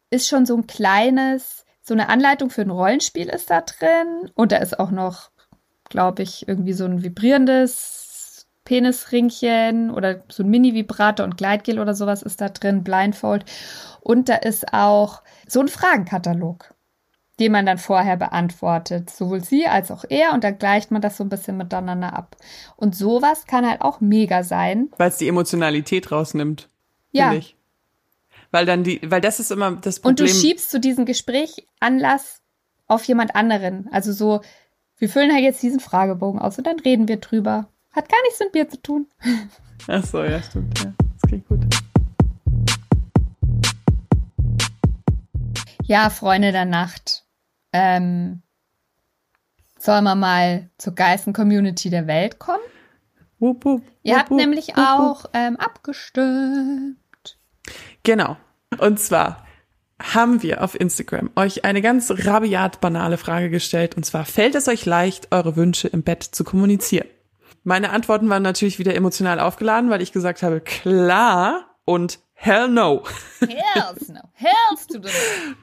ist 0.10 0.28
schon 0.28 0.46
so 0.46 0.56
ein 0.56 0.68
kleines 0.68 1.65
so 1.88 1.94
eine 1.94 2.10
Anleitung 2.10 2.50
für 2.50 2.64
ein 2.64 2.72
Rollenspiel 2.72 3.30
ist 3.30 3.50
da 3.52 3.62
drin. 3.62 4.32
Und 4.34 4.52
da 4.52 4.58
ist 4.58 4.80
auch 4.80 4.92
noch, 4.92 5.30
glaube 5.88 6.24
ich, 6.24 6.48
irgendwie 6.48 6.74
so 6.74 6.86
ein 6.86 7.04
vibrierendes 7.04 8.48
Penisringchen 8.66 9.92
oder 9.92 10.24
so 10.28 10.42
ein 10.42 10.50
Mini-Vibrator 10.50 11.24
und 11.24 11.38
Gleitgel 11.38 11.80
oder 11.80 11.94
sowas 11.94 12.24
ist 12.24 12.42
da 12.42 12.50
drin, 12.50 12.84
Blindfold. 12.84 13.46
Und 14.02 14.30
da 14.30 14.36
ist 14.36 14.74
auch 14.74 15.22
so 15.48 15.60
ein 15.60 15.68
Fragenkatalog, 15.68 16.74
den 17.40 17.52
man 17.52 17.68
dann 17.68 17.78
vorher 17.78 18.18
beantwortet. 18.18 19.12
Sowohl 19.12 19.44
sie 19.44 19.68
als 19.68 19.92
auch 19.92 20.06
er. 20.10 20.34
Und 20.34 20.44
dann 20.44 20.58
gleicht 20.58 20.90
man 20.90 21.04
das 21.04 21.18
so 21.18 21.24
ein 21.24 21.30
bisschen 21.30 21.58
miteinander 21.58 22.14
ab. 22.14 22.36
Und 22.78 22.96
sowas 22.96 23.46
kann 23.46 23.70
halt 23.70 23.82
auch 23.82 24.02
mega 24.02 24.42
sein. 24.42 24.90
Weil 24.98 25.10
es 25.10 25.18
die 25.18 25.28
Emotionalität 25.28 26.12
rausnimmt. 26.12 26.68
Ja. 27.12 27.32
Ich 27.34 27.55
weil 28.56 28.66
dann 28.66 28.86
die, 28.86 29.02
weil 29.04 29.20
das 29.20 29.42
ist 29.42 29.52
immer 29.52 29.74
das 29.74 30.00
Problem. 30.00 30.12
Und 30.12 30.20
du 30.22 30.28
schiebst 30.30 30.72
zu 30.72 30.80
diesem 30.80 31.04
Gespräch 31.06 31.68
Anlass 31.82 32.42
auf 32.88 33.04
jemand 33.04 33.36
anderen. 33.36 33.90
Also 33.92 34.14
so, 34.14 34.40
wir 34.98 35.10
füllen 35.10 35.34
halt 35.34 35.44
jetzt 35.44 35.62
diesen 35.62 35.82
Fragebogen 35.82 36.40
aus 36.40 36.58
und 36.58 36.66
dann 36.66 36.80
reden 36.80 37.10
wir 37.10 37.18
drüber. 37.18 37.68
Hat 37.92 38.08
gar 38.08 38.22
nichts 38.24 38.40
mit 38.40 38.54
mir 38.54 38.70
zu 38.70 38.82
tun. 38.82 39.08
Ach 39.88 40.06
so, 40.06 40.24
ja, 40.24 40.42
stimmt. 40.42 40.80
Ja. 40.82 40.94
klingt 41.28 41.46
gut. 41.50 41.66
Ja, 45.84 46.10
Freunde 46.10 46.54
der 46.54 46.64
Nacht. 46.64 47.26
Ähm, 47.74 48.42
sollen 49.78 50.06
wir 50.06 50.16
mal 50.16 50.70
zur 50.78 50.96
geilsten 50.96 51.34
Community 51.34 51.90
der 51.90 52.08
Welt 52.08 52.40
kommen? 52.40 52.64
Wupp, 53.40 53.66
wupp, 53.66 53.82
Ihr 54.04 54.14
wupp, 54.14 54.20
habt 54.22 54.32
nämlich 54.32 54.78
auch 54.78 55.26
ähm, 55.34 55.58
abgestimmt. 55.58 56.96
Genau. 58.04 58.38
Und 58.78 59.00
zwar 59.00 59.46
haben 60.02 60.44
wir 60.44 60.64
auf 60.64 60.80
Instagram 60.80 61.32
euch 61.36 61.64
eine 61.64 61.82
ganz 61.82 62.12
rabiat 62.12 62.82
banale 62.82 63.18
Frage 63.18 63.50
gestellt. 63.50 63.96
Und 63.96 64.06
zwar, 64.06 64.26
fällt 64.26 64.56
es 64.56 64.68
euch 64.68 64.86
leicht, 64.86 65.30
eure 65.32 65.56
Wünsche 65.56 65.88
im 65.88 66.04
Bett 66.04 66.24
zu 66.24 66.44
kommunizieren? 66.44 67.08
Meine 67.64 67.90
Antworten 67.90 68.30
waren 68.30 68.44
natürlich 68.44 68.78
wieder 68.78 68.94
emotional 68.94 69.40
aufgeladen, 69.40 69.90
weil 69.90 70.02
ich 70.02 70.12
gesagt 70.12 70.44
habe, 70.44 70.62
klar 70.62 71.76
und 71.86 72.20
hell 72.34 72.68
no. 72.68 73.04
Hells 73.40 74.10
no. 74.10 74.22
Hells 74.34 74.88
to 74.88 75.02
the 75.02 75.10
no. 75.10 75.56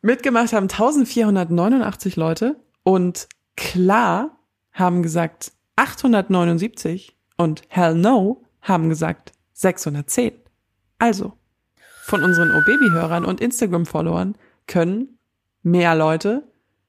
Mitgemacht 0.00 0.52
haben 0.52 0.68
1489 0.70 2.16
Leute 2.16 2.56
und 2.82 3.28
klar 3.56 4.38
haben 4.72 5.02
gesagt 5.02 5.52
879 5.76 7.16
und 7.36 7.62
hell 7.68 7.94
no 7.94 8.42
haben 8.62 8.88
gesagt 8.88 9.32
610. 9.52 10.32
Also, 10.98 11.32
von 12.06 12.22
unseren 12.22 12.50
O-Baby-Hörern 12.50 13.24
und 13.24 13.40
Instagram-Followern 13.40 14.36
können 14.66 15.18
mehr 15.62 15.94
Leute 15.94 16.42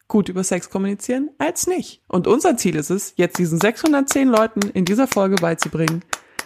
gut 0.08 0.30
über 0.30 0.44
Sex 0.44 0.70
kommunizieren 0.70 1.30
als 1.40 1.68
nicht. 1.68 2.02
Und 2.08 2.28
unser 2.28 2.58
Ziel 2.58 2.76
ist 2.76 2.90
es, 2.90 3.14
jetzt 3.16 3.38
diesen 3.40 3.60
610 3.60 4.28
Leuten 4.28 4.62
in 4.70 4.86
dieser 4.86 5.08
Folge 5.08 5.36
beizubringen, 5.36 6.04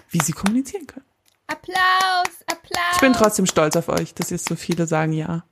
wie 0.09 0.19
sie 0.21 0.31
kommunizieren 0.31 0.87
können. 0.87 1.05
Applaus, 1.47 2.29
Applaus. 2.47 2.95
Ich 2.95 3.01
bin 3.01 3.13
trotzdem 3.13 3.45
stolz 3.47 3.75
auf 3.75 3.89
euch, 3.89 4.13
dass 4.13 4.29
jetzt 4.29 4.47
so 4.47 4.55
viele 4.55 4.85
sagen 4.87 5.11
ja. 5.13 5.43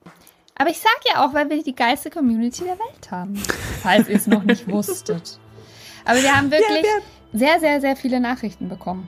Aber 0.55 0.70
ich 0.70 0.80
sag 0.80 0.95
ja 1.11 1.26
auch, 1.26 1.34
weil 1.34 1.49
wir 1.49 1.61
die 1.63 1.76
geilste 1.76 2.09
Community 2.09 2.63
der 2.63 2.78
Welt 2.80 3.11
haben. 3.11 3.36
Falls 3.82 4.07
ihr 4.07 4.15
es 4.15 4.28
noch 4.28 4.43
nicht 4.43 4.68
wusstet. 4.72 5.39
Aber 6.05 6.22
wir 6.22 6.36
haben 6.36 6.49
wirklich 6.51 6.84
wir- 6.84 7.01
sehr, 7.39 7.59
sehr, 7.59 7.82
sehr 7.82 7.95
viele 7.95 8.20
Nachrichten 8.20 8.70
bekommen. 8.70 9.07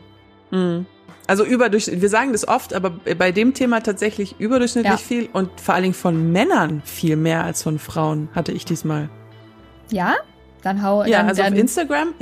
Mhm. 0.51 0.85
Also 1.29 1.45
überdurchschnittlich, 1.45 2.01
wir 2.01 2.09
sagen 2.09 2.31
das 2.31 2.47
oft, 2.47 2.73
aber 2.73 2.89
bei 3.17 3.31
dem 3.31 3.53
Thema 3.53 3.81
tatsächlich 3.81 4.35
überdurchschnittlich 4.39 4.91
Ja. 4.93 4.97
viel 4.97 5.29
und 5.31 5.49
vor 5.61 5.75
allen 5.75 5.83
Dingen 5.83 5.93
von 5.93 6.31
Männern 6.31 6.81
viel 6.83 7.17
mehr 7.17 7.43
als 7.43 7.61
von 7.61 7.77
Frauen 7.77 8.29
hatte 8.33 8.51
ich 8.51 8.65
diesmal. 8.65 9.09
Ja? 9.91 10.15
Dann 10.63 10.81
hau 10.83 11.03
Ja, 11.03 11.19
dann, 11.19 11.29
also 11.29 11.43
dann 11.43 11.53
auf 11.53 11.59
Instagram. 11.59 12.15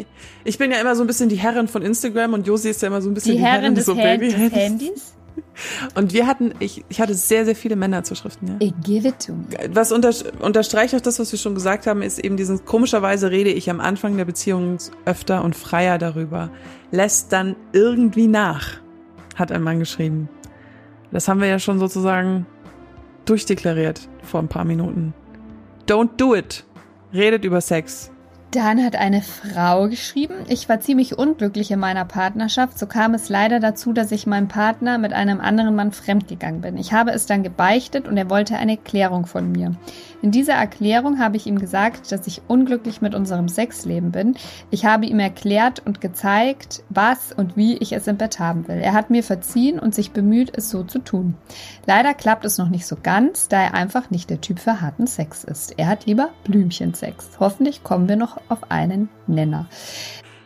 Ich 0.44 0.58
bin 0.58 0.72
ja 0.72 0.80
immer 0.82 0.96
so 0.96 1.04
ein 1.04 1.08
bisschen 1.08 1.30
die 1.30 1.38
Herrin 1.38 1.70
von 1.70 1.84
Instagram 1.84 2.34
und 2.34 2.46
Josi 2.48 2.70
ist 2.70 2.82
ja 2.82 2.90
immer 2.90 3.02
so 3.02 3.10
ein 3.10 3.14
bisschen 3.14 3.38
die 3.38 3.42
Herrin 3.44 3.76
des, 3.76 3.86
so 3.86 3.98
Hand, 3.98 4.22
des 4.22 4.34
Baby. 4.34 4.50
Handys. 4.60 5.14
Und 5.96 6.14
wir 6.14 6.26
hatten, 6.28 6.54
ich, 6.60 6.84
ich 6.90 7.00
hatte 7.00 7.14
sehr, 7.14 7.46
sehr 7.46 7.56
viele 7.56 7.76
Männerzuschriften, 7.76 8.48
ja. 8.60 8.68
I 8.68 8.74
give 8.84 9.08
it 9.08 9.26
to 9.26 9.34
me. 9.34 9.46
Was 9.72 9.92
unter, 9.92 10.12
unterstreicht 10.40 10.96
auch 10.96 11.02
das, 11.02 11.20
was 11.20 11.32
wir 11.32 11.38
schon 11.40 11.54
gesagt 11.54 11.86
haben, 11.88 12.02
ist 12.02 12.20
eben 12.20 12.38
diesen, 12.38 12.66
komischerweise 12.66 13.30
rede 13.32 13.52
ich 13.52 13.70
am 13.70 13.80
Anfang 13.80 14.18
der 14.18 14.26
Beziehung 14.26 14.78
öfter 15.06 15.44
und 15.44 15.56
freier 15.56 15.98
darüber. 16.00 16.50
Lässt 16.92 17.32
dann 17.34 17.56
irgendwie 17.72 18.28
nach, 18.28 18.80
hat 19.38 19.52
ein 19.52 19.64
Mann 19.64 19.80
geschrieben. 19.80 20.30
Das 21.12 21.28
haben 21.28 21.40
wir 21.40 21.48
ja 21.48 21.60
schon 21.60 21.80
sozusagen 21.80 22.46
durchdeklariert 23.26 24.10
vor 24.24 24.42
ein 24.42 24.48
paar 24.48 24.66
Minuten. 24.66 25.14
Don't 25.88 26.18
do 26.18 26.36
it. 26.36 26.66
Redet 27.14 27.46
über 27.46 27.62
Sex. 27.62 28.12
Dann 28.52 28.82
hat 28.82 28.96
eine 28.96 29.22
Frau 29.22 29.90
geschrieben, 29.90 30.36
ich 30.48 30.70
war 30.70 30.80
ziemlich 30.80 31.18
unglücklich 31.18 31.70
in 31.70 31.80
meiner 31.80 32.06
Partnerschaft. 32.06 32.80
So 32.80 32.88
kam 32.88 33.14
es 33.14 33.28
leider 33.28 33.60
dazu, 33.60 33.92
dass 33.92 34.14
ich 34.14 34.26
meinem 34.26 34.48
Partner 34.48 34.98
mit 34.98 35.12
einem 35.12 35.42
anderen 35.42 35.76
Mann 35.76 35.92
fremdgegangen 35.92 36.62
bin. 36.62 36.78
Ich 36.78 36.94
habe 36.94 37.12
es 37.12 37.26
dann 37.26 37.44
gebeichtet 37.44 38.08
und 38.08 38.16
er 38.16 38.30
wollte 38.30 38.56
eine 38.56 38.78
Erklärung 38.78 39.26
von 39.26 39.52
mir. 39.52 39.76
In 40.22 40.32
dieser 40.32 40.54
Erklärung 40.54 41.20
habe 41.20 41.38
ich 41.38 41.46
ihm 41.46 41.60
gesagt, 41.60 42.12
dass 42.12 42.26
ich 42.26 42.42
unglücklich 42.48 43.02
mit 43.02 43.14
unserem 43.14 43.50
Sexleben 43.50 44.12
bin. 44.12 44.36
Ich 44.72 44.86
habe 44.86 45.06
ihm 45.06 45.20
erklärt 45.20 45.86
und 45.86 46.02
gezeigt, 46.02 46.84
was 46.90 47.34
und 47.34 47.58
wie 47.58 47.78
ich 47.78 47.92
es 47.92 48.08
im 48.08 48.18
Bett 48.18 48.40
haben 48.40 48.68
will. 48.68 48.78
Er 48.78 48.94
hat 48.94 49.10
mir 49.10 49.24
verziehen 49.24 49.78
und 49.78 49.94
sich 49.94 50.12
bemüht, 50.12 50.58
es 50.58 50.70
so 50.70 50.84
zu 50.84 51.00
tun. 51.00 51.36
Leider 51.86 52.14
klappt 52.14 52.46
es 52.46 52.58
noch 52.58 52.70
nicht 52.70 52.88
so 52.88 52.96
ganz, 53.02 53.50
da 53.50 53.62
er 53.62 53.74
einfach 53.74 54.10
nicht 54.10 54.30
der 54.30 54.42
Typ 54.42 54.60
für 54.60 54.82
harten 54.82 55.06
Sex 55.06 55.44
ist. 55.44 55.78
Er 55.78 55.88
hat 55.88 56.06
lieber 56.06 56.30
Blümchensex. 56.46 57.32
Hoffentlich 57.40 57.84
kommen 57.84 58.10
wir 58.10 58.16
noch 58.16 58.37
auf 58.50 58.72
einen 58.72 59.10
Nenner. 59.28 59.68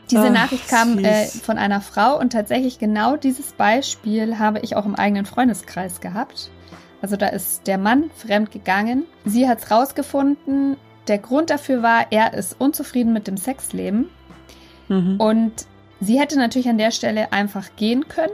Diese 0.10 0.28
Ach, 0.28 0.32
Nachricht 0.32 0.68
kam 0.68 1.00
äh, 1.00 1.26
von 1.26 1.58
einer 1.58 1.80
Frau 1.80 2.20
und 2.20 2.34
tatsächlich 2.34 2.80
genau 2.80 3.16
dieses 3.16 3.54
Beispiel 3.54 4.40
habe 4.40 4.60
ich 4.60 4.76
auch 4.76 4.86
im 4.86 4.96
eigenen 4.96 5.26
Freundeskreis 5.26 6.02
gehabt. 6.02 6.52
Also 7.02 7.16
da 7.16 7.28
ist 7.28 7.66
der 7.68 7.78
Mann 7.78 8.12
fremd 8.16 8.52
gegangen. 8.52 9.06
Sie 9.26 9.48
hat 9.48 9.60
es 9.60 9.72
rausgefunden. 9.72 10.78
Der 11.08 11.18
Grund 11.18 11.50
dafür 11.50 11.82
war, 11.82 12.08
er 12.12 12.34
ist 12.34 12.60
unzufrieden 12.60 13.14
mit 13.14 13.28
dem 13.28 13.38
Sexleben 13.38 14.10
Mhm. 14.90 15.20
und 15.20 15.54
sie 16.02 16.20
hätte 16.20 16.38
natürlich 16.38 16.68
an 16.68 16.78
der 16.78 16.92
Stelle 16.92 17.32
einfach 17.32 17.70
gehen 17.78 18.10
können. 18.10 18.34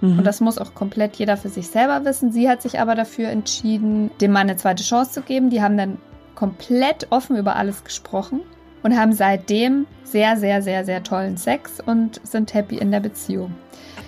Mhm. 0.00 0.18
Und 0.18 0.24
das 0.24 0.40
muss 0.40 0.58
auch 0.58 0.74
komplett 0.74 1.16
jeder 1.16 1.36
für 1.36 1.50
sich 1.50 1.68
selber 1.68 2.04
wissen. 2.06 2.32
Sie 2.32 2.48
hat 2.48 2.62
sich 2.62 2.80
aber 2.80 2.94
dafür 2.94 3.28
entschieden, 3.28 4.10
dem 4.20 4.32
Mann 4.32 4.48
eine 4.48 4.56
zweite 4.56 4.82
Chance 4.82 5.12
zu 5.12 5.20
geben. 5.20 5.50
Die 5.50 5.60
haben 5.62 5.76
dann 5.76 5.98
komplett 6.34 7.08
offen 7.10 7.36
über 7.36 7.56
alles 7.56 7.84
gesprochen 7.84 8.40
und 8.82 8.96
haben 8.96 9.12
seitdem 9.12 9.86
sehr, 10.04 10.36
sehr, 10.36 10.62
sehr, 10.62 10.84
sehr 10.84 11.02
tollen 11.02 11.36
Sex 11.36 11.80
und 11.84 12.20
sind 12.24 12.54
happy 12.54 12.78
in 12.78 12.90
der 12.90 13.00
Beziehung. 13.00 13.54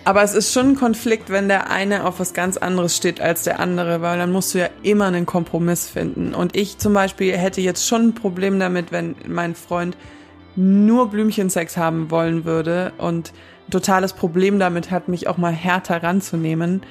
Aber 0.05 0.23
es 0.23 0.35
ist 0.35 0.53
schon 0.53 0.71
ein 0.71 0.77
Konflikt, 0.77 1.29
wenn 1.29 1.49
der 1.49 1.71
eine 1.71 2.07
auf 2.07 2.21
was 2.21 2.33
ganz 2.33 2.57
anderes 2.57 2.97
steht 2.97 3.21
als 3.21 3.45
der 3.45 3.61
andere, 3.61 4.01
weil 4.01 4.19
dann 4.19 4.33
musst 4.33 4.55
du 4.55 4.59
ja 4.59 4.69
immer 4.83 5.07
einen 5.07 5.27
Kompromiss 5.27 5.89
finden. 5.89 6.35
Und 6.35 6.57
ich 6.57 6.79
zum 6.79 6.95
Beispiel 6.95 7.37
hätte 7.37 7.61
jetzt 7.61 7.87
schon 7.87 8.09
ein 8.09 8.15
Problem 8.15 8.59
damit, 8.59 8.93
wenn 8.93 9.15
mein 9.27 9.55
Freund 9.55 9.97
nur 10.57 11.11
Blümchensex 11.11 11.77
haben 11.77 12.11
wollen 12.11 12.45
würde 12.45 12.93
und 12.99 13.33
ein 13.69 13.71
totales 13.71 14.15
Problem 14.15 14.59
damit 14.59 14.91
hat, 14.91 15.09
mich 15.09 15.29
auch 15.29 15.37
mal 15.37 15.53
härter 15.53 16.03
ranzunehmen, 16.03 16.83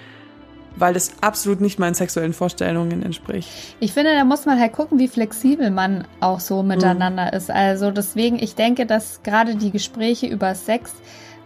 weil 0.79 0.93
das 0.93 1.11
absolut 1.21 1.61
nicht 1.61 1.79
meinen 1.79 1.93
sexuellen 1.93 2.33
Vorstellungen 2.33 3.03
entspricht. 3.03 3.49
Ich 3.79 3.93
finde, 3.93 4.15
da 4.15 4.23
muss 4.23 4.45
man 4.45 4.59
halt 4.59 4.73
gucken, 4.73 4.99
wie 4.99 5.07
flexibel 5.07 5.71
man 5.71 6.05
auch 6.19 6.39
so 6.39 6.63
miteinander 6.63 7.33
ist. 7.33 7.51
Also 7.51 7.91
deswegen, 7.91 8.37
ich 8.39 8.55
denke, 8.55 8.85
dass 8.85 9.21
gerade 9.23 9.55
die 9.55 9.71
Gespräche 9.71 10.27
über 10.27 10.55
Sex 10.55 10.93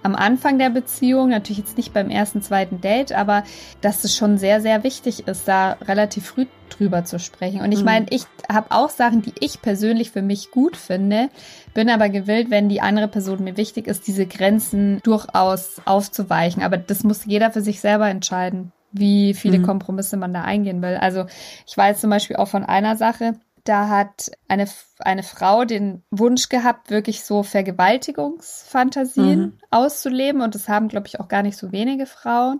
am 0.03 0.15
Anfang 0.15 0.59
der 0.59 0.69
Beziehung, 0.69 1.29
natürlich 1.29 1.59
jetzt 1.59 1.77
nicht 1.77 1.93
beim 1.93 2.09
ersten, 2.09 2.41
zweiten 2.41 2.81
Date, 2.81 3.13
aber 3.13 3.43
dass 3.79 4.03
es 4.03 4.13
schon 4.13 4.37
sehr, 4.37 4.59
sehr 4.59 4.83
wichtig 4.83 5.27
ist, 5.27 5.47
da 5.47 5.77
relativ 5.87 6.25
früh 6.25 6.45
drüber 6.69 7.05
zu 7.05 7.19
sprechen. 7.19 7.61
Und 7.61 7.71
ich 7.71 7.79
Mhm. 7.79 7.85
meine, 7.85 8.05
ich 8.09 8.23
habe 8.51 8.71
auch 8.71 8.89
Sachen, 8.89 9.21
die 9.21 9.33
ich 9.39 9.61
persönlich 9.61 10.11
für 10.11 10.21
mich 10.21 10.51
gut 10.51 10.75
finde, 10.75 11.29
bin 11.73 11.89
aber 11.89 12.09
gewillt, 12.09 12.49
wenn 12.51 12.67
die 12.67 12.81
andere 12.81 13.07
Person 13.07 13.45
mir 13.45 13.55
wichtig 13.55 13.87
ist, 13.87 14.05
diese 14.07 14.25
Grenzen 14.25 14.99
durchaus 15.03 15.77
aufzuweichen. 15.85 16.63
Aber 16.63 16.75
das 16.77 17.03
muss 17.05 17.25
jeder 17.25 17.51
für 17.51 17.61
sich 17.61 17.79
selber 17.79 18.09
entscheiden, 18.09 18.73
wie 18.93 19.33
viele 19.33 19.59
Mhm. 19.59 19.63
Kompromisse 19.63 20.15
man 20.17 20.33
da 20.33 20.43
eingehen 20.43 20.81
will. 20.81 20.95
Also 20.95 21.25
ich 21.67 21.75
weiß 21.75 21.99
zum 21.99 22.09
Beispiel 22.09 22.37
auch 22.37 22.47
von 22.47 22.63
einer 22.63 22.95
Sache, 22.95 23.33
da 23.65 23.87
hat 23.89 24.29
eine, 24.49 24.67
eine 24.99 25.23
Frau 25.23 25.63
den 25.65 26.03
Wunsch 26.11 26.49
gehabt, 26.49 26.89
wirklich 26.89 27.23
so 27.23 27.43
Vergewaltigungsfantasien 27.43 29.39
Mhm. 29.39 29.53
auszuleben. 29.71 30.41
Und 30.41 30.55
das 30.55 30.69
haben, 30.69 30.87
glaube 30.87 31.07
ich, 31.07 31.19
auch 31.19 31.27
gar 31.27 31.43
nicht 31.43 31.57
so 31.57 31.71
wenige 31.71 32.05
Frauen. 32.05 32.59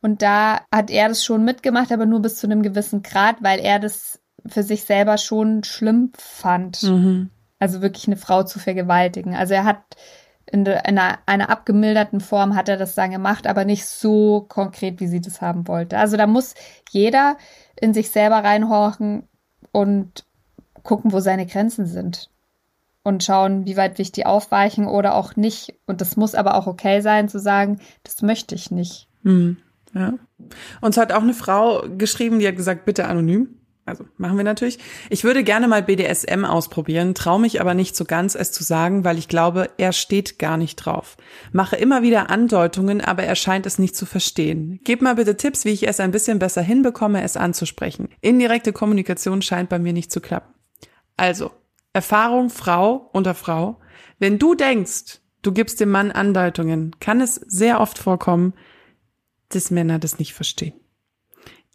Und 0.00 0.22
da 0.22 0.60
hat 0.72 0.90
er 0.90 1.08
das 1.08 1.24
schon 1.24 1.44
mitgemacht, 1.44 1.92
aber 1.92 2.06
nur 2.06 2.22
bis 2.22 2.36
zu 2.36 2.46
einem 2.46 2.62
gewissen 2.62 3.02
Grad, 3.02 3.36
weil 3.42 3.58
er 3.58 3.78
das 3.78 4.20
für 4.46 4.62
sich 4.62 4.84
selber 4.84 5.18
schon 5.18 5.64
schlimm 5.64 6.12
fand. 6.16 6.82
Mhm. 6.82 7.30
Also 7.58 7.82
wirklich 7.82 8.06
eine 8.06 8.16
Frau 8.16 8.44
zu 8.44 8.58
vergewaltigen. 8.58 9.34
Also 9.34 9.54
er 9.54 9.64
hat 9.64 9.82
in, 10.50 10.64
de, 10.64 10.74
in 10.74 10.98
einer, 10.98 11.18
einer 11.26 11.50
abgemilderten 11.50 12.20
Form 12.20 12.54
hat 12.54 12.68
er 12.68 12.76
das 12.76 12.94
dann 12.94 13.10
gemacht, 13.10 13.46
aber 13.46 13.64
nicht 13.64 13.86
so 13.86 14.44
konkret, 14.48 15.00
wie 15.00 15.06
sie 15.06 15.20
das 15.20 15.40
haben 15.40 15.68
wollte. 15.68 15.98
Also 15.98 16.16
da 16.16 16.26
muss 16.26 16.54
jeder 16.90 17.36
in 17.80 17.94
sich 17.94 18.10
selber 18.10 18.36
reinhorchen 18.36 19.24
und 19.72 20.24
gucken, 20.82 21.12
wo 21.12 21.20
seine 21.20 21.46
Grenzen 21.46 21.86
sind. 21.86 22.30
Und 23.04 23.24
schauen, 23.24 23.64
wie 23.64 23.76
weit 23.76 23.96
will 23.96 24.02
ich 24.02 24.12
die 24.12 24.26
aufweichen 24.26 24.86
oder 24.86 25.14
auch 25.14 25.36
nicht. 25.36 25.74
Und 25.86 26.00
das 26.00 26.16
muss 26.16 26.34
aber 26.34 26.56
auch 26.56 26.66
okay 26.66 27.00
sein, 27.00 27.28
zu 27.28 27.38
sagen, 27.38 27.80
das 28.02 28.20
möchte 28.22 28.54
ich 28.54 28.70
nicht. 28.70 29.08
Hm, 29.22 29.56
ja. 29.94 30.14
Uns 30.80 30.96
hat 30.96 31.12
auch 31.12 31.22
eine 31.22 31.32
Frau 31.32 31.84
geschrieben, 31.96 32.38
die 32.38 32.48
hat 32.48 32.56
gesagt, 32.56 32.84
bitte 32.84 33.06
anonym. 33.06 33.57
Also 33.88 34.04
machen 34.18 34.36
wir 34.36 34.44
natürlich. 34.44 34.78
Ich 35.08 35.24
würde 35.24 35.42
gerne 35.42 35.66
mal 35.66 35.82
BDSM 35.82 36.44
ausprobieren, 36.44 37.14
traue 37.14 37.40
mich 37.40 37.60
aber 37.60 37.72
nicht 37.72 37.96
so 37.96 38.04
ganz, 38.04 38.34
es 38.34 38.52
zu 38.52 38.62
sagen, 38.62 39.02
weil 39.02 39.16
ich 39.16 39.28
glaube, 39.28 39.70
er 39.78 39.92
steht 39.92 40.38
gar 40.38 40.58
nicht 40.58 40.76
drauf. 40.76 41.16
Mache 41.52 41.76
immer 41.76 42.02
wieder 42.02 42.28
Andeutungen, 42.28 43.00
aber 43.00 43.22
er 43.22 43.34
scheint 43.34 43.64
es 43.64 43.78
nicht 43.78 43.96
zu 43.96 44.04
verstehen. 44.04 44.78
Gib 44.84 45.00
mal 45.00 45.14
bitte 45.14 45.38
Tipps, 45.38 45.64
wie 45.64 45.70
ich 45.70 45.88
es 45.88 46.00
ein 46.00 46.10
bisschen 46.10 46.38
besser 46.38 46.60
hinbekomme, 46.60 47.22
es 47.22 47.38
anzusprechen. 47.38 48.10
Indirekte 48.20 48.74
Kommunikation 48.74 49.40
scheint 49.40 49.70
bei 49.70 49.78
mir 49.78 49.94
nicht 49.94 50.12
zu 50.12 50.20
klappen. 50.20 50.52
Also, 51.16 51.50
Erfahrung 51.94 52.50
Frau 52.50 53.08
unter 53.14 53.34
Frau. 53.34 53.80
Wenn 54.18 54.38
du 54.38 54.54
denkst, 54.54 55.20
du 55.40 55.52
gibst 55.52 55.80
dem 55.80 55.90
Mann 55.90 56.12
Andeutungen, 56.12 56.94
kann 57.00 57.22
es 57.22 57.36
sehr 57.36 57.80
oft 57.80 57.98
vorkommen, 57.98 58.52
dass 59.48 59.70
Männer 59.70 59.98
das 59.98 60.18
nicht 60.18 60.34
verstehen. 60.34 60.74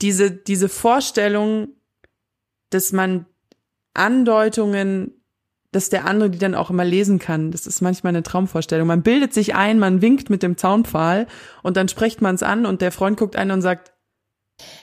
Diese, 0.02 0.32
diese 0.32 0.70
Vorstellung, 0.70 1.70
dass 2.74 2.92
man 2.92 3.26
Andeutungen, 3.94 5.12
dass 5.72 5.90
der 5.90 6.06
andere 6.06 6.30
die 6.30 6.40
dann 6.40 6.56
auch 6.56 6.70
immer 6.70 6.86
lesen 6.86 7.20
kann, 7.20 7.52
das 7.52 7.68
ist 7.68 7.82
manchmal 7.82 8.12
eine 8.12 8.24
Traumvorstellung. 8.24 8.88
Man 8.88 9.04
bildet 9.04 9.34
sich 9.34 9.56
ein, 9.56 9.80
man 9.80 10.02
winkt 10.02 10.30
mit 10.30 10.44
dem 10.44 10.58
Zaunpfahl 10.58 11.28
und 11.64 11.78
dann 11.78 11.88
spricht 11.88 12.22
man 12.22 12.36
es 12.36 12.44
an 12.44 12.66
und 12.66 12.82
der 12.82 12.92
Freund 12.92 13.18
guckt 13.18 13.36
ein 13.36 13.52
und 13.52 13.62
sagt, 13.62 13.94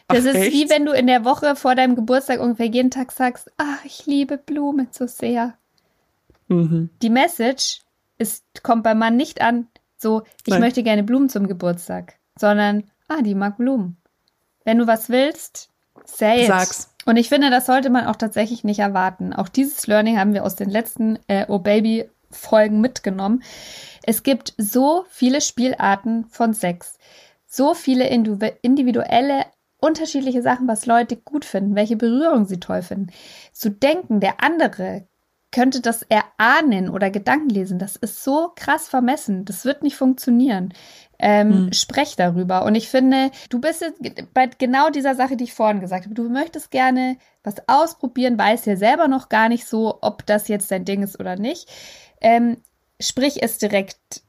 das 0.09 0.25
ist 0.25 0.35
echt? 0.35 0.53
wie 0.53 0.69
wenn 0.69 0.85
du 0.85 0.93
in 0.93 1.07
der 1.07 1.25
Woche 1.25 1.55
vor 1.55 1.75
deinem 1.75 1.95
Geburtstag 1.95 2.41
ungefähr 2.41 2.67
jeden 2.67 2.91
Tag 2.91 3.13
sagst, 3.13 3.51
ach, 3.57 3.85
ich 3.85 4.07
liebe 4.07 4.37
Blumen 4.37 4.89
so 4.91 5.07
sehr. 5.07 5.55
Mhm. 6.49 6.91
Die 7.03 7.11
Message 7.11 7.81
ist, 8.19 8.45
kommt 8.63 8.83
beim 8.83 8.99
Mann 8.99 9.17
nicht 9.17 9.41
an, 9.41 9.69
so, 9.97 10.23
ich 10.45 10.53
Nein. 10.53 10.61
möchte 10.61 10.83
gerne 10.83 11.05
Blumen 11.05 11.29
zum 11.29 11.47
Geburtstag, 11.47 12.15
sondern, 12.39 12.85
ah, 13.09 13.23
die 13.23 13.35
mag 13.35 13.59
Blumen. 13.59 13.97
Wenn 14.65 14.79
du 14.79 14.87
was 14.87 15.09
willst, 15.09 15.71
say 16.05 16.43
it. 16.43 16.49
Sag's. 16.49 16.90
Und 17.11 17.17
ich 17.17 17.29
finde, 17.29 17.51
das 17.51 17.67
sollte 17.67 17.91
man 17.91 18.07
auch 18.07 18.15
tatsächlich 18.15 18.63
nicht 18.63 18.79
erwarten. 18.79 19.33
Auch 19.33 19.49
dieses 19.49 19.89
Learning 19.89 20.17
haben 20.17 20.33
wir 20.33 20.45
aus 20.45 20.55
den 20.55 20.71
letzten 20.71 21.19
äh, 21.27 21.45
Oh 21.49 21.59
Baby 21.59 22.09
Folgen 22.31 22.81
mitgenommen. 22.81 23.43
Es 24.05 24.23
gibt 24.23 24.55
so 24.59 25.05
viele 25.09 25.41
Spielarten 25.41 26.27
von 26.27 26.55
Sex, 26.55 27.01
so 27.49 27.75
viele 27.75 28.07
individuelle 28.07 29.47
unterschiedliche 29.81 30.41
Sachen, 30.41 30.69
was 30.69 30.87
Leute 30.87 31.17
gut 31.17 31.45
finden, 31.45 31.75
welche 31.75 31.97
Berührung 31.97 32.45
sie 32.45 32.61
toll 32.61 32.83
finden. 32.83 33.09
Zu 33.53 33.71
denken, 33.71 34.21
der 34.21 34.41
andere 34.45 35.09
könnte 35.51 35.81
das 35.81 36.05
erahnen 36.05 36.89
oder 36.89 37.11
Gedanken 37.11 37.49
lesen, 37.49 37.81
das 37.81 37.97
ist 37.97 38.23
so 38.23 38.53
krass 38.55 38.89
vermessen. 38.89 39.45
Das 39.47 39.65
wird 39.65 39.83
nicht 39.83 39.97
funktionieren. 39.97 40.73
Ähm, 41.23 41.67
mhm. 41.67 41.73
Sprech 41.73 42.17
darüber. 42.17 42.65
Und 42.65 42.75
ich 42.75 42.89
finde, 42.89 43.31
du 43.51 43.61
bist 43.61 43.83
jetzt 43.83 44.01
bei 44.33 44.49
genau 44.59 44.89
dieser 44.89 45.15
Sache, 45.15 45.37
die 45.37 45.45
ich 45.45 45.55
vorhin 45.55 45.81
gesagt 45.81 46.05
habe. 46.05 46.15
Du 46.15 46.29
möchtest 46.29 46.71
gerne 46.71 47.19
was 47.43 47.57
ausprobieren, 47.69 48.39
weißt 48.39 48.67
ja 48.67 48.77
selber 48.77 49.07
noch 49.07 49.29
gar 49.29 49.49
nicht 49.49 49.67
so, 49.67 49.99
ob 50.01 50.25
das 50.27 50.49
jetzt 50.49 50.71
dein 50.71 50.85
Ding 50.85 51.03
ist 51.03 51.21
oder 51.21 51.37
nicht. 51.37 51.69
Ähm, 52.21 52.59
sprich 52.99 53.43
es 53.43 53.59
direkt 53.59 54.23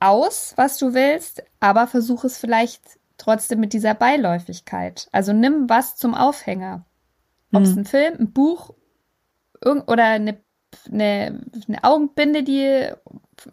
aus, 0.00 0.54
was 0.56 0.78
du 0.78 0.94
willst, 0.94 1.42
aber 1.60 1.86
versuch 1.86 2.24
es 2.24 2.38
vielleicht 2.38 2.82
trotzdem 3.18 3.60
mit 3.60 3.72
dieser 3.72 3.94
Beiläufigkeit. 3.94 5.08
Also 5.12 5.32
nimm 5.32 5.68
was 5.68 5.96
zum 5.96 6.14
Aufhänger. 6.14 6.84
Ob 7.52 7.62
es 7.62 7.72
mhm. 7.72 7.78
ein 7.78 7.84
Film, 7.84 8.14
ein 8.18 8.32
Buch 8.32 8.74
oder 9.64 10.04
eine, 10.04 10.38
eine, 10.90 11.40
eine 11.68 11.84
Augenbinde, 11.84 12.42
die 12.42 12.88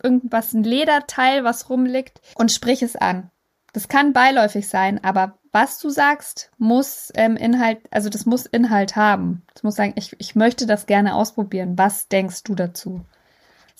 irgendwas, 0.03 0.53
ein 0.53 0.63
Lederteil, 0.63 1.43
was 1.43 1.69
rumliegt 1.69 2.21
und 2.35 2.51
sprich 2.51 2.81
es 2.81 2.95
an. 2.95 3.29
Das 3.73 3.87
kann 3.87 4.13
beiläufig 4.13 4.67
sein, 4.67 5.03
aber 5.03 5.37
was 5.51 5.79
du 5.79 5.89
sagst, 5.89 6.51
muss 6.57 7.11
ähm, 7.15 7.35
Inhalt, 7.35 7.79
also 7.91 8.09
das 8.09 8.25
muss 8.25 8.45
Inhalt 8.45 8.95
haben. 8.95 9.43
Das 9.53 9.63
muss 9.63 9.75
sagen, 9.75 9.93
ich, 9.95 10.15
ich 10.19 10.35
möchte 10.35 10.65
das 10.65 10.85
gerne 10.85 11.15
ausprobieren. 11.15 11.77
Was 11.77 12.07
denkst 12.07 12.43
du 12.43 12.55
dazu? 12.55 13.01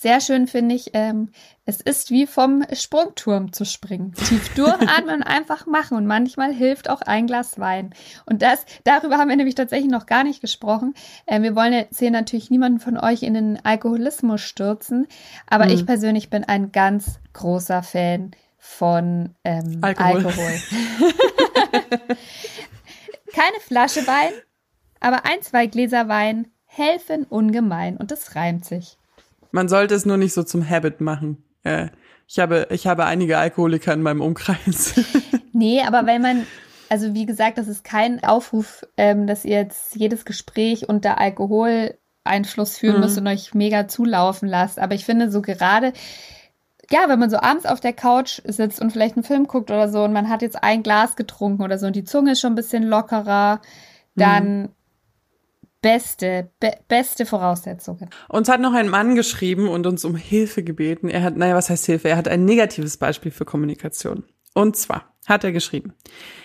Sehr 0.02 0.20
schön 0.20 0.48
finde 0.48 0.74
ich, 0.74 0.90
ähm, 0.94 1.28
es 1.64 1.80
ist 1.80 2.10
wie 2.10 2.26
vom 2.26 2.64
Sprungturm 2.72 3.52
zu 3.52 3.64
springen. 3.64 4.14
Tief 4.14 4.52
durchatmen 4.56 5.14
und 5.14 5.22
einfach 5.22 5.64
machen. 5.66 5.96
Und 5.96 6.06
manchmal 6.06 6.52
hilft 6.52 6.90
auch 6.90 7.02
ein 7.02 7.28
Glas 7.28 7.60
Wein. 7.60 7.94
Und 8.26 8.42
das, 8.42 8.66
darüber 8.82 9.18
haben 9.18 9.28
wir 9.28 9.36
nämlich 9.36 9.54
tatsächlich 9.54 9.92
noch 9.92 10.06
gar 10.06 10.24
nicht 10.24 10.40
gesprochen. 10.40 10.94
Ähm, 11.28 11.44
wir 11.44 11.54
wollen 11.54 11.72
jetzt 11.72 12.00
hier 12.00 12.10
natürlich 12.10 12.50
niemanden 12.50 12.80
von 12.80 12.98
euch 12.98 13.22
in 13.22 13.34
den 13.34 13.64
Alkoholismus 13.64 14.40
stürzen. 14.40 15.06
Aber 15.46 15.66
mhm. 15.66 15.70
ich 15.70 15.86
persönlich 15.86 16.30
bin 16.30 16.42
ein 16.42 16.72
ganz 16.72 17.20
großer 17.32 17.84
Fan 17.84 18.32
von 18.58 19.36
ähm, 19.44 19.78
Alkohol. 19.82 20.26
Alkohol. 20.26 20.52
Keine 23.32 23.60
Flasche 23.60 24.04
Wein, 24.08 24.32
aber 24.98 25.26
ein, 25.26 25.42
zwei 25.42 25.66
Gläser 25.66 26.08
Wein 26.08 26.48
helfen 26.64 27.22
ungemein 27.22 27.96
und 27.96 28.10
es 28.10 28.34
reimt 28.34 28.64
sich. 28.64 28.98
Man 29.52 29.68
sollte 29.68 29.94
es 29.94 30.06
nur 30.06 30.16
nicht 30.16 30.32
so 30.32 30.42
zum 30.42 30.68
Habit 30.68 31.00
machen. 31.00 31.44
Äh, 31.62 31.88
ich 32.26 32.38
habe, 32.38 32.66
ich 32.70 32.86
habe 32.86 33.04
einige 33.04 33.38
Alkoholiker 33.38 33.92
in 33.92 34.02
meinem 34.02 34.22
Umkreis. 34.22 34.94
nee, 35.52 35.82
aber 35.82 36.06
wenn 36.06 36.22
man, 36.22 36.46
also 36.88 37.14
wie 37.14 37.26
gesagt, 37.26 37.58
das 37.58 37.68
ist 37.68 37.84
kein 37.84 38.24
Aufruf, 38.24 38.86
ähm, 38.96 39.26
dass 39.26 39.44
ihr 39.44 39.58
jetzt 39.58 39.94
jedes 39.94 40.24
Gespräch 40.24 40.88
unter 40.88 41.18
Alkoholeinfluss 41.18 42.78
führen 42.78 42.96
mhm. 42.96 43.00
müsst 43.02 43.18
und 43.18 43.26
euch 43.26 43.54
mega 43.54 43.86
zulaufen 43.86 44.48
lasst. 44.48 44.78
Aber 44.78 44.94
ich 44.94 45.04
finde 45.04 45.30
so 45.30 45.42
gerade, 45.42 45.92
ja, 46.90 47.08
wenn 47.08 47.18
man 47.18 47.30
so 47.30 47.36
abends 47.36 47.66
auf 47.66 47.80
der 47.80 47.92
Couch 47.92 48.40
sitzt 48.44 48.80
und 48.80 48.90
vielleicht 48.90 49.16
einen 49.16 49.24
Film 49.24 49.46
guckt 49.46 49.70
oder 49.70 49.90
so 49.90 50.02
und 50.02 50.14
man 50.14 50.30
hat 50.30 50.40
jetzt 50.40 50.62
ein 50.62 50.82
Glas 50.82 51.14
getrunken 51.16 51.62
oder 51.62 51.76
so 51.78 51.86
und 51.86 51.96
die 51.96 52.04
Zunge 52.04 52.32
ist 52.32 52.40
schon 52.40 52.52
ein 52.52 52.56
bisschen 52.56 52.84
lockerer, 52.84 53.60
dann 54.14 54.62
mhm 54.62 54.68
beste, 55.82 56.50
be 56.60 56.72
beste 56.88 57.26
Voraussetzungen. 57.26 58.08
Uns 58.28 58.48
hat 58.48 58.60
noch 58.60 58.72
ein 58.72 58.88
Mann 58.88 59.14
geschrieben 59.14 59.68
und 59.68 59.86
uns 59.86 60.04
um 60.04 60.16
Hilfe 60.16 60.62
gebeten. 60.62 61.08
Er 61.08 61.22
hat, 61.22 61.36
naja, 61.36 61.54
was 61.54 61.68
heißt 61.68 61.86
Hilfe? 61.86 62.08
Er 62.08 62.16
hat 62.16 62.28
ein 62.28 62.44
negatives 62.44 62.96
Beispiel 62.96 63.32
für 63.32 63.44
Kommunikation. 63.44 64.24
Und 64.54 64.76
zwar 64.76 65.12
hat 65.26 65.44
er 65.44 65.52
geschrieben, 65.52 65.94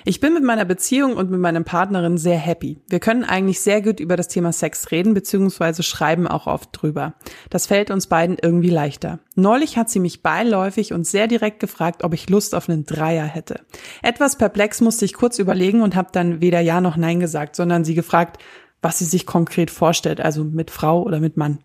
ich 0.05 0.19
bin 0.19 0.33
mit 0.33 0.43
meiner 0.43 0.63
Beziehung 0.63 1.17
und 1.17 1.31
mit 1.31 1.39
meinem 1.39 1.65
Partnerin 1.65 2.17
sehr 2.17 2.37
happy. 2.37 2.79
Wir 2.87 2.99
können 2.99 3.23
eigentlich 3.23 3.59
sehr 3.59 3.81
gut 3.81 3.99
über 3.99 4.15
das 4.15 4.27
Thema 4.27 4.53
Sex 4.53 4.91
reden, 4.91 5.13
beziehungsweise 5.13 5.81
schreiben 5.81 6.27
auch 6.27 6.47
oft 6.47 6.69
drüber. 6.71 7.15
Das 7.49 7.65
fällt 7.67 7.89
uns 7.89 8.07
beiden 8.07 8.37
irgendwie 8.39 8.69
leichter. 8.69 9.19
Neulich 9.35 9.77
hat 9.77 9.89
sie 9.89 9.99
mich 9.99 10.21
beiläufig 10.21 10.93
und 10.93 11.07
sehr 11.07 11.27
direkt 11.27 11.59
gefragt, 11.59 12.03
ob 12.03 12.13
ich 12.13 12.29
Lust 12.29 12.53
auf 12.53 12.69
einen 12.69 12.85
Dreier 12.85 13.25
hätte. 13.25 13.61
Etwas 14.03 14.37
perplex 14.37 14.79
musste 14.79 15.05
ich 15.05 15.13
kurz 15.13 15.39
überlegen 15.39 15.81
und 15.81 15.95
habe 15.95 16.09
dann 16.11 16.39
weder 16.39 16.59
Ja 16.59 16.79
noch 16.79 16.97
Nein 16.97 17.19
gesagt, 17.19 17.55
sondern 17.55 17.83
sie 17.83 17.95
gefragt, 17.95 18.37
was 18.81 18.99
sie 18.99 19.05
sich 19.05 19.25
konkret 19.25 19.71
vorstellt, 19.71 20.21
also 20.21 20.43
mit 20.43 20.71
Frau 20.71 21.03
oder 21.03 21.19
mit 21.19 21.37
Mann. 21.37 21.59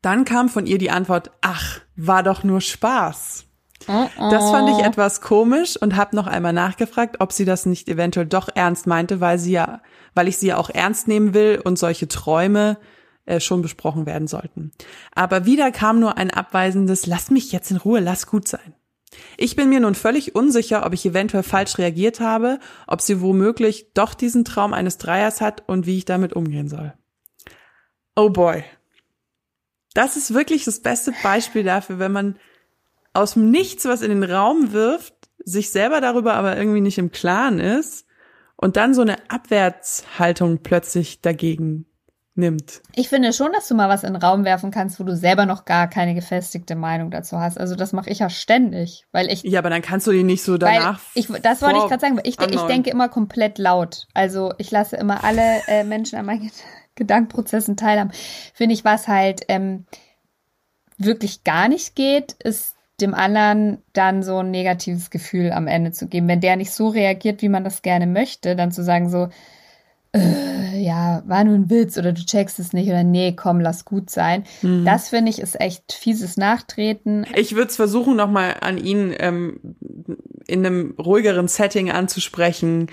Dann 0.00 0.24
kam 0.24 0.48
von 0.48 0.66
ihr 0.66 0.78
die 0.78 0.90
Antwort, 0.90 1.30
ach, 1.40 1.80
war 1.96 2.22
doch 2.22 2.42
nur 2.42 2.60
Spaß. 2.60 3.44
Oh 3.88 4.08
oh. 4.18 4.30
Das 4.30 4.50
fand 4.50 4.68
ich 4.70 4.84
etwas 4.84 5.20
komisch 5.20 5.76
und 5.76 5.96
habe 5.96 6.14
noch 6.14 6.26
einmal 6.26 6.52
nachgefragt, 6.52 7.16
ob 7.20 7.32
sie 7.32 7.44
das 7.44 7.66
nicht 7.66 7.88
eventuell 7.88 8.26
doch 8.26 8.48
ernst 8.54 8.86
meinte, 8.86 9.20
weil 9.20 9.38
sie 9.38 9.52
ja, 9.52 9.80
weil 10.14 10.28
ich 10.28 10.38
sie 10.38 10.48
ja 10.48 10.56
auch 10.56 10.70
ernst 10.70 11.08
nehmen 11.08 11.34
will 11.34 11.60
und 11.62 11.78
solche 11.78 12.08
Träume 12.08 12.78
äh, 13.24 13.40
schon 13.40 13.62
besprochen 13.62 14.06
werden 14.06 14.28
sollten. 14.28 14.72
Aber 15.14 15.46
wieder 15.46 15.70
kam 15.70 16.00
nur 16.00 16.18
ein 16.18 16.30
abweisendes, 16.30 17.06
lass 17.06 17.30
mich 17.30 17.52
jetzt 17.52 17.70
in 17.70 17.76
Ruhe, 17.76 18.00
lass 18.00 18.26
gut 18.26 18.48
sein. 18.48 18.74
Ich 19.36 19.56
bin 19.56 19.68
mir 19.68 19.80
nun 19.80 19.94
völlig 19.94 20.34
unsicher, 20.34 20.86
ob 20.86 20.92
ich 20.92 21.04
eventuell 21.04 21.42
falsch 21.42 21.78
reagiert 21.78 22.20
habe, 22.20 22.58
ob 22.86 23.00
sie 23.00 23.20
womöglich 23.20 23.92
doch 23.94 24.14
diesen 24.14 24.44
Traum 24.44 24.72
eines 24.72 24.98
Dreiers 24.98 25.40
hat 25.40 25.68
und 25.68 25.86
wie 25.86 25.98
ich 25.98 26.04
damit 26.04 26.32
umgehen 26.32 26.68
soll. 26.68 26.94
Oh 28.16 28.30
boy. 28.30 28.64
Das 29.94 30.16
ist 30.16 30.34
wirklich 30.34 30.64
das 30.64 30.80
beste 30.80 31.12
Beispiel 31.22 31.64
dafür, 31.64 31.98
wenn 31.98 32.12
man 32.12 32.38
aus 33.12 33.34
dem 33.34 33.50
Nichts 33.50 33.84
was 33.84 34.02
in 34.02 34.10
den 34.10 34.24
Raum 34.24 34.72
wirft, 34.72 35.14
sich 35.44 35.70
selber 35.70 36.00
darüber 36.00 36.34
aber 36.34 36.56
irgendwie 36.56 36.80
nicht 36.80 36.98
im 36.98 37.12
Klaren 37.12 37.58
ist 37.58 38.06
und 38.56 38.76
dann 38.76 38.94
so 38.94 39.02
eine 39.02 39.16
Abwärtshaltung 39.28 40.62
plötzlich 40.62 41.20
dagegen 41.20 41.86
nimmt. 42.34 42.80
Ich 42.94 43.08
finde 43.08 43.32
schon, 43.32 43.52
dass 43.52 43.68
du 43.68 43.74
mal 43.74 43.88
was 43.88 44.04
in 44.04 44.14
den 44.14 44.22
Raum 44.22 44.44
werfen 44.44 44.70
kannst, 44.70 44.98
wo 44.98 45.04
du 45.04 45.16
selber 45.16 45.46
noch 45.46 45.64
gar 45.64 45.88
keine 45.88 46.14
gefestigte 46.14 46.74
Meinung 46.74 47.10
dazu 47.10 47.38
hast. 47.38 47.58
Also 47.58 47.74
das 47.74 47.92
mache 47.92 48.10
ich 48.10 48.20
ja 48.20 48.30
ständig, 48.30 49.06
weil 49.12 49.30
ich. 49.30 49.42
Ja, 49.42 49.58
aber 49.58 49.70
dann 49.70 49.82
kannst 49.82 50.06
du 50.06 50.12
die 50.12 50.22
nicht 50.22 50.42
so 50.42 50.56
danach. 50.56 51.00
Ich, 51.14 51.28
das 51.28 51.62
wollte 51.62 51.78
ich 51.78 51.84
gerade 51.84 52.00
sagen. 52.00 52.18
Ich, 52.24 52.40
ich 52.40 52.60
denke 52.62 52.90
immer 52.90 53.08
komplett 53.08 53.58
laut. 53.58 54.06
Also 54.14 54.52
ich 54.58 54.70
lasse 54.70 54.96
immer 54.96 55.24
alle 55.24 55.60
äh, 55.66 55.84
Menschen 55.84 56.18
an 56.18 56.26
meinen 56.26 56.50
Gedankenprozessen 56.94 57.76
teilhaben. 57.76 58.12
Finde 58.54 58.74
ich, 58.74 58.84
was 58.84 59.08
halt 59.08 59.42
ähm, 59.48 59.86
wirklich 60.96 61.44
gar 61.44 61.68
nicht 61.68 61.96
geht, 61.96 62.32
ist 62.32 62.76
dem 63.00 63.14
anderen 63.14 63.82
dann 63.92 64.22
so 64.22 64.38
ein 64.38 64.50
negatives 64.50 65.10
Gefühl 65.10 65.52
am 65.52 65.66
Ende 65.66 65.92
zu 65.92 66.06
geben. 66.06 66.28
Wenn 66.28 66.40
der 66.40 66.56
nicht 66.56 66.70
so 66.70 66.88
reagiert, 66.88 67.42
wie 67.42 67.48
man 67.48 67.64
das 67.64 67.82
gerne 67.82 68.06
möchte, 68.06 68.54
dann 68.56 68.70
zu 68.70 68.84
sagen 68.84 69.10
so, 69.10 69.28
äh, 70.12 70.78
ja, 70.78 71.22
war 71.26 71.44
nur 71.44 71.54
ein 71.54 71.70
Witz 71.70 71.96
oder 71.96 72.12
du 72.12 72.24
checkst 72.24 72.58
es 72.58 72.72
nicht 72.72 72.88
oder 72.88 73.02
nee, 73.02 73.34
komm, 73.34 73.60
lass 73.60 73.84
gut 73.84 74.10
sein. 74.10 74.44
Mhm. 74.60 74.84
Das 74.84 75.08
finde 75.08 75.30
ich 75.30 75.40
ist 75.40 75.60
echt 75.60 75.92
fieses 75.92 76.36
Nachtreten. 76.36 77.26
Ich 77.34 77.54
würde 77.54 77.68
es 77.68 77.76
versuchen, 77.76 78.16
nochmal 78.16 78.56
an 78.60 78.78
ihn 78.78 79.14
ähm, 79.18 79.60
in 80.46 80.66
einem 80.66 80.94
ruhigeren 80.98 81.48
Setting 81.48 81.90
anzusprechen. 81.90 82.88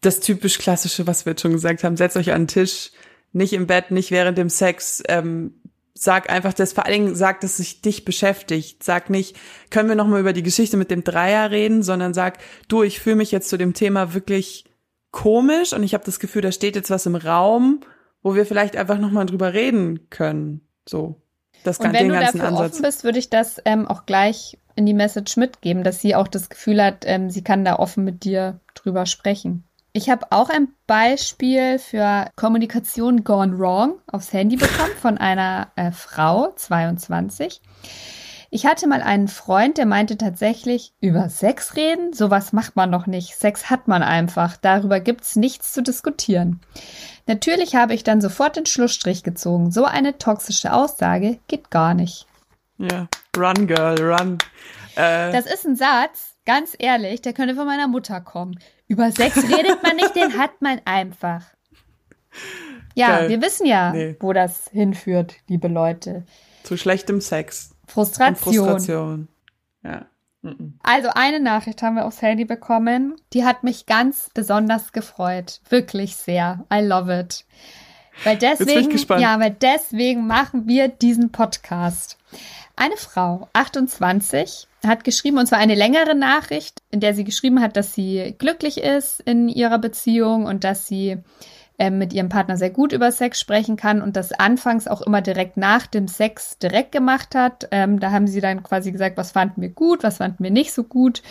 Das 0.00 0.20
typisch 0.20 0.58
klassische, 0.58 1.06
was 1.06 1.24
wir 1.24 1.32
jetzt 1.32 1.42
schon 1.42 1.52
gesagt 1.52 1.84
haben, 1.84 1.96
setzt 1.96 2.16
euch 2.16 2.32
an 2.32 2.42
den 2.42 2.48
Tisch, 2.48 2.92
nicht 3.32 3.52
im 3.52 3.66
Bett, 3.66 3.90
nicht 3.90 4.10
während 4.10 4.38
dem 4.38 4.50
Sex. 4.50 5.02
Ähm, 5.08 5.54
sag 5.94 6.30
einfach 6.30 6.54
das, 6.54 6.72
vor 6.72 6.86
allen 6.86 7.04
Dingen 7.04 7.14
sag, 7.14 7.40
dass 7.40 7.56
sich 7.56 7.82
dich 7.82 8.04
beschäftigt. 8.04 8.82
Sag 8.82 9.10
nicht, 9.10 9.36
können 9.70 9.88
wir 9.88 9.96
nochmal 9.96 10.20
über 10.20 10.32
die 10.32 10.44
Geschichte 10.44 10.76
mit 10.76 10.90
dem 10.90 11.04
Dreier 11.04 11.50
reden, 11.50 11.82
sondern 11.82 12.14
sag, 12.14 12.38
du, 12.68 12.82
ich 12.82 13.00
fühle 13.00 13.16
mich 13.16 13.32
jetzt 13.32 13.48
zu 13.48 13.56
dem 13.56 13.74
Thema 13.74 14.14
wirklich 14.14 14.64
komisch 15.10 15.72
und 15.72 15.82
ich 15.82 15.94
habe 15.94 16.04
das 16.04 16.20
Gefühl, 16.20 16.42
da 16.42 16.52
steht 16.52 16.76
jetzt 16.76 16.90
was 16.90 17.06
im 17.06 17.16
Raum, 17.16 17.80
wo 18.22 18.34
wir 18.34 18.46
vielleicht 18.46 18.76
einfach 18.76 18.98
noch 18.98 19.10
mal 19.10 19.26
drüber 19.26 19.52
reden 19.52 20.10
können. 20.10 20.60
So, 20.88 21.20
das 21.64 21.78
und 21.78 21.92
wenn 21.92 22.08
du 22.08 22.18
dafür 22.18 22.44
Ansatz. 22.44 22.72
offen 22.72 22.82
bist, 22.82 23.04
würde 23.04 23.18
ich 23.18 23.30
das 23.30 23.60
ähm, 23.64 23.86
auch 23.86 24.06
gleich 24.06 24.58
in 24.74 24.86
die 24.86 24.94
Message 24.94 25.36
mitgeben, 25.36 25.82
dass 25.82 26.00
sie 26.00 26.14
auch 26.14 26.28
das 26.28 26.48
Gefühl 26.48 26.82
hat, 26.82 27.04
ähm, 27.04 27.30
sie 27.30 27.42
kann 27.42 27.64
da 27.64 27.76
offen 27.76 28.04
mit 28.04 28.24
dir 28.24 28.60
drüber 28.74 29.06
sprechen. 29.06 29.64
Ich 29.92 30.10
habe 30.10 30.26
auch 30.30 30.50
ein 30.50 30.68
Beispiel 30.86 31.78
für 31.78 32.30
Kommunikation 32.36 33.24
gone 33.24 33.58
wrong 33.58 33.98
aufs 34.06 34.32
Handy 34.32 34.56
bekommen 34.56 34.92
von 35.00 35.18
einer 35.18 35.72
äh, 35.74 35.90
Frau, 35.90 36.52
22. 36.54 37.60
Ich 38.50 38.64
hatte 38.64 38.86
mal 38.86 39.02
einen 39.02 39.28
Freund, 39.28 39.76
der 39.76 39.84
meinte 39.84 40.16
tatsächlich, 40.16 40.94
über 41.00 41.28
Sex 41.28 41.76
reden? 41.76 42.14
Sowas 42.14 42.52
macht 42.54 42.76
man 42.76 42.88
noch 42.88 43.06
nicht. 43.06 43.34
Sex 43.36 43.68
hat 43.68 43.88
man 43.88 44.02
einfach. 44.02 44.56
Darüber 44.56 45.00
gibt's 45.00 45.36
nichts 45.36 45.72
zu 45.74 45.82
diskutieren. 45.82 46.60
Natürlich 47.26 47.76
habe 47.76 47.92
ich 47.92 48.04
dann 48.04 48.22
sofort 48.22 48.56
den 48.56 48.64
Schlussstrich 48.64 49.22
gezogen. 49.22 49.70
So 49.70 49.84
eine 49.84 50.16
toxische 50.16 50.72
Aussage 50.72 51.38
geht 51.46 51.70
gar 51.70 51.92
nicht. 51.92 52.26
Ja, 52.78 53.08
run, 53.36 53.66
girl, 53.66 54.00
run. 54.00 54.38
Äh, 54.96 55.30
das 55.32 55.44
ist 55.44 55.66
ein 55.66 55.76
Satz, 55.76 56.36
ganz 56.46 56.74
ehrlich, 56.78 57.20
der 57.20 57.34
könnte 57.34 57.54
von 57.54 57.66
meiner 57.66 57.86
Mutter 57.86 58.22
kommen. 58.22 58.58
Über 58.86 59.12
Sex 59.12 59.36
redet 59.42 59.82
man 59.82 59.96
nicht, 59.96 60.16
den 60.16 60.38
hat 60.38 60.62
man 60.62 60.80
einfach. 60.86 61.44
Ja, 62.94 63.18
Geil. 63.18 63.28
wir 63.28 63.42
wissen 63.42 63.66
ja, 63.66 63.92
nee. 63.92 64.16
wo 64.20 64.32
das 64.32 64.68
hinführt, 64.72 65.36
liebe 65.48 65.68
Leute. 65.68 66.24
Zu 66.62 66.78
schlechtem 66.78 67.20
Sex. 67.20 67.74
Frustration. 67.88 68.34
Und 68.36 68.54
Frustration. 68.54 69.28
Ja. 69.82 70.06
Also 70.82 71.08
eine 71.14 71.40
Nachricht 71.40 71.82
haben 71.82 71.96
wir 71.96 72.06
aufs 72.06 72.22
Handy 72.22 72.44
bekommen. 72.44 73.16
Die 73.32 73.44
hat 73.44 73.64
mich 73.64 73.86
ganz 73.86 74.30
besonders 74.32 74.92
gefreut. 74.92 75.60
Wirklich 75.68 76.16
sehr. 76.16 76.64
I 76.72 76.80
love 76.80 77.12
it. 77.12 77.44
Weil 78.24 78.36
deswegen, 78.36 78.96
ja, 79.20 79.38
weil 79.40 79.56
deswegen 79.60 80.26
machen 80.26 80.66
wir 80.66 80.88
diesen 80.88 81.30
Podcast. 81.30 82.18
Eine 82.76 82.96
Frau, 82.96 83.48
28, 83.52 84.68
hat 84.86 85.02
geschrieben, 85.04 85.38
und 85.38 85.46
zwar 85.46 85.58
eine 85.58 85.74
längere 85.74 86.14
Nachricht, 86.14 86.82
in 86.90 87.00
der 87.00 87.14
sie 87.14 87.24
geschrieben 87.24 87.60
hat, 87.60 87.76
dass 87.76 87.94
sie 87.94 88.34
glücklich 88.38 88.78
ist 88.78 89.20
in 89.20 89.48
ihrer 89.48 89.78
Beziehung 89.78 90.46
und 90.46 90.64
dass 90.64 90.86
sie 90.86 91.18
ähm, 91.78 91.98
mit 91.98 92.12
ihrem 92.12 92.28
Partner 92.28 92.56
sehr 92.56 92.70
gut 92.70 92.92
über 92.92 93.12
Sex 93.12 93.40
sprechen 93.40 93.76
kann 93.76 94.02
und 94.02 94.16
das 94.16 94.32
anfangs 94.32 94.88
auch 94.88 95.00
immer 95.02 95.22
direkt 95.22 95.56
nach 95.56 95.86
dem 95.86 96.08
Sex 96.08 96.58
direkt 96.58 96.92
gemacht 96.92 97.34
hat. 97.34 97.68
Ähm, 97.70 98.00
da 98.00 98.10
haben 98.10 98.26
sie 98.26 98.40
dann 98.40 98.62
quasi 98.62 98.92
gesagt, 98.92 99.16
was 99.16 99.32
fanden 99.32 99.62
wir 99.62 99.70
gut, 99.70 100.02
was 100.02 100.18
fanden 100.18 100.42
wir 100.42 100.50
nicht 100.50 100.72
so 100.72 100.84
gut. 100.84 101.22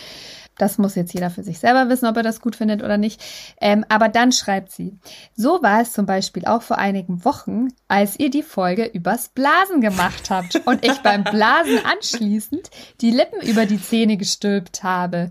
Das 0.58 0.78
muss 0.78 0.96
jetzt 0.96 1.14
jeder 1.14 1.30
für 1.30 1.44
sich 1.44 1.60
selber 1.60 1.90
wissen, 1.90 2.08
ob 2.08 2.18
er 2.18 2.24
das 2.24 2.42
gut 2.42 2.56
findet 2.56 2.82
oder 2.82 2.98
nicht. 2.98 3.24
Ähm, 3.62 3.86
aber 3.90 4.10
dann 4.10 4.32
schreibt 4.32 4.72
sie, 4.72 4.98
so 5.36 5.62
war 5.62 5.82
es 5.82 5.94
zum 5.94 6.06
Beispiel 6.06 6.46
auch 6.46 6.62
vor 6.62 6.78
einigen 6.78 7.24
Wochen, 7.26 7.68
als 7.88 8.20
ihr 8.20 8.30
die 8.30 8.42
Folge 8.42 8.86
übers 8.86 9.30
Blasen 9.30 9.82
gemacht 9.82 10.30
habt 10.30 10.62
und 10.66 10.84
ich 10.84 10.98
beim 11.00 11.24
Blasen 11.24 11.80
anschließend 11.86 12.72
die 13.02 13.12
Lippen 13.12 13.42
über 13.42 13.66
die 13.66 13.82
Zähne 13.82 14.18
gestülpt 14.18 14.84
habe. 14.84 15.30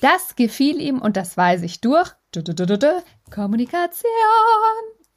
Das 0.00 0.36
gefiel 0.36 0.80
ihm 0.80 1.00
und 1.00 1.16
das 1.16 1.36
weiß 1.36 1.62
ich 1.62 1.80
durch 1.80 2.12
Kommunikation. 3.30 4.10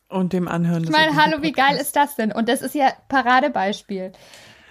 Und 0.09 0.33
dem 0.33 0.47
Anhören. 0.47 0.83
Ich 0.83 0.89
meine, 0.89 1.15
hallo, 1.15 1.41
wie 1.41 1.53
geil 1.53 1.77
ist 1.77 1.95
das 1.95 2.15
denn? 2.15 2.31
Und 2.31 2.49
das 2.49 2.61
ist 2.61 2.75
ja 2.75 2.91
Paradebeispiel. 3.07 4.11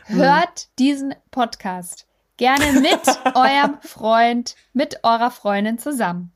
Hört 0.05 0.61
hm. 0.61 0.69
diesen 0.79 1.15
Podcast 1.31 2.07
gerne 2.37 2.73
mit 2.81 3.01
eurem 3.35 3.81
Freund, 3.83 4.57
mit 4.73 5.05
eurer 5.05 5.31
Freundin 5.31 5.79
zusammen. 5.79 6.33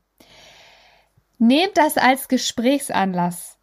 Nehmt 1.37 1.77
das 1.77 1.97
als 1.97 2.27
Gesprächsanlass. 2.27 3.57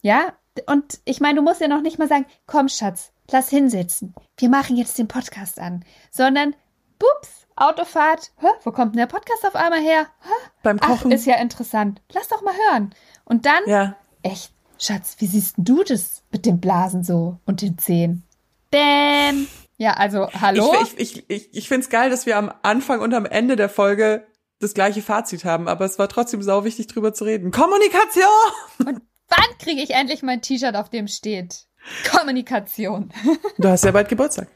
Ja? 0.00 0.32
Und 0.66 1.00
ich 1.04 1.20
meine, 1.20 1.36
du 1.36 1.42
musst 1.42 1.60
ja 1.60 1.68
noch 1.68 1.82
nicht 1.82 1.98
mal 1.98 2.08
sagen, 2.08 2.26
komm, 2.46 2.68
Schatz, 2.68 3.12
lass 3.30 3.50
hinsetzen. 3.50 4.14
Wir 4.36 4.48
machen 4.48 4.76
jetzt 4.76 4.98
den 4.98 5.08
Podcast 5.08 5.60
an. 5.60 5.84
Sondern, 6.10 6.54
bups, 6.98 7.39
Autofahrt, 7.60 8.32
Hä, 8.38 8.46
wo 8.64 8.72
kommt 8.72 8.94
denn 8.94 9.00
der 9.00 9.06
Podcast 9.06 9.46
auf 9.46 9.54
einmal 9.54 9.82
her? 9.82 10.06
Hä? 10.22 10.50
Beim 10.62 10.80
Kochen. 10.80 11.10
Ach, 11.12 11.14
ist 11.14 11.26
ja 11.26 11.36
interessant. 11.36 12.00
Lass 12.12 12.28
doch 12.28 12.40
mal 12.40 12.54
hören. 12.70 12.94
Und 13.24 13.44
dann, 13.44 13.62
ja. 13.66 13.96
echt, 14.22 14.54
Schatz, 14.78 15.16
wie 15.18 15.26
siehst 15.26 15.56
du 15.58 15.84
das 15.84 16.22
mit 16.32 16.46
dem 16.46 16.58
Blasen 16.58 17.04
so 17.04 17.38
und 17.44 17.60
den 17.60 17.76
Zehen? 17.76 18.22
Bäm. 18.70 19.46
Ja, 19.76 19.92
also, 19.92 20.28
hallo? 20.32 20.72
Ich, 20.82 20.98
ich, 20.98 21.30
ich, 21.30 21.54
ich 21.54 21.68
finde 21.68 21.84
es 21.84 21.90
geil, 21.90 22.08
dass 22.08 22.24
wir 22.24 22.38
am 22.38 22.50
Anfang 22.62 23.00
und 23.00 23.12
am 23.12 23.26
Ende 23.26 23.56
der 23.56 23.68
Folge 23.68 24.26
das 24.58 24.72
gleiche 24.72 25.02
Fazit 25.02 25.44
haben, 25.44 25.68
aber 25.68 25.84
es 25.84 25.98
war 25.98 26.08
trotzdem 26.08 26.42
sau 26.42 26.64
wichtig, 26.64 26.86
drüber 26.86 27.12
zu 27.12 27.24
reden. 27.24 27.50
Kommunikation! 27.50 28.30
Und 28.78 29.02
wann 29.28 29.58
kriege 29.58 29.82
ich 29.82 29.90
endlich 29.90 30.22
mein 30.22 30.40
T-Shirt, 30.40 30.76
auf 30.76 30.88
dem 30.88 31.08
steht? 31.08 31.66
Kommunikation. 32.10 33.12
Du 33.58 33.68
hast 33.68 33.84
ja 33.84 33.90
bald 33.90 34.08
Geburtstag. 34.08 34.48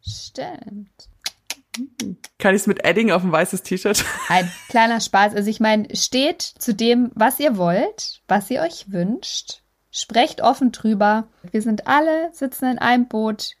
Stimmt. 0.00 1.08
Kann 2.38 2.54
ich 2.54 2.62
es 2.62 2.66
mit 2.66 2.84
Edding 2.84 3.10
auf 3.10 3.24
ein 3.24 3.32
weißes 3.32 3.62
T-Shirt? 3.62 4.04
Ein 4.28 4.50
kleiner 4.68 5.00
Spaß. 5.00 5.34
Also 5.34 5.50
ich 5.50 5.60
meine, 5.60 5.94
steht 5.94 6.42
zu 6.42 6.74
dem, 6.74 7.10
was 7.14 7.40
ihr 7.40 7.56
wollt, 7.56 8.20
was 8.28 8.50
ihr 8.50 8.60
euch 8.60 8.92
wünscht. 8.92 9.62
Sprecht 9.90 10.40
offen 10.40 10.72
drüber. 10.72 11.28
Wir 11.50 11.62
sind 11.62 11.86
alle, 11.86 12.30
sitzen 12.32 12.66
in 12.66 12.78
einem 12.78 13.08
Boot. 13.08 13.52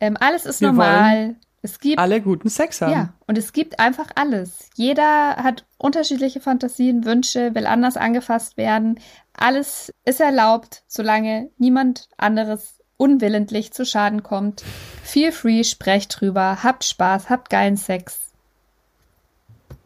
Ähm, 0.00 0.16
alles 0.18 0.46
ist 0.46 0.60
Wir 0.60 0.68
normal. 0.68 1.36
Es 1.62 1.80
gibt 1.80 1.98
alle 1.98 2.20
guten 2.20 2.50
Sex 2.50 2.82
haben. 2.82 2.92
Ja, 2.92 3.14
und 3.26 3.38
es 3.38 3.54
gibt 3.54 3.80
einfach 3.80 4.08
alles. 4.16 4.68
Jeder 4.74 5.36
hat 5.36 5.64
unterschiedliche 5.78 6.40
Fantasien, 6.40 7.06
Wünsche, 7.06 7.54
will 7.54 7.66
anders 7.66 7.96
angefasst 7.96 8.58
werden. 8.58 9.00
Alles 9.32 9.90
ist 10.04 10.20
erlaubt, 10.20 10.82
solange 10.88 11.50
niemand 11.56 12.10
anderes 12.18 12.83
unwillentlich 13.04 13.72
zu 13.72 13.84
Schaden 13.84 14.22
kommt. 14.22 14.64
Feel 15.02 15.30
free, 15.30 15.62
sprecht 15.62 16.20
drüber, 16.20 16.62
habt 16.62 16.84
Spaß, 16.84 17.28
habt 17.28 17.50
geilen 17.50 17.76
Sex. 17.76 18.32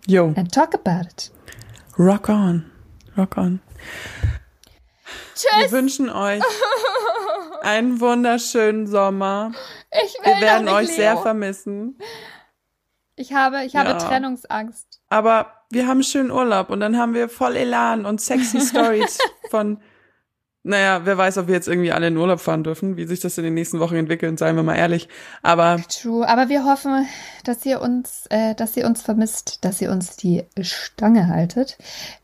Yo. 0.07 0.33
And 0.37 0.55
talk 0.55 0.73
about 0.75 1.09
it. 1.11 1.33
Rock 1.99 2.29
on. 2.29 2.71
Rock 3.17 3.37
on. 3.37 3.61
Tschüss. 5.35 5.51
Wir 5.59 5.73
wünschen 5.73 6.11
euch 6.11 6.43
einen 7.63 8.01
wunderschönen 8.01 8.87
Sommer. 8.87 9.51
Ich 9.91 10.15
will 10.25 10.35
Wir 10.35 10.41
werden 10.41 10.69
euch 10.69 10.87
Leo. 10.87 10.97
sehr 10.97 11.17
vermissen. 11.17 11.99
Ich 13.17 13.33
habe, 13.33 13.65
ich 13.65 13.75
habe 13.75 13.91
ja. 13.91 13.99
Trennungsangst. 13.99 15.01
Aber 15.09 15.53
wir 15.71 15.89
haben 15.89 16.05
schönen 16.05 16.31
Urlaub 16.31 16.71
und 16.71 16.79
dann 16.79 16.97
haben 16.97 17.15
wir 17.15 17.29
voll 17.29 17.57
Elan 17.57 18.07
und 18.07 18.21
sexy 18.21 18.61
Stories 18.65 19.19
von 19.51 19.81
naja, 20.65 21.03
wer 21.05 21.17
weiß, 21.17 21.39
ob 21.39 21.47
wir 21.47 21.55
jetzt 21.55 21.69
irgendwie 21.69 21.93
alle 21.93 22.09
in 22.09 22.17
Urlaub 22.17 22.41
fahren 22.41 22.65
dürfen, 22.65 22.97
wie 22.97 23.07
sich 23.07 23.21
das 23.21 23.39
in 23.39 23.45
den 23.45 23.55
nächsten 23.55 23.81
Wochen 23.81 23.95
entwickelt, 23.95 24.39
seien 24.39 24.57
wir 24.57 24.63
mal 24.63 24.77
ehrlich. 24.77 25.09
Aber 25.43 25.81
True, 25.89 26.29
aber 26.29 26.49
wir 26.49 26.65
hoffen, 26.65 27.07
dass 27.45 27.65
ihr 27.65 27.81
uns, 27.81 28.27
äh, 28.31 28.55
dass 28.55 28.77
ihr 28.77 28.87
uns 28.87 29.03
vermisst, 29.03 29.65
dass 29.65 29.81
ihr 29.81 29.91
uns 29.91 30.17
die 30.17 30.45
Stange 30.61 31.29
haltet. 31.29 31.79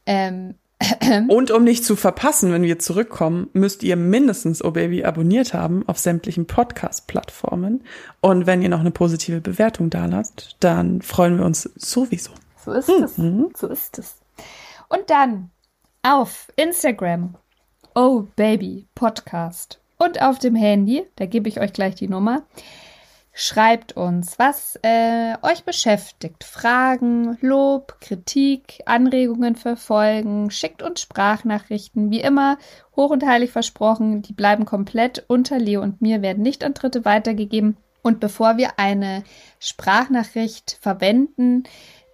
Ähm, 0.04 0.54
und 1.28 1.50
um 1.52 1.64
nicht 1.64 1.84
zu 1.84 1.96
verpassen, 1.96 2.52
wenn 2.52 2.62
wir 2.62 2.78
zurückkommen, 2.78 3.48
müsst 3.52 3.82
ihr 3.82 3.96
mindestens 3.96 4.62
Oh 4.64 4.72
Baby 4.72 5.04
abonniert 5.04 5.54
haben 5.54 5.88
auf 5.88 5.98
sämtlichen 5.98 6.46
Podcast-Plattformen. 6.46 7.84
Und 8.20 8.46
wenn 8.46 8.62
ihr 8.62 8.68
noch 8.68 8.80
eine 8.80 8.90
positive 8.90 9.40
Bewertung 9.40 9.90
da 9.90 10.06
lasst, 10.06 10.56
dann 10.60 11.00
freuen 11.00 11.38
wir 11.38 11.44
uns 11.44 11.70
sowieso. 11.76 12.32
So 12.64 12.72
ist 12.72 12.88
es. 12.88 13.18
Mhm. 13.18 13.50
So 13.56 13.68
ist 13.68 13.98
es. 13.98 14.16
Und 14.88 15.08
dann 15.08 15.50
auf 16.02 16.52
Instagram 16.56 17.36
Oh 17.96 18.26
Baby 18.34 18.88
Podcast. 18.96 19.78
Und 19.98 20.20
auf 20.20 20.40
dem 20.40 20.56
Handy, 20.56 21.04
da 21.14 21.26
gebe 21.26 21.48
ich 21.48 21.60
euch 21.60 21.72
gleich 21.72 21.94
die 21.94 22.08
Nummer, 22.08 22.42
schreibt 23.32 23.92
uns, 23.92 24.36
was 24.36 24.76
äh, 24.82 25.36
euch 25.42 25.62
beschäftigt. 25.62 26.42
Fragen, 26.42 27.38
Lob, 27.40 28.00
Kritik, 28.00 28.82
Anregungen 28.86 29.54
für 29.54 29.76
Folgen. 29.76 30.50
Schickt 30.50 30.82
uns 30.82 31.02
Sprachnachrichten. 31.02 32.10
Wie 32.10 32.20
immer, 32.20 32.58
hoch 32.96 33.10
und 33.10 33.24
heilig 33.24 33.52
versprochen, 33.52 34.22
die 34.22 34.32
bleiben 34.32 34.64
komplett 34.64 35.24
unter 35.28 35.60
Leo 35.60 35.80
und 35.80 36.02
mir, 36.02 36.20
werden 36.20 36.42
nicht 36.42 36.64
an 36.64 36.74
Dritte 36.74 37.04
weitergegeben. 37.04 37.76
Und 38.02 38.18
bevor 38.18 38.56
wir 38.56 38.80
eine 38.80 39.22
Sprachnachricht 39.60 40.78
verwenden, 40.80 41.62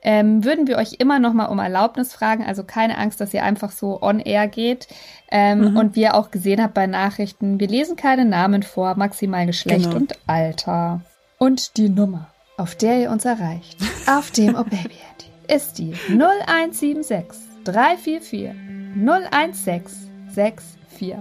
ähm, 0.03 0.45
würden 0.45 0.67
wir 0.67 0.79
euch 0.79 0.95
immer 0.99 1.19
noch 1.19 1.33
mal 1.33 1.47
um 1.47 1.59
Erlaubnis 1.59 2.13
fragen. 2.13 2.45
Also 2.45 2.65
keine 2.65 2.99
Angst, 2.99 3.21
dass 3.21 3.35
ihr 3.35 3.45
einfach 3.45 3.71
so 3.71 4.03
on 4.03 4.21
air 4.21 4.49
geht. 4.49 4.89
Ähm, 5.31 5.73
mhm. 5.73 5.77
Und 5.77 5.97
wie 5.97 6.03
ihr 6.03 6.15
auch 6.15 6.31
gesehen 6.31 6.63
habt 6.63 6.75
bei 6.75 6.87
Nachrichten, 6.87 7.61
wir 7.61 7.69
lesen 7.69 7.97
keine 7.97 8.25
Namen 8.25 8.63
vor, 8.63 8.95
maximal 8.97 9.47
Geschlecht 9.47 9.85
genau. 9.85 9.97
und 9.97 10.15
Alter. 10.27 11.01
Und 11.39 11.77
die 11.77 11.89
Nummer, 11.89 12.29
auf 12.57 12.75
der 12.75 13.01
ihr 13.01 13.11
uns 13.11 13.25
erreicht, 13.25 13.79
auf 14.07 14.31
dem 14.31 14.57
Oh 14.57 14.65
Baby 14.65 14.77
Handy, 14.77 15.27
ist 15.49 15.79
die 15.79 15.95
0176 16.09 17.39
344 17.65 18.51
01664. 18.95 21.17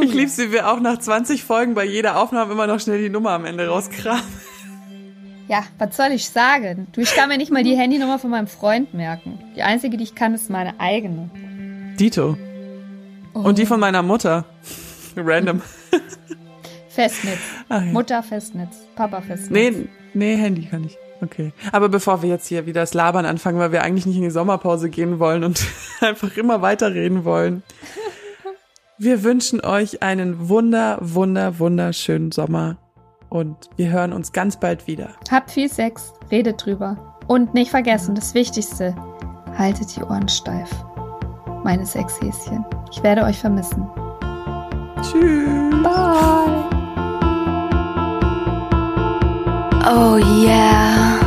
Ich 0.00 0.14
liebe 0.14 0.28
sie, 0.28 0.52
wir 0.52 0.70
auch 0.70 0.78
nach 0.78 0.98
20 0.98 1.42
Folgen 1.42 1.74
bei 1.74 1.84
jeder 1.84 2.16
Aufnahme 2.16 2.52
immer 2.52 2.68
noch 2.68 2.80
schnell 2.80 3.00
die 3.00 3.10
Nummer 3.10 3.30
am 3.30 3.44
Ende 3.44 3.66
rauskramen. 3.66 4.22
Ja, 5.48 5.64
was 5.78 5.96
soll 5.96 6.12
ich 6.12 6.28
sagen? 6.28 6.86
Du, 6.92 7.00
ich 7.00 7.14
kann 7.14 7.28
mir 7.28 7.36
nicht 7.36 7.52
mal 7.52 7.62
die 7.62 7.76
Handynummer 7.76 8.18
von 8.18 8.30
meinem 8.30 8.46
Freund 8.46 8.94
merken. 8.94 9.38
Die 9.56 9.62
einzige, 9.62 9.96
die 9.96 10.04
ich 10.04 10.14
kann, 10.14 10.34
ist 10.34 10.48
meine 10.48 10.80
eigene. 10.80 11.30
Dito. 11.98 12.36
Oh. 13.34 13.40
Und 13.40 13.58
die 13.58 13.66
von 13.66 13.78
meiner 13.78 14.02
Mutter. 14.02 14.44
Random. 15.16 15.60
Festnetz. 16.88 17.38
Ach, 17.68 17.82
ja. 17.82 17.92
Mutter 17.92 18.22
Festnetz. 18.22 18.76
Papa 18.96 19.20
Festnetz. 19.20 19.50
Nee, 19.50 19.88
Nee, 20.14 20.36
Handy 20.36 20.66
kann 20.66 20.84
ich. 20.84 20.96
Okay. 21.20 21.52
Aber 21.72 21.88
bevor 21.88 22.22
wir 22.22 22.30
jetzt 22.30 22.46
hier 22.46 22.66
wieder 22.66 22.80
das 22.82 22.94
Labern 22.94 23.26
anfangen, 23.26 23.58
weil 23.58 23.72
wir 23.72 23.82
eigentlich 23.82 24.06
nicht 24.06 24.16
in 24.16 24.22
die 24.22 24.30
Sommerpause 24.30 24.88
gehen 24.90 25.18
wollen 25.18 25.42
und 25.44 25.66
einfach 26.00 26.36
immer 26.36 26.62
weiterreden 26.62 27.24
wollen. 27.24 27.62
Wir 28.96 29.24
wünschen 29.24 29.60
euch 29.60 30.02
einen 30.02 30.48
wunder, 30.48 30.98
wunder, 31.00 31.58
wunderschönen 31.58 32.30
Sommer 32.30 32.76
und 33.34 33.68
wir 33.74 33.90
hören 33.90 34.12
uns 34.12 34.30
ganz 34.30 34.56
bald 34.56 34.86
wieder. 34.86 35.10
Habt 35.28 35.50
viel 35.50 35.68
Sex, 35.68 36.12
redet 36.30 36.64
drüber. 36.64 37.18
Und 37.26 37.52
nicht 37.52 37.70
vergessen, 37.72 38.14
das 38.14 38.32
Wichtigste, 38.32 38.94
haltet 39.58 39.96
die 39.96 40.02
Ohren 40.02 40.28
steif. 40.28 40.70
Meine 41.64 41.84
Sexhäschen. 41.84 42.64
Ich 42.92 43.02
werde 43.02 43.24
euch 43.24 43.38
vermissen. 43.38 43.88
Tschüss. 45.02 45.82
Bye. 45.82 46.64
Oh 49.86 50.16
yeah. 50.16 51.23